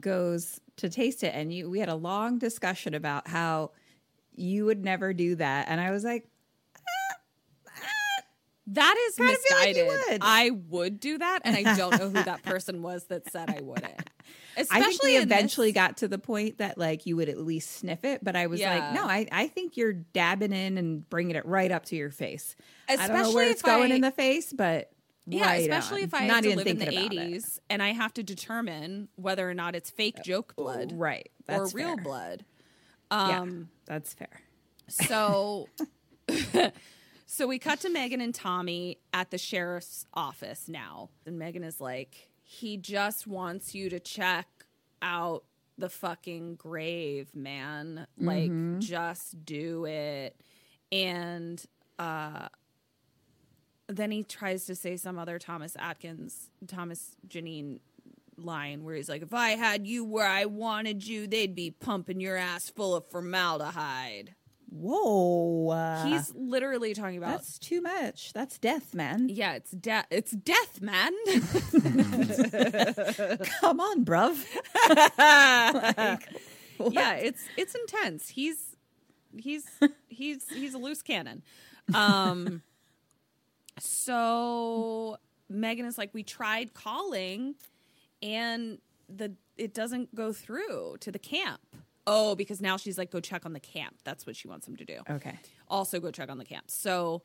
[0.00, 1.34] goes to taste it.
[1.34, 3.70] And you, we had a long discussion about how
[4.34, 6.28] you would never do that, and I was like,
[8.68, 9.86] That is Kinda feel like misguided.
[10.10, 10.18] would.
[10.22, 13.60] I would do that, and I don't know who that person was that said I
[13.62, 13.94] wouldn't.
[14.56, 17.28] Especially I think we in this- eventually got to the point that like you would
[17.28, 18.74] at least sniff it, but I was Yeah.
[18.74, 22.10] like, no, I, I think you're dabbing in and bringing it right up to your
[22.10, 22.56] face.
[22.88, 24.90] I don't know Especially where it's going I- in the face, but
[25.26, 26.08] Yeah, right especially on.
[26.08, 27.20] if I not have to even live in the thinking about it.
[27.28, 31.58] Eighties and I have to determine whether or not it's fake joke blood, Right, or
[31.58, 32.02] that's real fair.
[32.04, 32.44] blood.
[33.12, 34.40] Yeah, Um, that's fair.
[34.88, 35.68] So,
[37.26, 41.80] so we cut to Megan and Tommy at the sheriff's office now, and Megan is
[41.80, 44.46] like, "He just wants you to check
[45.02, 45.42] out
[45.76, 48.06] the fucking grave, man.
[48.16, 50.40] Like, just do it."
[50.92, 51.62] And
[51.98, 52.48] uh,
[53.88, 57.80] then he tries to say some other Thomas Atkins, Thomas Janine
[58.36, 62.20] line where he's like, "If I had you where I wanted you, they'd be pumping
[62.20, 64.35] your ass full of formaldehyde."
[64.68, 68.32] Whoa, uh, He's literally talking about that's too much.
[68.32, 69.28] That's death, man.
[69.28, 70.06] yeah, it's death.
[70.10, 71.12] It's death, man.
[73.60, 74.44] Come on, bruv.
[76.90, 78.28] yeah, it's it's intense.
[78.28, 78.76] He's
[79.36, 79.64] he's
[80.08, 81.42] he's he's a loose cannon.
[81.94, 82.62] Um
[83.78, 85.18] so
[85.48, 87.54] Megan is like we tried calling
[88.22, 88.78] and
[89.08, 91.60] the it doesn't go through to the camp.
[92.06, 93.96] Oh, because now she's like go check on the camp.
[94.04, 94.98] That's what she wants him to do.
[95.10, 95.38] Okay.
[95.68, 96.70] also go check on the camp.
[96.70, 97.22] So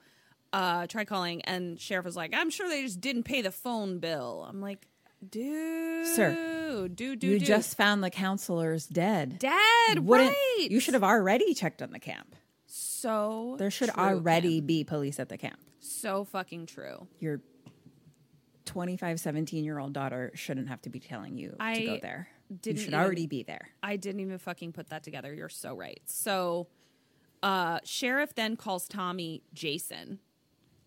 [0.54, 4.00] uh, tried calling, and sheriff was like, "I'm sure they just didn't pay the phone
[4.00, 4.86] bill." I'm like,
[5.30, 7.48] "Dude, Sir, dude, dude, you dude.
[7.48, 9.40] just found the counselors dead.
[9.40, 10.68] dead, Wouldn't- right?
[10.70, 12.36] You should have already checked on the camp.
[12.66, 15.60] so There should true, already be police at the camp.
[15.80, 17.08] so fucking true.
[17.20, 17.42] Your
[18.66, 22.28] 25, 17 year old daughter shouldn't have to be telling you to go there.
[22.60, 23.70] Didn't you should even- already be there.
[23.82, 25.34] I didn't even fucking put that together.
[25.34, 26.02] You're so right.
[26.06, 26.68] So,
[27.44, 30.20] uh, sheriff then calls Tommy Jason,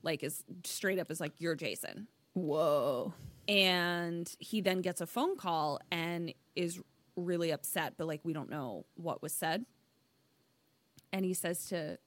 [0.02, 3.14] like is straight up is like, "You're Jason." Whoa.
[3.46, 6.80] and he then gets a phone call and is
[7.14, 9.66] really upset but like we don't know what was said
[11.12, 11.98] and he says to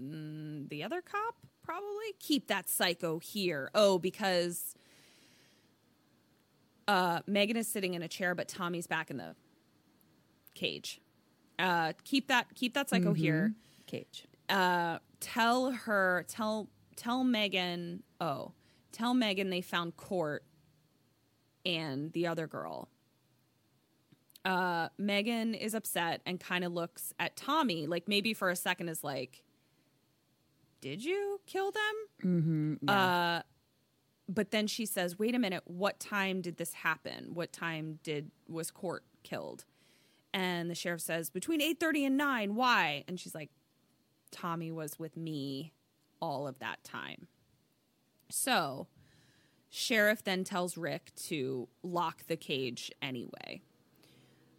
[0.00, 4.74] mm, the other cop probably keep that psycho here oh because
[6.88, 9.34] uh megan is sitting in a chair but tommy's back in the
[10.54, 11.00] cage.
[11.58, 13.54] Uh keep that keep that psycho here.
[13.86, 14.26] Cage.
[14.48, 18.52] uh tell her tell tell megan oh
[18.92, 20.44] tell megan they found Cort
[21.66, 22.88] and the other girl.
[24.44, 28.88] Uh megan is upset and kind of looks at tommy like maybe for a second
[28.88, 29.42] is like
[30.82, 31.82] did you kill them?
[32.22, 33.40] Mm-hmm, uh
[34.28, 38.30] but then she says wait a minute what time did this happen what time did
[38.48, 39.64] was Cort killed
[40.32, 43.50] and the sheriff says between 8.30 and 9 why and she's like
[44.34, 45.72] Tommy was with me
[46.20, 47.28] all of that time.
[48.30, 48.88] So,
[49.70, 53.62] sheriff then tells Rick to lock the cage anyway.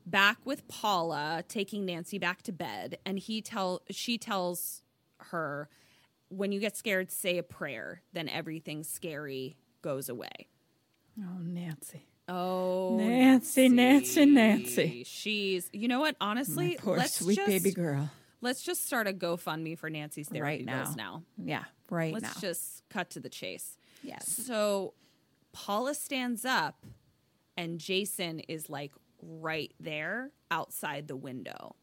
[0.05, 4.83] Back with Paula taking Nancy back to bed and he tell she tells
[5.17, 5.67] her
[6.29, 10.47] when you get scared say a prayer then everything scary goes away.
[11.19, 12.05] Oh, Nancy.
[12.27, 15.03] Oh, Nancy, Nancy, Nancy.
[15.05, 16.15] She's, you know what?
[16.19, 18.09] Honestly, My poor let's sweet just, baby girl.
[18.41, 20.83] Let's just start a GoFundMe for Nancy's therapy Right now.
[20.83, 21.23] bills now.
[21.37, 22.41] Yeah, right Let's now.
[22.41, 23.77] just cut to the chase.
[24.03, 24.27] Yes.
[24.27, 24.93] So
[25.53, 26.85] Paula stands up
[27.55, 28.91] and Jason is like
[29.21, 31.75] right there outside the window.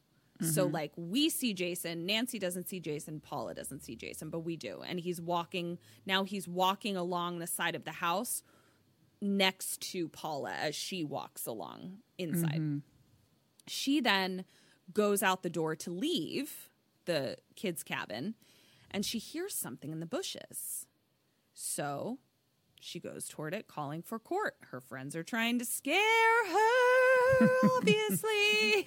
[0.42, 0.74] So Mm-hmm.
[0.74, 4.82] like we see Jason, Nancy doesn't see Jason, Paula doesn't see Jason, but we do.
[4.86, 8.42] And he's walking now he's walking along the side of the house
[9.20, 12.60] next to Paula as she walks along inside.
[12.60, 12.78] Mm-hmm.
[13.68, 14.44] She then
[14.92, 16.68] goes out the door to leave
[17.04, 18.34] the kids' cabin
[18.90, 20.86] and she hears something in the bushes.
[21.54, 22.18] So
[22.82, 24.54] she goes toward it, calling for Cort.
[24.70, 25.96] Her friends are trying to scare
[26.50, 28.82] her, obviously.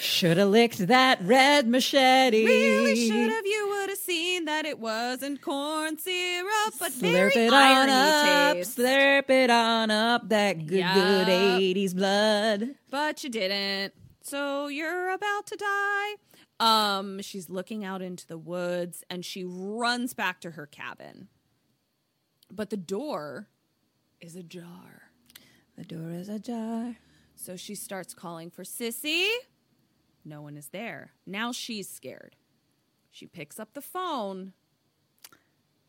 [0.00, 2.44] Should have licked that red machete.
[2.44, 3.46] really should have.
[3.46, 8.78] You would have seen that it wasn't corn syrup, but Slurp it on up, taste.
[8.78, 12.74] slurp it on up, that good, good 80s blood.
[12.90, 13.94] but you didn't.
[14.22, 16.14] So you're about to die.
[16.60, 21.28] Um, she's looking out into the woods and she runs back to her cabin.
[22.54, 23.48] But the door
[24.20, 25.10] is ajar.
[25.76, 26.96] The door is ajar.
[27.34, 29.28] So she starts calling for Sissy.
[30.24, 31.10] No one is there.
[31.26, 32.36] Now she's scared.
[33.10, 34.52] She picks up the phone.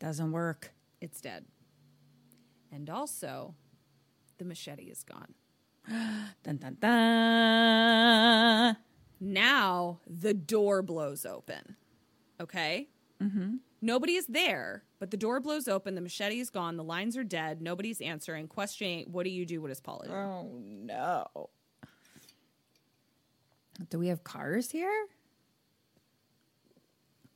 [0.00, 0.72] Doesn't work.
[1.00, 1.44] It's dead.
[2.72, 3.54] And also,
[4.38, 5.34] the machete is gone.
[6.42, 8.76] Dun, dun, dun.
[9.20, 11.76] Now the door blows open.
[12.40, 12.88] Okay?
[13.22, 13.56] Mm-hmm.
[13.82, 15.94] Nobody is there, but the door blows open.
[15.94, 16.76] The machete is gone.
[16.76, 17.62] The lines are dead.
[17.62, 18.48] Nobody's answering.
[18.48, 19.60] Questioning, what do you do?
[19.60, 20.12] What does Paula do?
[20.12, 21.50] Oh, no.
[23.90, 25.06] Do we have cars here?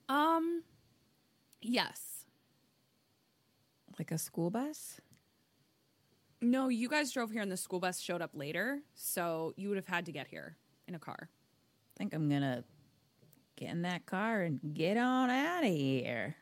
[0.09, 0.65] Um,
[1.61, 2.25] yes.
[3.99, 5.01] Like a school bus?
[6.41, 8.81] No, you guys drove here and the school bus showed up later.
[8.95, 10.57] So you would have had to get here
[10.89, 11.29] in a car.
[11.29, 12.65] I think I'm going to
[13.61, 16.35] get in that car and get on out of here.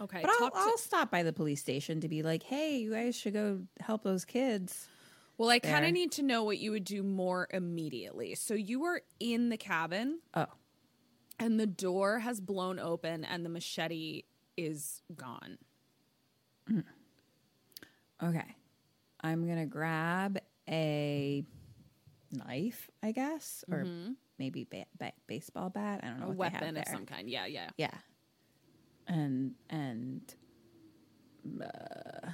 [0.00, 0.20] Okay.
[0.22, 3.14] But I'll, to- I'll stop by the police station to be like, hey, you guys
[3.14, 4.88] should go help those kids.
[5.36, 8.34] well, I kind of need to know what you would do more immediately.
[8.34, 10.46] So you were in the cabin Oh,
[11.38, 14.22] and the door has blown open and the machete
[14.56, 15.58] is gone.
[16.70, 16.84] Mm.
[18.22, 18.56] okay.
[19.20, 20.38] I'm going to grab
[20.68, 21.44] a
[22.30, 24.12] knife, I guess, or mm-hmm.
[24.38, 26.00] Maybe ba- ba- baseball bat.
[26.02, 26.32] I don't know Mm-hmm.
[26.32, 27.28] A what they have weapon of some kind.
[27.28, 27.70] Yeah, yeah.
[27.76, 27.90] Yeah.
[29.06, 30.20] And and
[31.62, 32.30] uh,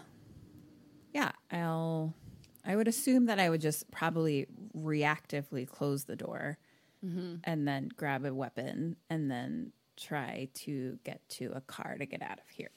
[1.13, 2.15] yeah, I'll
[2.65, 6.59] I would assume that I would just probably reactively close the door
[7.45, 12.23] and then grab a weapon and then try to get to a car to get
[12.23, 12.71] out of here.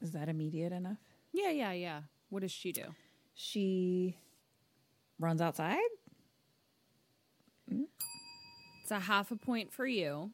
[0.00, 0.96] Is that immediate enough?
[1.32, 2.00] Yeah, yeah, yeah.
[2.30, 2.84] What does she do?
[3.34, 4.16] She
[5.18, 5.78] runs outside.
[7.70, 10.30] It's a half a point for you.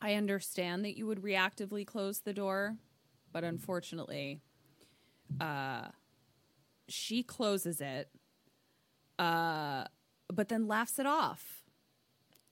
[0.00, 2.76] I understand that you would reactively close the door,
[3.32, 4.40] but unfortunately,
[5.40, 5.88] uh,
[6.88, 8.10] she closes it,
[9.18, 9.84] uh,
[10.32, 11.62] but then laughs it off.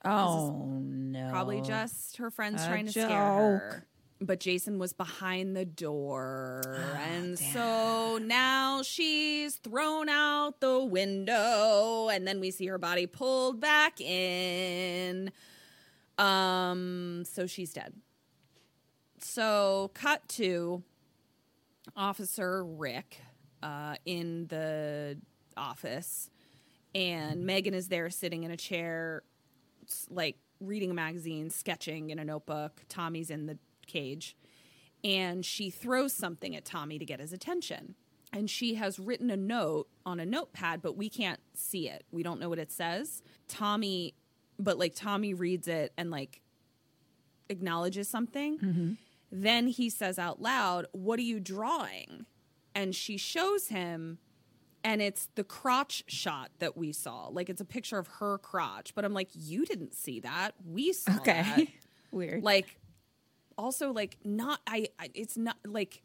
[0.04, 1.30] Oh no.
[1.30, 3.86] Probably just her friends A trying to scare her.
[4.20, 6.62] But Jason was behind the door.
[6.96, 12.08] and so now she's thrown out the window.
[12.08, 15.30] And then we see her body pulled back in.
[16.16, 17.94] Um, so she's dead.
[19.20, 20.82] So cut to
[21.96, 23.20] Officer Rick
[23.62, 25.18] uh, in the
[25.56, 26.30] office.
[26.94, 29.22] And Megan is there sitting in a chair,
[30.08, 32.82] like reading a magazine, sketching in a notebook.
[32.88, 34.36] Tommy's in the cage.
[35.02, 37.94] And she throws something at Tommy to get his attention.
[38.32, 42.04] And she has written a note on a notepad, but we can't see it.
[42.10, 43.22] We don't know what it says.
[43.46, 44.14] Tommy,
[44.58, 46.40] but like Tommy reads it and like
[47.48, 48.58] acknowledges something.
[48.58, 48.92] Mm-hmm.
[49.30, 52.26] Then he says out loud, What are you drawing?
[52.74, 54.18] And she shows him,
[54.82, 57.28] and it's the crotch shot that we saw.
[57.28, 58.94] Like it's a picture of her crotch.
[58.94, 60.54] But I'm like, You didn't see that.
[60.64, 61.20] We saw that.
[61.20, 61.74] Okay.
[62.12, 62.42] Weird.
[62.44, 62.78] Like,
[63.56, 66.02] also, like, not, I, I, it's not like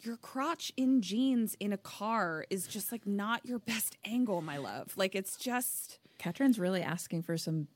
[0.00, 4.58] your crotch in jeans in a car is just like not your best angle, my
[4.58, 4.92] love.
[4.96, 5.98] Like, it's just.
[6.18, 7.68] Catherine's really asking for some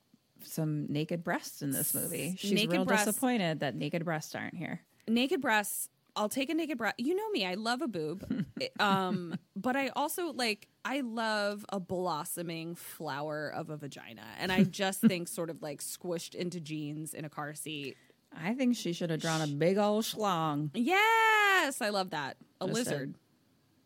[0.45, 2.37] some naked breasts in this movie.
[2.39, 3.07] She's Naked real breasts.
[3.07, 4.81] disappointed that naked breasts aren't here.
[5.09, 6.91] naked breasts i'll take a naked bra.
[6.99, 8.45] you know me i love a boob
[8.81, 14.63] um but i also like i love a blossoming flower of a vagina and i
[14.65, 17.97] just think sort of like squished into jeans in a car seat
[18.39, 20.69] I think she should have drawn a big old schlong.
[20.75, 23.15] yes i love that a Just a- lizard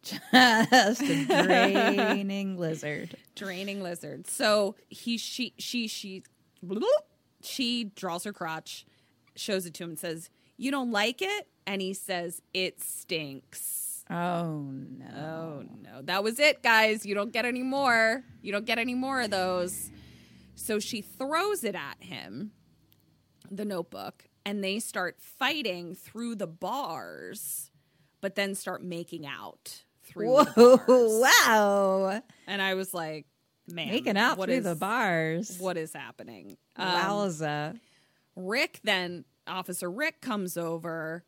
[0.32, 3.16] Just a draining lizard.
[3.36, 6.24] draining lizard so he she she she
[7.40, 8.84] she draws her crotch
[9.36, 10.28] shows it to him and says
[10.62, 15.06] you don't like it and he says it stinks Oh no.
[15.16, 17.06] Oh no, that was it, guys.
[17.06, 18.22] You don't get any more.
[18.42, 19.90] You don't get any more of those.
[20.54, 22.50] So she throws it at him,
[23.50, 27.70] the notebook, and they start fighting through the bars,
[28.20, 31.22] but then start making out through Whoa!
[31.46, 32.22] Wow!
[32.46, 33.24] And I was like,
[33.66, 35.56] man, Making out what through is- the bars.
[35.58, 36.58] What is happening?
[36.76, 37.80] Um, Wowza!
[38.36, 41.24] Rick then, Officer Rick comes over,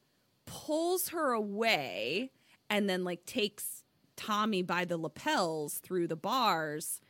[0.46, 2.30] pulls her away,
[2.70, 3.84] and then like takes
[4.16, 7.00] Tommy by the lapels through the bars.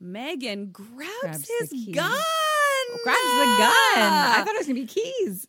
[0.00, 2.10] Megan grabs, Grabs his gun.
[2.14, 4.12] Oh, grabs the gun.
[4.12, 5.48] I thought it was gonna be keys.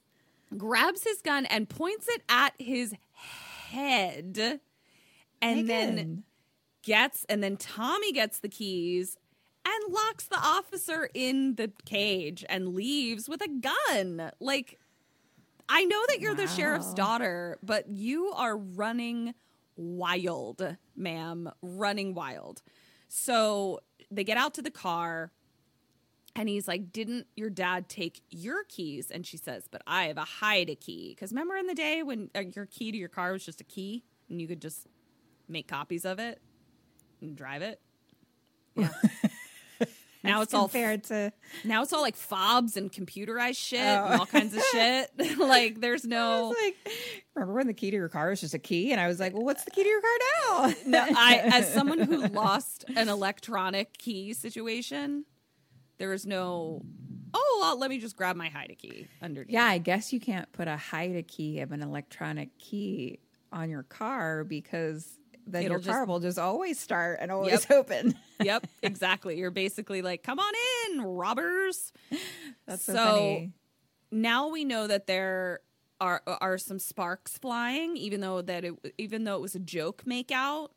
[0.58, 4.60] grabs his gun and points it at his head.
[5.42, 6.24] And then
[6.84, 9.18] gets and then Tommy gets the keys
[9.66, 14.32] and locks the officer in the cage and leaves with a gun.
[14.40, 14.80] Like
[15.76, 19.34] I know that you're the sheriff's daughter, but you are running
[19.76, 22.62] wild, ma'am, running wild.
[23.08, 23.80] So
[24.12, 25.32] they get out to the car
[26.36, 29.10] and he's like, Didn't your dad take your keys?
[29.10, 31.10] And she says, But I have a hide a key.
[31.16, 33.64] Because remember in the day when uh, your key to your car was just a
[33.64, 34.86] key and you could just
[35.50, 36.40] make copies of it
[37.20, 37.80] and drive it?
[38.76, 38.90] Yeah.
[40.24, 41.32] Now it's all compared to
[41.64, 44.26] now it's all like fobs and computerized shit and all oh.
[44.26, 45.12] kinds of shit.
[45.38, 46.76] like there's no like,
[47.36, 48.92] remember when the key to your car was just a key?
[48.92, 50.74] And I was like, well, what's the key to your car now?
[50.88, 55.26] no, I as someone who lost an electronic key situation,
[55.98, 56.84] there is no
[57.34, 59.52] oh well, let me just grab my hide a key underneath.
[59.52, 63.20] yeah, I guess you can't put a hide a key of an electronic key
[63.52, 67.52] on your car because then It'll your car just- will just always start and always
[67.70, 67.72] Yep.
[67.72, 68.16] open.
[68.42, 69.38] yep, exactly.
[69.38, 70.54] You're basically like, come on
[70.92, 71.92] in, robbers.
[72.66, 73.52] That's so, So- funny.
[74.12, 75.60] now we know that there
[76.02, 80.04] are are some sparks flying, even though that it even though it was a joke
[80.06, 80.72] make out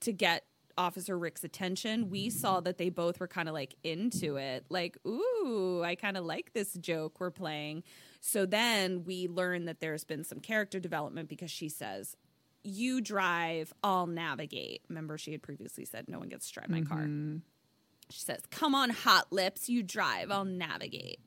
[0.00, 0.44] to get
[0.76, 2.10] Officer Rick's attention.
[2.10, 6.16] We saw that they both were kind of like into it, like, ooh, I kind
[6.16, 7.82] of like this joke we're playing.
[8.20, 12.14] So then we learn that there's been some character development because she says,
[12.68, 16.82] "You drive, I'll navigate." Remember, she had previously said, "No one gets to drive my
[16.82, 17.38] car." Mm-hmm.
[18.10, 21.20] She says, "Come on, hot lips, you drive, I'll navigate."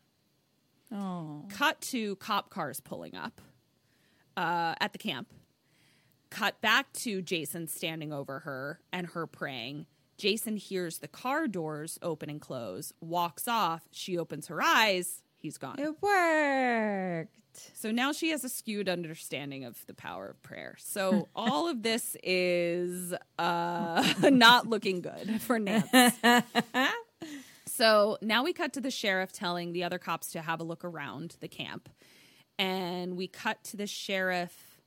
[0.92, 1.46] Oh.
[1.50, 3.42] Cut to cop cars pulling up
[4.38, 5.28] uh, at the camp.
[6.30, 9.86] Cut back to Jason standing over her and her praying.
[10.18, 13.84] Jason hears the car doors open and close, walks off.
[13.92, 15.22] She opens her eyes.
[15.38, 15.76] He's gone.
[15.78, 17.32] It worked.
[17.74, 20.76] So now she has a skewed understanding of the power of prayer.
[20.80, 25.88] So all of this is uh, not looking good for Nance.
[27.76, 30.86] so now we cut to the sheriff telling the other cops to have a look
[30.86, 31.90] around the camp.
[32.58, 34.80] And we cut to the sheriff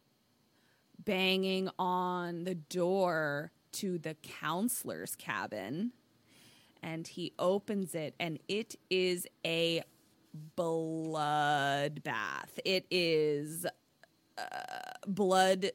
[1.05, 5.93] banging on the door to the counselor's cabin.
[6.83, 9.83] And he opens it, and it is a
[10.57, 12.07] bloodbath.
[12.65, 13.67] It is
[14.39, 14.41] uh,
[15.07, 15.73] blood,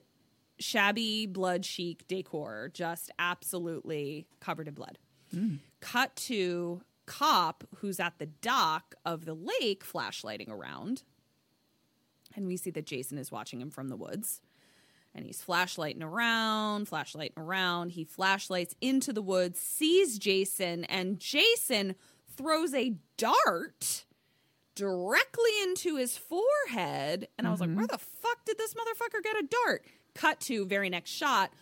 [0.59, 4.97] shabby blood chic decor, just absolutely covered in blood.
[5.81, 11.03] Cut to cop who's at the dock of the lake, flashlighting around,
[12.35, 14.41] and we see that Jason is watching him from the woods.
[15.15, 17.91] And he's flashlighting around, flashlighting around.
[17.91, 21.93] He flashlights into the woods, sees Jason, and Jason
[22.35, 24.05] throws a dart
[24.73, 27.27] directly into his forehead.
[27.37, 27.77] And I was like, mm-hmm.
[27.77, 29.85] where the fuck did this motherfucker get a dart?
[30.15, 31.53] Cut to very next shot,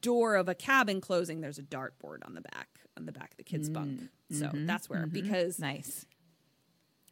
[0.00, 1.40] door of a cabin closing.
[1.40, 4.00] There's a dartboard on the back, on the back of the kid's bunk.
[4.00, 4.08] Mm,
[4.38, 5.10] so mm-hmm, that's where, mm-hmm.
[5.10, 6.04] because Nice.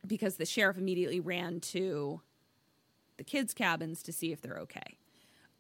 [0.07, 2.21] because the sheriff immediately ran to
[3.17, 4.99] the kids' cabins to see if they're okay.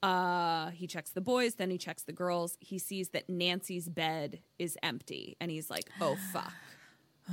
[0.02, 2.56] Uh, he checks the boys, then he checks the girls.
[2.60, 6.52] He sees that Nancy's bed is empty, and he's like, "Oh fuck."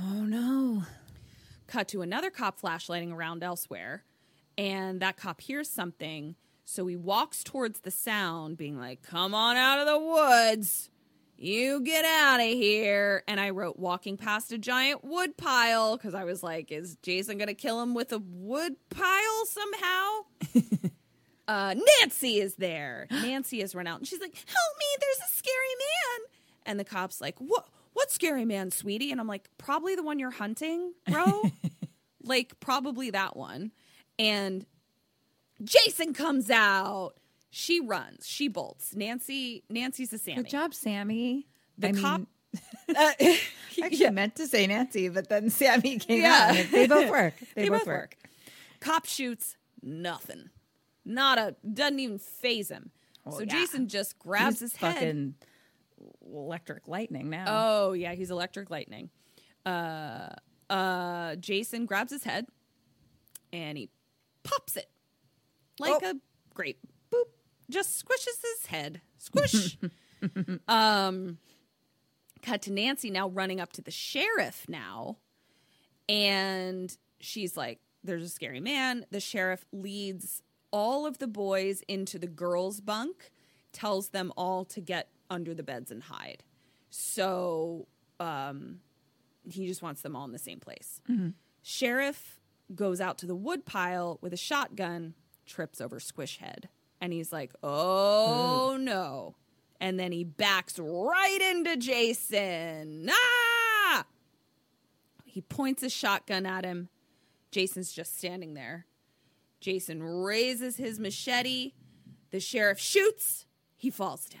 [0.00, 0.82] Oh no.
[1.66, 4.04] cut to another cop flashlighting around elsewhere
[4.58, 6.34] and that cop hears something
[6.64, 10.90] so he walks towards the sound being like come on out of the woods
[11.36, 13.22] you get out of here.
[13.28, 17.38] And i wrote walking past a giant wood pile because i was like is jason
[17.38, 20.08] gonna kill him with a wood pile somehow?
[21.46, 23.06] Uh, nancy is there.
[23.10, 26.28] Nancy has run out and she's like help me there's a scary man.
[26.64, 29.10] And the cop's like what what scary man sweetie?
[29.12, 31.42] And i'm like probably the one you're hunting bro.
[32.26, 33.72] Like probably that one.
[34.18, 34.64] And
[35.62, 37.18] jason comes out
[37.56, 41.46] she runs she bolts nancy nancy's a sammy Good job, Sammy.
[41.78, 42.26] the I cop mean,
[42.96, 43.40] uh, I
[43.82, 46.52] actually meant to say Nancy, but then Sammy came Yeah.
[46.56, 46.66] out.
[46.70, 47.34] They both work.
[47.56, 48.16] They, they both, both work.
[48.22, 48.30] work
[48.80, 50.50] cop shoots nothing
[51.04, 52.90] not a doesn't even phase him
[53.30, 53.46] so yeah.
[53.46, 55.34] jason just grabs He's his head
[56.32, 57.44] electric lightning now.
[57.48, 59.10] Oh yeah, he's electric lightning.
[59.64, 60.28] Uh,
[60.68, 62.46] uh, Jason grabs his head
[63.52, 63.88] and he
[64.42, 64.90] pops it
[65.78, 66.10] like Oh.
[66.10, 66.14] a
[66.52, 66.78] grape.
[67.74, 69.00] Just squishes his head.
[69.18, 69.76] Squish.
[70.68, 71.38] um,
[72.40, 75.18] cut to Nancy now running up to the sheriff now,
[76.08, 80.40] and she's like, "There's a scary man." The sheriff leads
[80.70, 83.32] all of the boys into the girls' bunk,
[83.72, 86.44] tells them all to get under the beds and hide.
[86.90, 87.88] So
[88.20, 88.78] um,
[89.50, 91.00] he just wants them all in the same place.
[91.60, 92.38] Sheriff
[92.72, 95.14] goes out to the woodpile with a shotgun,
[95.44, 96.68] trips over Squish Head,
[97.04, 99.36] and he's like, "Oh no!"
[99.78, 103.10] And then he backs right into Jason.
[103.10, 104.06] Ah!
[105.26, 106.88] He points his shotgun at him.
[107.50, 108.86] Jason's just standing there.
[109.60, 111.72] Jason raises his machete.
[112.30, 113.44] The sheriff shoots.
[113.76, 114.40] He falls down.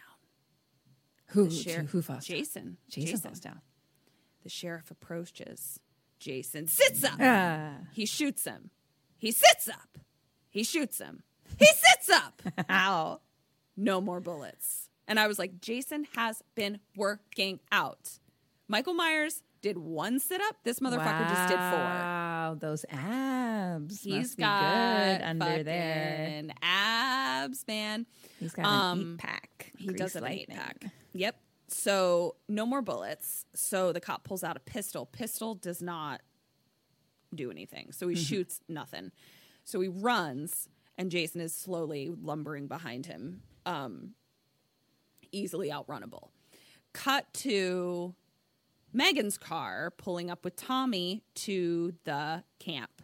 [1.26, 2.26] who sheriff, who falls?
[2.26, 2.38] down?
[2.38, 2.76] Jason.
[2.88, 3.60] Jason, falls down.
[4.42, 5.80] The sheriff approaches.
[6.18, 7.18] Jason sits up.
[7.20, 7.74] Ah.
[7.92, 8.70] He shoots him.
[9.18, 9.98] He sits up.
[10.48, 11.24] He shoots him.
[11.58, 12.42] He sits up.
[12.70, 13.20] Ow.
[13.76, 14.88] No more bullets.
[15.06, 18.18] And I was like, Jason has been working out.
[18.68, 20.56] Michael Myers did one sit up.
[20.64, 21.78] This motherfucker just did four.
[21.78, 24.02] Wow, those abs.
[24.02, 24.60] He's got
[25.18, 26.42] good under there.
[26.62, 28.06] abs, man.
[28.40, 29.72] He's got Um, an eight pack.
[29.78, 30.84] He does Grease have an eight pack.
[31.14, 31.36] Yep.
[31.68, 33.46] So no more bullets.
[33.54, 35.06] So the cop pulls out a pistol.
[35.06, 36.20] Pistol does not
[37.34, 37.92] do anything.
[37.92, 39.12] So he shoots nothing.
[39.64, 44.14] So he runs, and Jason is slowly lumbering behind him, um,
[45.32, 46.28] easily outrunnable.
[46.92, 48.14] Cut to
[48.92, 53.02] Megan's car pulling up with Tommy to the camp.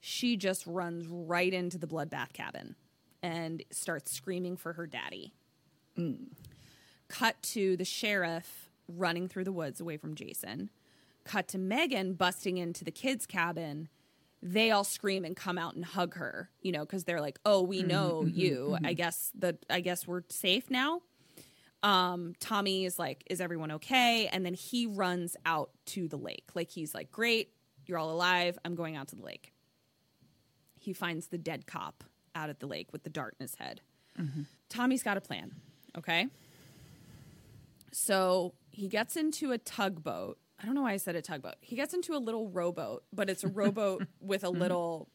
[0.00, 2.76] she just runs right into the bloodbath cabin
[3.22, 5.32] and starts screaming for her daddy.
[7.08, 10.68] Cut to the sheriff running through the woods away from Jason.
[11.24, 13.88] Cut to Megan busting into the kids' cabin.
[14.46, 17.62] They all scream and come out and hug her, you know, because they're like, "Oh,
[17.62, 18.74] we mm-hmm, know mm-hmm, you.
[18.74, 18.92] I mm-hmm.
[18.92, 21.00] guess the I guess we're safe now."
[21.82, 26.50] Um, Tommy is like, "Is everyone okay?" And then he runs out to the lake.
[26.54, 27.54] Like he's like, "Great,
[27.86, 28.58] you're all alive.
[28.64, 29.52] I'm going out to the lake."
[30.78, 32.04] He finds the dead cop
[32.34, 33.80] out at the lake with the dart in his head.
[34.68, 35.52] Tommy's got a plan.
[35.96, 36.28] Okay.
[37.92, 40.38] So he gets into a tugboat.
[40.64, 41.56] I don't know why I said a tugboat.
[41.60, 44.62] He gets into a little rowboat, but it's a rowboat with a mm-hmm.
[44.62, 45.10] little,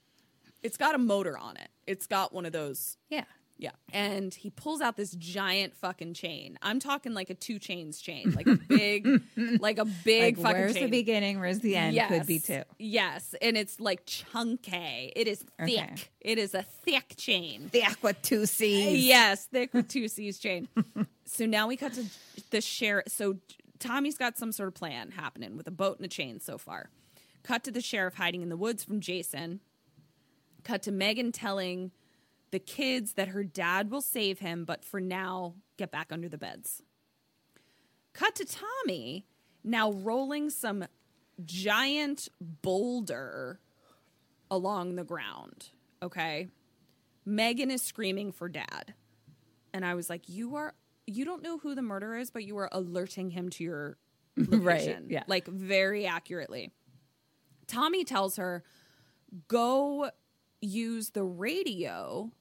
[0.62, 1.70] it's got a motor on it.
[1.88, 2.98] It's got one of those.
[3.10, 3.24] Yeah.
[3.58, 3.72] Yeah.
[3.92, 6.60] And he pulls out this giant fucking chain.
[6.62, 9.24] I'm talking like a two chains chain, like a big,
[9.60, 10.84] like a big Like, fucking where's chain.
[10.84, 11.40] the beginning?
[11.40, 12.00] Where's the end?
[12.10, 12.62] Could be two.
[12.78, 13.34] Yes.
[13.42, 15.12] And it's like chunky.
[15.16, 15.80] It is thick.
[15.80, 15.96] Okay.
[16.22, 17.70] It is a thick chain.
[17.70, 19.04] Thick with two C's.
[19.04, 20.68] Yes, thick with two C's chain.
[21.26, 22.06] so now we cut to
[22.52, 23.06] the sheriff.
[23.08, 23.38] So
[23.80, 26.90] Tommy's got some sort of plan happening with a boat and a chain so far.
[27.44, 29.62] Cut to the sheriff hiding in the woods from Jason.
[30.64, 31.92] Cut to Megan telling
[32.52, 36.38] the kids that her dad will save him, but for now, get back under the
[36.38, 36.82] beds.
[38.14, 39.26] Cut to Tommy
[39.64, 40.86] now rolling some
[41.46, 43.60] giant boulder
[44.52, 45.70] along the ground.
[46.02, 46.48] Okay.
[47.26, 48.94] Megan is screaming for dad.
[49.74, 50.74] And I was like, You are,
[51.10, 53.98] you don't know who the murderer is, but you are alerting him to your
[54.38, 54.64] location.
[54.64, 55.24] Right, yeah.
[55.28, 56.72] Like very accurately.
[57.68, 58.64] Tommy tells her,
[59.48, 60.10] Go
[60.62, 62.32] use the radio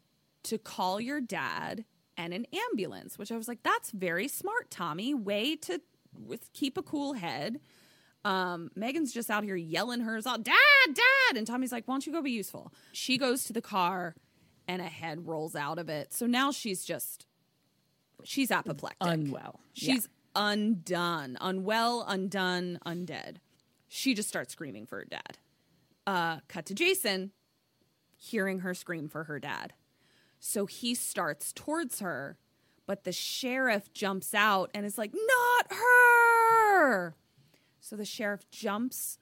[0.45, 1.85] to call your dad
[2.17, 5.15] and an ambulance, which I was like, That's very smart, Tommy.
[5.15, 5.81] Way to
[6.19, 7.61] with keep a cool head.
[8.25, 10.55] Um, Megan's just out here yelling hers out, Dad,
[10.93, 11.37] Dad.
[11.37, 12.73] And Tommy's like, Why don't you go be useful?
[12.93, 14.15] She goes to the car
[14.67, 16.13] and a head rolls out of it.
[16.13, 17.27] So now she's just,
[18.29, 18.99] she's apoplectic.
[19.01, 19.61] Unwell.
[19.73, 23.37] She's undone, unwell, undone, undead.
[23.89, 25.39] She just starts screaming for her dad.
[26.07, 27.33] Uh, cut to Jason,
[28.17, 29.73] hearing her scream for her dad.
[30.39, 32.39] So he starts towards her,
[32.87, 37.17] but the sheriff jumps out and is like, Not her!
[37.81, 39.19] So the sheriff jumps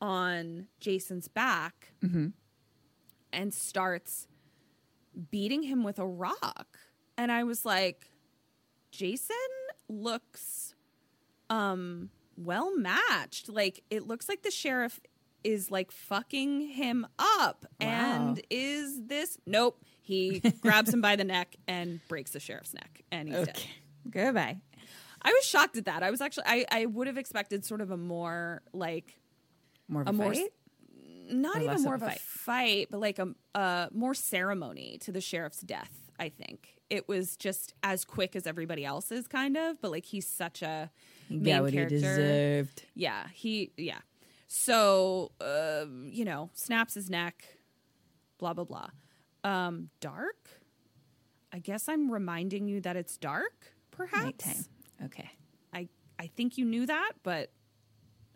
[0.00, 1.94] on Jason's back
[3.32, 4.28] and starts
[5.30, 6.78] beating him with a rock.
[7.16, 8.10] And I was like,
[8.90, 9.36] Jason
[9.88, 10.74] looks
[11.50, 13.48] um well matched.
[13.48, 15.00] Like it looks like the sheriff
[15.44, 17.66] is like fucking him up.
[17.80, 19.80] And is this nope.
[20.02, 23.62] He grabs him by the neck and breaks the sheriff's neck and he's dead.
[24.10, 24.58] Goodbye.
[25.22, 26.02] I was shocked at that.
[26.02, 29.18] I was actually I, I would have expected sort of a more like
[29.88, 30.50] More of a a, more fight?
[31.30, 32.20] not Or even more of a fight?
[32.20, 36.05] fight, but like a, a more ceremony to the sheriff's death.
[36.18, 39.80] I think it was just as quick as everybody else's, kind of.
[39.80, 40.90] But like he's such a
[41.28, 42.84] He main got what he deserved.
[42.94, 44.00] Yeah, he yeah.
[44.46, 47.44] So uh, you know, snaps his neck.
[48.38, 48.88] Blah blah blah.
[49.44, 50.36] Um, dark.
[51.52, 53.72] I guess I'm reminding you that it's dark.
[53.90, 54.24] Perhaps.
[54.46, 54.64] Nighttime.
[55.04, 55.30] Okay.
[55.72, 55.88] I
[56.18, 57.50] I think you knew that, but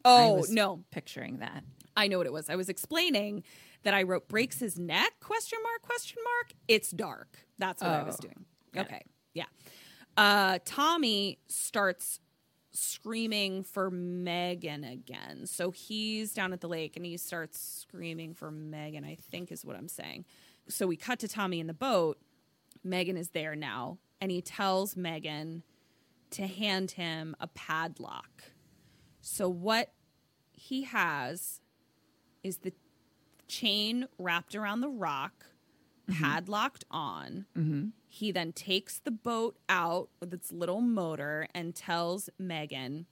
[0.05, 1.65] I oh was no, Picturing that.
[1.97, 2.48] I know what it was.
[2.48, 3.43] I was explaining
[3.82, 6.52] that I wrote breaks his neck question mark question mark.
[6.69, 7.39] It's dark.
[7.59, 8.44] That's what I was Oh, doing.
[8.77, 9.02] Okay.
[9.35, 9.44] Yeah.
[10.16, 12.20] Uh Tommy starts
[12.73, 15.47] screaming for Megan again.
[15.47, 19.65] So he's down at the lake and he starts screaming for Megan, I think is
[19.65, 20.24] what I'm saying.
[20.69, 22.19] So we cut to Tommy in the boat.
[22.85, 25.65] Megan is there now and he tells Megan
[26.31, 28.44] to hand him a padlock.
[29.20, 29.93] So what
[30.52, 31.61] he has
[32.44, 32.73] is the
[33.51, 35.47] chain wrapped around the rock,
[36.11, 37.47] padlocked on.
[38.07, 43.07] He then takes the boat out with its little motor and tells Megan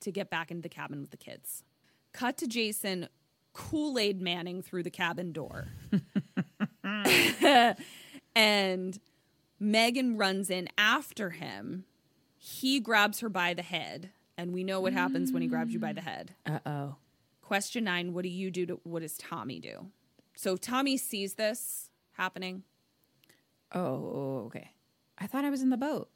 [0.00, 1.64] to get back into the cabin with the kids.
[2.12, 3.08] Cut to Jason
[3.52, 5.68] Kool Aid Manning through the cabin door.
[8.36, 8.98] and
[9.58, 11.84] Megan runs in after him.
[12.36, 14.10] He grabs her by the head.
[14.36, 16.34] And we know what happens when he grabs you by the head.
[16.44, 16.96] Uh oh.
[17.44, 18.64] Question nine What do you do?
[18.66, 19.90] To, what does Tommy do?
[20.34, 22.62] So Tommy sees this happening.
[23.72, 24.70] Oh, okay.
[25.18, 26.08] I thought I was in the boat.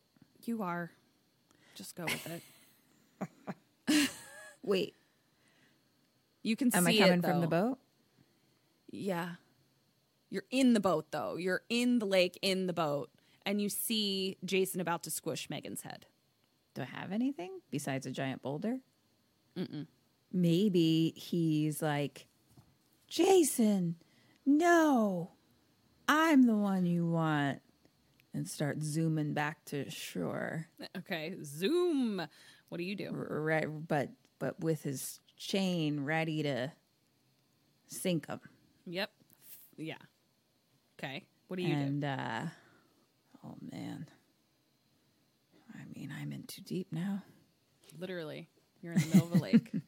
[0.45, 0.91] You are.
[1.75, 2.43] Just go with
[3.91, 4.11] it.
[4.63, 4.95] Wait.
[6.43, 7.79] You can Am I see coming it, from the boat?
[8.91, 9.33] Yeah.
[10.31, 11.37] You're in the boat, though.
[11.37, 13.11] You're in the lake, in the boat,
[13.45, 16.07] and you see Jason about to squish Megan's head.
[16.75, 18.79] Do I have anything besides a giant boulder?
[20.33, 22.27] Maybe he's like,
[23.09, 23.97] Jason,
[24.45, 25.33] No,
[26.09, 27.61] I'm the one you want.
[28.35, 30.69] And start zooming back to shore.
[30.97, 32.23] Okay, zoom.
[32.69, 33.11] What do you do?
[33.11, 36.71] Right, but but with his chain ready to
[37.89, 38.41] sink him.
[38.87, 39.11] Yep.
[39.77, 39.97] Yeah.
[40.99, 41.25] Okay.
[41.49, 41.81] What do you do?
[41.81, 42.43] and uh
[43.45, 44.07] oh man.
[45.75, 47.23] I mean, I'm in too deep now.
[47.99, 48.49] Literally,
[48.83, 49.73] you're in the middle of a lake.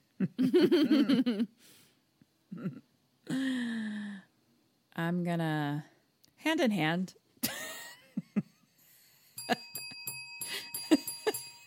[4.96, 5.84] I'm gonna
[6.36, 7.14] hand in hand.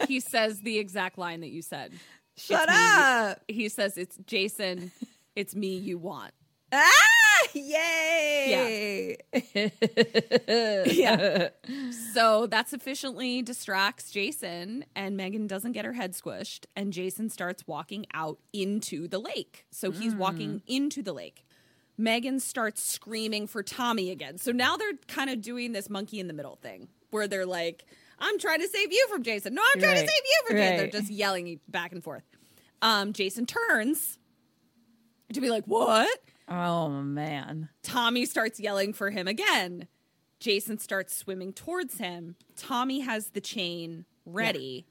[0.07, 1.93] he says the exact line that you said.
[2.35, 2.77] Shut It's me.
[2.77, 3.39] up!
[3.47, 4.91] He says, "It's Jason.
[5.35, 5.77] It's me.
[5.77, 6.34] You want."
[6.71, 6.89] Ah!
[7.73, 9.17] Yay!
[10.85, 11.49] Yeah.
[12.13, 17.65] so that sufficiently distracts Jason, and Megan doesn't get her head squished, and Jason starts
[17.67, 19.65] walking out into the lake.
[19.71, 21.45] So he's walking into the lake.
[21.97, 24.38] Megan starts screaming for Tommy again.
[24.38, 27.85] So now they're kind of doing this monkey in the middle thing where they're like,
[28.19, 29.53] I'm trying to save you from Jason.
[29.53, 30.05] No, I'm trying Right.
[30.05, 30.77] to save you from Jason.
[30.77, 32.23] They're just yelling back and forth.
[32.81, 34.17] Um, Jason turns
[35.34, 36.19] to be like, What?
[36.48, 37.70] Oh man.
[37.82, 39.88] Tommy starts yelling for him again.
[40.40, 42.36] Jason starts swimming towards him.
[42.57, 44.86] Tommy has the chain ready.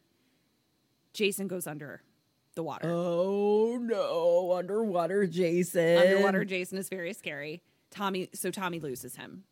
[1.12, 2.02] Jason goes under
[2.54, 2.88] the water.
[2.90, 5.98] Oh no, underwater Jason.
[5.98, 7.62] Underwater Jason is very scary.
[7.90, 9.44] Tommy so Tommy loses him.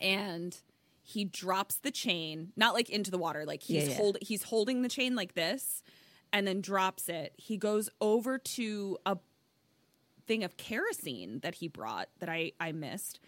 [0.00, 0.56] And
[1.02, 3.96] he drops the chain, not like into the water, like he's Yeah, yeah.
[3.96, 5.82] hold he's holding the chain like this
[6.32, 7.32] and then drops it.
[7.36, 9.16] He goes over to a
[10.28, 13.18] thing of kerosene that he brought that I I missed.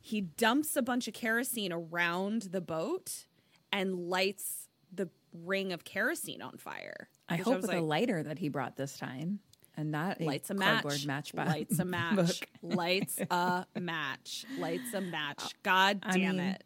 [0.00, 3.26] He dumps a bunch of kerosene around the boat
[3.72, 7.08] and lights the ring of kerosene on fire.
[7.28, 9.40] I hope was with a lighter that he brought this time.
[9.74, 11.32] And not a lights a cardboard match.
[11.32, 11.48] matchbox.
[11.48, 12.42] Lights a match.
[12.62, 14.44] lights a match.
[14.58, 15.54] Lights a match.
[15.62, 16.64] God I damn mean, it.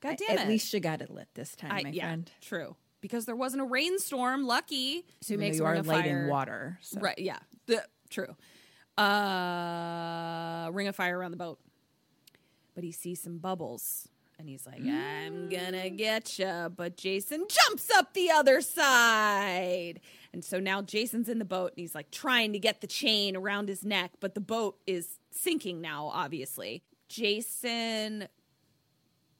[0.00, 0.40] God damn At it.
[0.42, 2.30] At least you got it lit this time, I, my yeah, friend.
[2.40, 2.76] true.
[3.00, 4.44] Because there wasn't a rainstorm.
[4.46, 5.04] Lucky.
[5.20, 6.26] So though makes you are ring of light fire.
[6.28, 6.78] water.
[6.82, 7.00] So.
[7.00, 7.18] Right.
[7.18, 7.38] Yeah.
[7.66, 8.34] The, true.
[8.98, 11.58] Uh, ring of fire around the boat.
[12.74, 14.08] But he sees some bubbles.
[14.38, 16.72] And he's like, I'm gonna get you.
[16.76, 20.00] But Jason jumps up the other side.
[20.32, 23.34] And so now Jason's in the boat and he's like trying to get the chain
[23.34, 26.82] around his neck, but the boat is sinking now, obviously.
[27.08, 28.28] Jason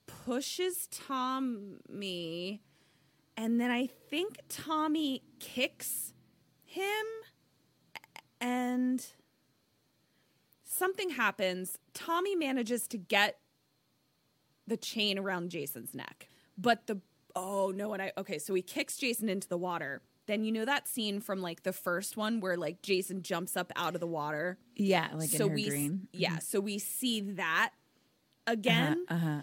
[0.06, 2.62] pushes Tommy,
[3.36, 6.14] and then I think Tommy kicks
[6.64, 7.04] him,
[8.40, 9.06] and
[10.78, 11.78] something happens.
[11.94, 13.38] Tommy manages to get
[14.66, 16.28] the chain around Jason's neck.
[16.56, 17.00] But the
[17.34, 20.02] oh no, and I okay, so he kicks Jason into the water.
[20.26, 23.72] Then you know that scene from like the first one where like Jason jumps up
[23.76, 24.58] out of the water.
[24.76, 26.08] Yeah, like so we green.
[26.12, 27.72] yeah, so we see that
[28.46, 29.04] again.
[29.08, 29.40] Uh-huh.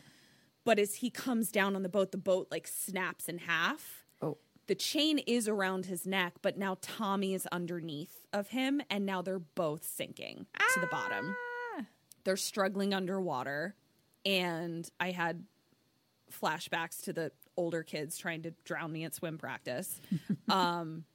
[0.63, 4.03] But as he comes down on the boat, the boat like snaps in half.
[4.21, 4.37] Oh.
[4.67, 9.21] The chain is around his neck, but now Tommy is underneath of him, and now
[9.21, 11.35] they're both sinking to the bottom.
[12.23, 13.75] They're struggling underwater,
[14.25, 15.43] and I had
[16.31, 19.99] flashbacks to the older kids trying to drown me at swim practice.
[20.49, 21.05] um,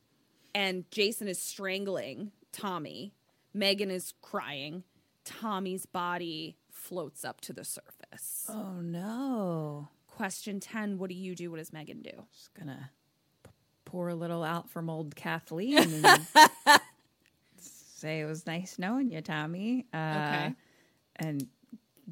[0.55, 3.13] and Jason is strangling Tommy.
[3.53, 4.85] Megan is crying.
[5.25, 8.47] Tommy's body floats up to the surface.
[8.49, 9.89] Oh no.
[10.07, 11.51] Question 10 What do you do?
[11.51, 12.11] What does Megan do?
[12.33, 12.91] Just gonna
[13.45, 13.51] p-
[13.85, 16.27] pour a little out from old Kathleen and
[18.01, 19.87] say it was nice knowing you, Tommy.
[19.93, 20.55] Uh, Okay.
[21.17, 21.47] And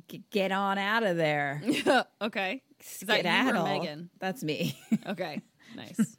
[0.09, 1.63] g- get on out of there.
[2.23, 2.63] okay.
[2.81, 4.11] Is that you or Megan?
[4.19, 4.79] That's me.
[5.07, 5.41] Okay.
[5.77, 6.17] Nice.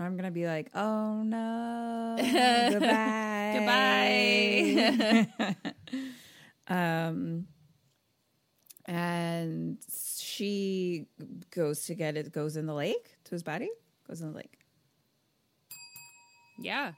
[0.00, 2.16] I'm gonna be like, oh no,
[2.72, 5.26] goodbye, Goodbye.
[6.68, 7.46] um,
[8.86, 9.78] and
[10.12, 11.06] she
[11.54, 12.32] goes to get it.
[12.32, 13.70] Goes in the lake to his body.
[14.08, 14.58] Goes in the lake.
[16.58, 16.92] yeah.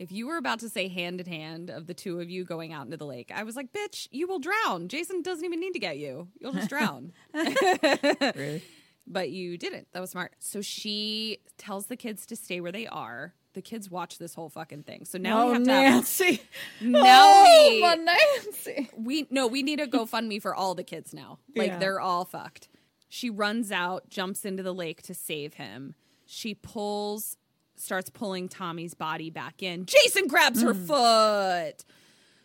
[0.00, 2.72] If you were about to say hand in hand of the two of you going
[2.72, 4.88] out into the lake, I was like, bitch, you will drown.
[4.88, 6.28] Jason doesn't even need to get you.
[6.40, 7.12] You'll just drown.
[7.34, 8.62] Really?
[9.06, 9.88] but you didn't.
[9.92, 10.32] That was smart.
[10.38, 13.34] So she tells the kids to stay where they are.
[13.52, 15.04] The kids watch this whole fucking thing.
[15.04, 16.42] So now we oh, have to have, Nancy.
[16.80, 18.88] now oh, we, my Nancy.
[18.96, 21.40] we no, we need a GoFundMe for all the kids now.
[21.54, 21.78] Like Yeah.
[21.78, 22.68] they're all fucked.
[23.10, 25.94] She runs out, jumps into the lake to save him.
[26.24, 27.36] She pulls,
[27.80, 29.86] starts pulling Tommy's body back in.
[29.86, 31.84] Jason grabs her foot.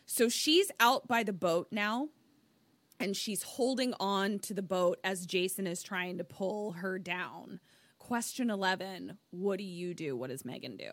[0.05, 2.09] So she's out by the boat now,
[2.99, 7.59] and she's holding on to the boat as Jason is trying to pull her down.
[7.97, 10.15] Question 11 What do you do?
[10.15, 10.91] What does Megan do?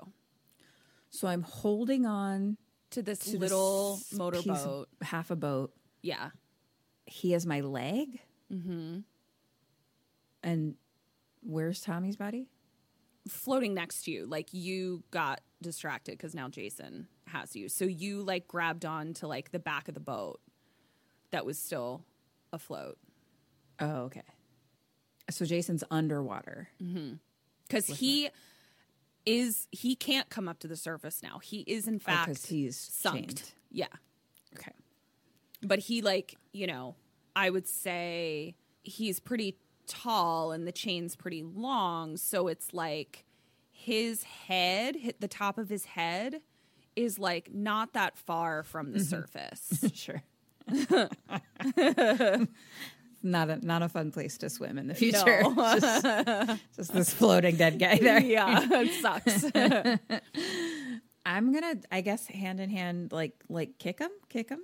[1.10, 2.56] So I'm holding on
[2.90, 4.88] to this to little piece- motorboat.
[5.02, 5.74] half a boat.
[6.00, 6.30] Yeah.
[7.06, 8.20] He has my leg.
[8.52, 9.00] Mm-hmm.
[10.42, 10.74] And
[11.42, 12.48] where's Tommy's body?
[13.28, 18.20] Floating next to you like you got distracted because now jason has you so you
[18.22, 20.40] like grabbed on to like the back of the boat
[21.30, 22.04] that was still
[22.52, 22.98] afloat
[23.80, 24.22] Oh, okay.
[25.30, 26.68] So Jason's underwater.
[26.80, 27.14] Mm-hmm.
[27.66, 28.28] because he
[29.26, 32.44] is he can't come up to the surface now he is in oh, fact 'cause
[32.46, 33.52] he's sunk chained.
[33.70, 33.86] yeah
[34.56, 34.72] Okay.
[35.62, 36.96] but he like you know
[37.36, 39.56] i would say he's pretty
[39.92, 43.24] tall and the chain's pretty long so it's like
[43.70, 46.40] his head hit the top of his head
[46.96, 49.08] is like not that far from the mm-hmm.
[49.08, 50.22] surface Sure.
[53.22, 55.42] not a not a fun place to swim in the future.
[55.42, 55.54] No.
[55.80, 58.20] just, just this floating dead guy there.
[58.22, 59.44] yeah it sucks
[61.24, 64.60] I'm gonna, I guess, hand in hand, like like kick him, kick him,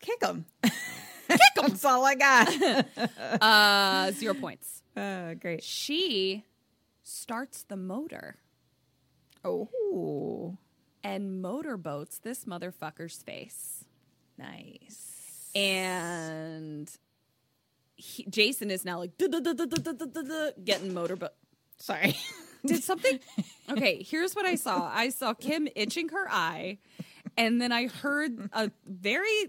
[0.00, 0.46] kick him.
[1.56, 2.48] That's all I got.
[3.42, 5.62] uh zero points Uh, great.
[5.62, 6.44] she
[7.02, 8.36] starts the motor
[9.44, 10.56] Oh,
[11.02, 13.84] and motorboats this motherfucker's face
[14.38, 15.50] nice.
[15.54, 16.88] and
[17.96, 21.32] he, Jason is now like "Duh-duh-duh-duh-duh-duh-duh-duh," getting motorboat.
[21.78, 22.16] Sorry.
[22.66, 23.18] Did something?
[23.70, 24.90] Okay, here's what I saw.
[24.92, 26.78] I saw Kim itching her eye,
[27.36, 29.48] and then I heard a very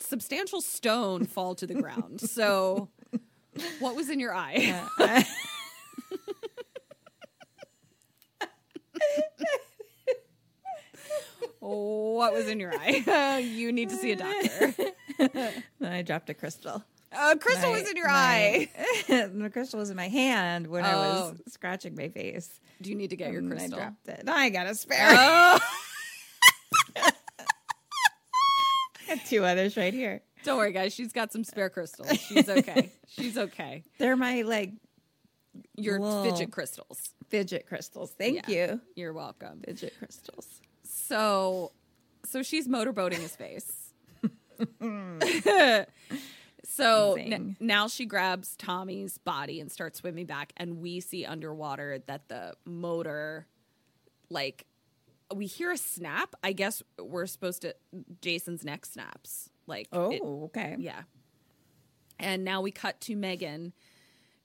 [0.00, 2.20] substantial stone fall to the ground.
[2.20, 2.88] So,
[3.78, 4.84] what was in your eye?
[11.60, 13.38] what was in your eye?
[13.54, 14.74] you need to see a doctor.
[15.18, 16.84] Then I dropped a crystal.
[17.16, 18.68] Uh, crystal was in your my- eye.
[19.08, 21.36] the crystal was in my hand when I was Oh.
[21.48, 22.60] scratching my face.
[22.82, 23.78] Do you need to get your and I crystal?
[23.78, 24.24] dropped it.
[24.28, 25.08] I got a spare.
[25.10, 25.58] Oh.
[29.08, 30.22] got two others right here.
[30.44, 30.92] Don't worry, guys.
[30.94, 32.10] She's got some spare crystals.
[32.20, 32.90] She's okay.
[33.08, 33.82] She's okay.
[33.98, 34.72] They're my like
[35.76, 36.24] Your Whoa.
[36.24, 37.14] fidget crystals.
[37.28, 38.12] fidget crystals.
[38.16, 38.72] Thank Yeah.
[38.72, 38.80] you.
[38.94, 39.62] You're welcome.
[39.64, 40.46] Fidget crystals.
[40.84, 41.72] So,
[42.24, 43.72] so she's motorboating his face.
[46.64, 51.98] so n- now she grabs Tommy's body and starts swimming back, and we see underwater
[52.06, 53.46] that the motor,
[54.30, 54.66] like,
[55.34, 56.34] we hear a snap.
[56.42, 57.74] I guess we're supposed to.
[58.20, 59.50] Jason's neck snaps.
[59.66, 60.76] Like, Oh, it- okay.
[60.78, 61.02] Yeah.
[62.18, 63.72] And now we cut to Megan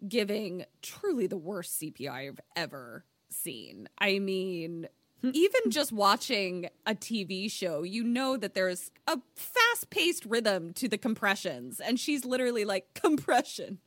[0.08, 3.88] giving truly the worst CPI I've ever seen.
[3.98, 4.88] I mean,
[5.22, 5.30] hmm.
[5.34, 10.90] even just watching a TV show, you know that there's a fast paced rhythm to
[10.90, 11.80] the compressions.
[11.80, 13.80] And she's literally like, compression.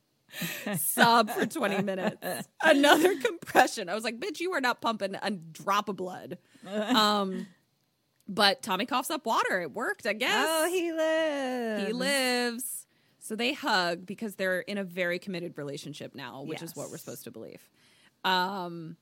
[0.77, 2.47] Sob for 20 minutes.
[2.61, 3.89] Another compression.
[3.89, 6.37] I was like, bitch, you are not pumping a drop of blood.
[6.67, 7.47] Um,
[8.27, 9.61] but Tommy coughs up water.
[9.61, 10.47] It worked, I guess.
[10.49, 11.87] Oh, he lives.
[11.87, 12.87] He lives.
[13.19, 16.97] So they hug because they're in a very committed relationship now, which is what we're
[16.97, 17.69] supposed to believe.
[18.23, 18.97] Um,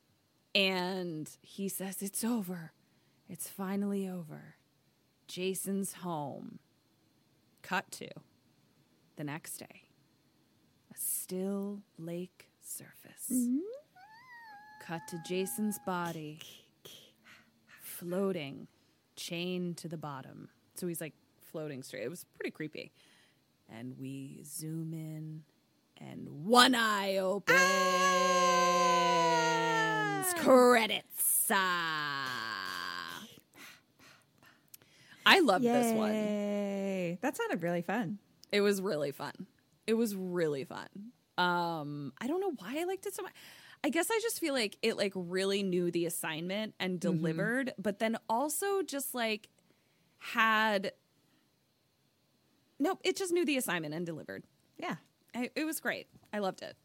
[0.56, 2.72] and he says, It's over.
[3.30, 4.56] It's finally over.
[5.28, 6.60] Jason's home.
[7.62, 8.10] Cut to
[9.16, 9.83] the next day.
[11.06, 13.30] Still lake surface.
[14.82, 16.40] Cut to Jason's body
[17.82, 18.68] floating,
[19.18, 20.48] chained to the bottom.
[20.76, 21.14] So he's like
[21.52, 22.04] floating straight.
[22.04, 22.94] It was pretty creepy.
[23.70, 25.44] And we zoom in,
[25.98, 27.60] and one eye opens.
[30.42, 31.48] Credits.
[31.52, 33.24] Ah.
[35.26, 37.18] I loved this one.
[37.22, 38.20] That sounded really fun.
[38.54, 39.48] It was really fun.
[39.88, 40.88] It was really fun.
[41.38, 43.34] Um, I don't know why I liked it so much.
[43.84, 48.00] I guess I just feel like it like really knew the assignment and delivered, but
[48.00, 49.50] then also just like
[50.20, 50.94] had
[52.80, 54.44] Nope, it just knew the assignment and delivered.
[54.78, 54.96] Yeah.
[55.36, 56.08] I, it was great.
[56.34, 56.76] I loved it.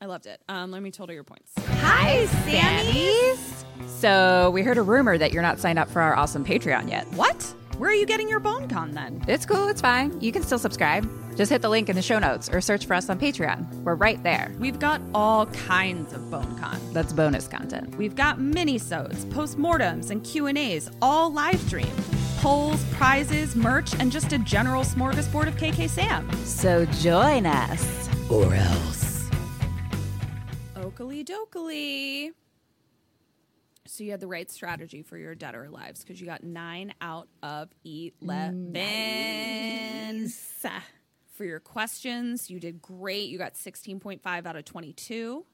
[0.00, 0.40] I loved it.
[0.48, 1.52] Um, let me total your points.
[1.58, 3.64] Hi, Sammies.
[3.86, 7.06] So we heard a rumor that you're not signed up for our awesome Patreon yet.
[7.12, 7.54] What?
[7.78, 9.22] Where are you getting your bone con then?
[9.28, 10.18] It's cool, it's fine.
[10.18, 11.06] You can still subscribe.
[11.36, 13.70] Just hit the link in the show notes or search for us on Patreon.
[13.82, 14.50] We're right there.
[14.58, 16.80] We've got all kinds of bone con.
[16.94, 17.94] That's bonus content.
[17.96, 21.92] We've got mini-sodes, postmortems, and Q&As, all live streamed.
[22.38, 26.32] Polls, prizes, merch, and just a general smorgasbord of KK Sam.
[26.46, 28.08] So join us.
[28.30, 29.28] Or else.
[30.76, 32.30] Oakley dokley.
[33.96, 36.92] So you had the right strategy for your dead or lives because you got nine
[37.00, 38.72] out of eleven.
[41.32, 43.30] For your questions, you did great.
[43.30, 45.46] You got 16.5 out of 22.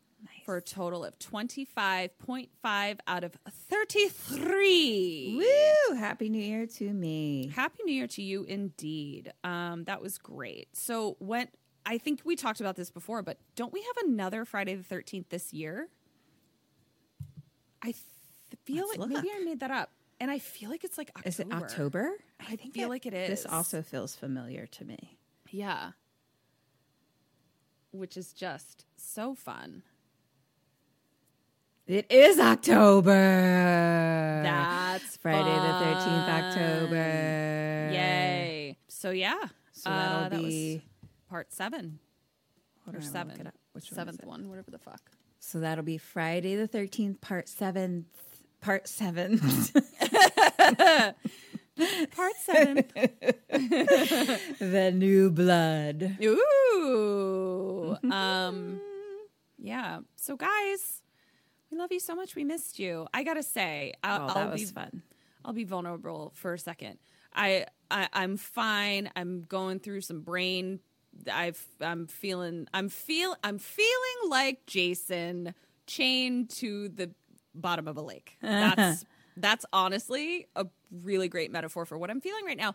[0.45, 5.37] for a total of 25.5 out of 33.
[5.39, 5.95] Woo!
[5.97, 7.51] Happy New Year to me.
[7.55, 9.33] Happy New Year to you indeed.
[9.45, 10.69] Um, that was great.
[10.73, 11.47] So when
[11.87, 15.29] I think we talked about this before, but don't we have another Friday the 13th
[15.29, 15.89] this year?
[17.85, 17.93] I
[18.65, 19.31] feel Let's like maybe.
[19.35, 19.91] I made that up.
[20.21, 21.29] And I feel like it's like October.
[21.29, 22.13] Is it October?
[22.41, 23.29] I think feel like it is.
[23.29, 25.19] This also feels familiar to me.
[25.51, 25.93] Yeah.
[27.91, 29.83] Which is just so fun.
[31.89, 33.11] It is October.
[34.45, 37.91] That's Friday the 13th, October.
[37.93, 38.79] Yay.
[38.87, 39.41] So yeah.
[39.73, 40.83] So that'll uh, that was be
[41.29, 41.99] part seven.
[42.87, 43.53] Or look seven.
[43.73, 44.27] Which Seventh it?
[44.27, 45.01] one, whatever the fuck.
[45.39, 48.05] So that'll be Friday the 13th, part 7th.
[48.63, 49.39] Part 7.
[52.15, 52.85] Part seven.
[53.49, 56.17] the new blood.
[56.23, 57.97] Ooh.
[58.11, 58.81] um
[59.59, 60.01] yeah.
[60.17, 61.03] So guys,
[61.71, 62.37] we love you so much.
[62.37, 63.07] We missed you.
[63.13, 65.03] I gotta say, I'll, Oh, that I'll was be fun.
[65.45, 66.99] I'll be vulnerable for a second.
[67.35, 69.11] I, I I'm fine.
[69.17, 70.81] I'm going through some brain.
[71.33, 75.55] I've I'm feeling I'm feel I'm feeling like Jason
[75.87, 77.11] chained to the
[77.55, 78.37] bottom of a lake.
[78.43, 79.05] That's
[79.35, 82.75] that's honestly a really great metaphor for what I'm feeling right now.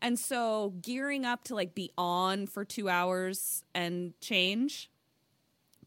[0.00, 4.88] And so gearing up to like be on for 2 hours and change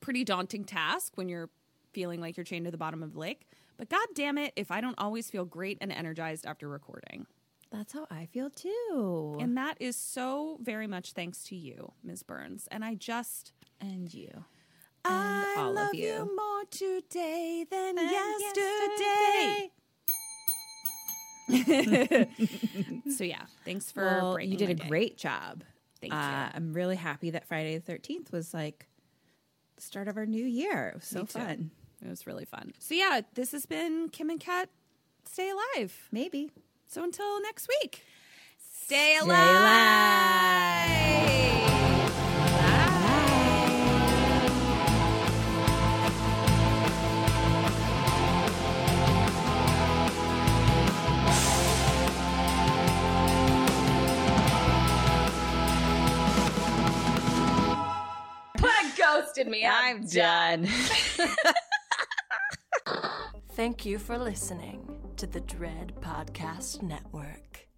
[0.02, 1.49] pretty daunting task when you're
[1.94, 3.48] feeling like you're chained to the bottom of the lake.
[3.78, 7.26] But god damn it if I don't always feel great and energized after recording.
[7.72, 9.38] That's how I feel too.
[9.40, 12.24] And that is so very much thanks to you, Ms.
[12.24, 12.68] Burns.
[12.72, 14.45] And I just and you.
[15.06, 16.32] I all of love you.
[16.36, 19.72] more today than yesterday.
[21.50, 23.08] yesterday.
[23.18, 24.88] so yeah, thanks for Well, you did a day.
[24.88, 25.64] great job.
[26.00, 26.20] Thank you.
[26.20, 28.88] Uh, I'm really happy that Friday the 13th was like
[29.76, 30.90] the start of our new year.
[30.90, 31.72] It was so fun.
[32.06, 32.74] It was really fun.
[32.80, 34.70] So yeah, this has been Kim and Ket
[35.26, 36.08] Stay Alive.
[36.12, 36.52] Maybe.
[36.88, 38.04] So until next week,
[38.58, 39.36] stay Stay alive.
[59.50, 59.66] Me.
[59.66, 60.68] I'm done.
[63.54, 67.69] Thank you for listening to the Dread Podcast Network.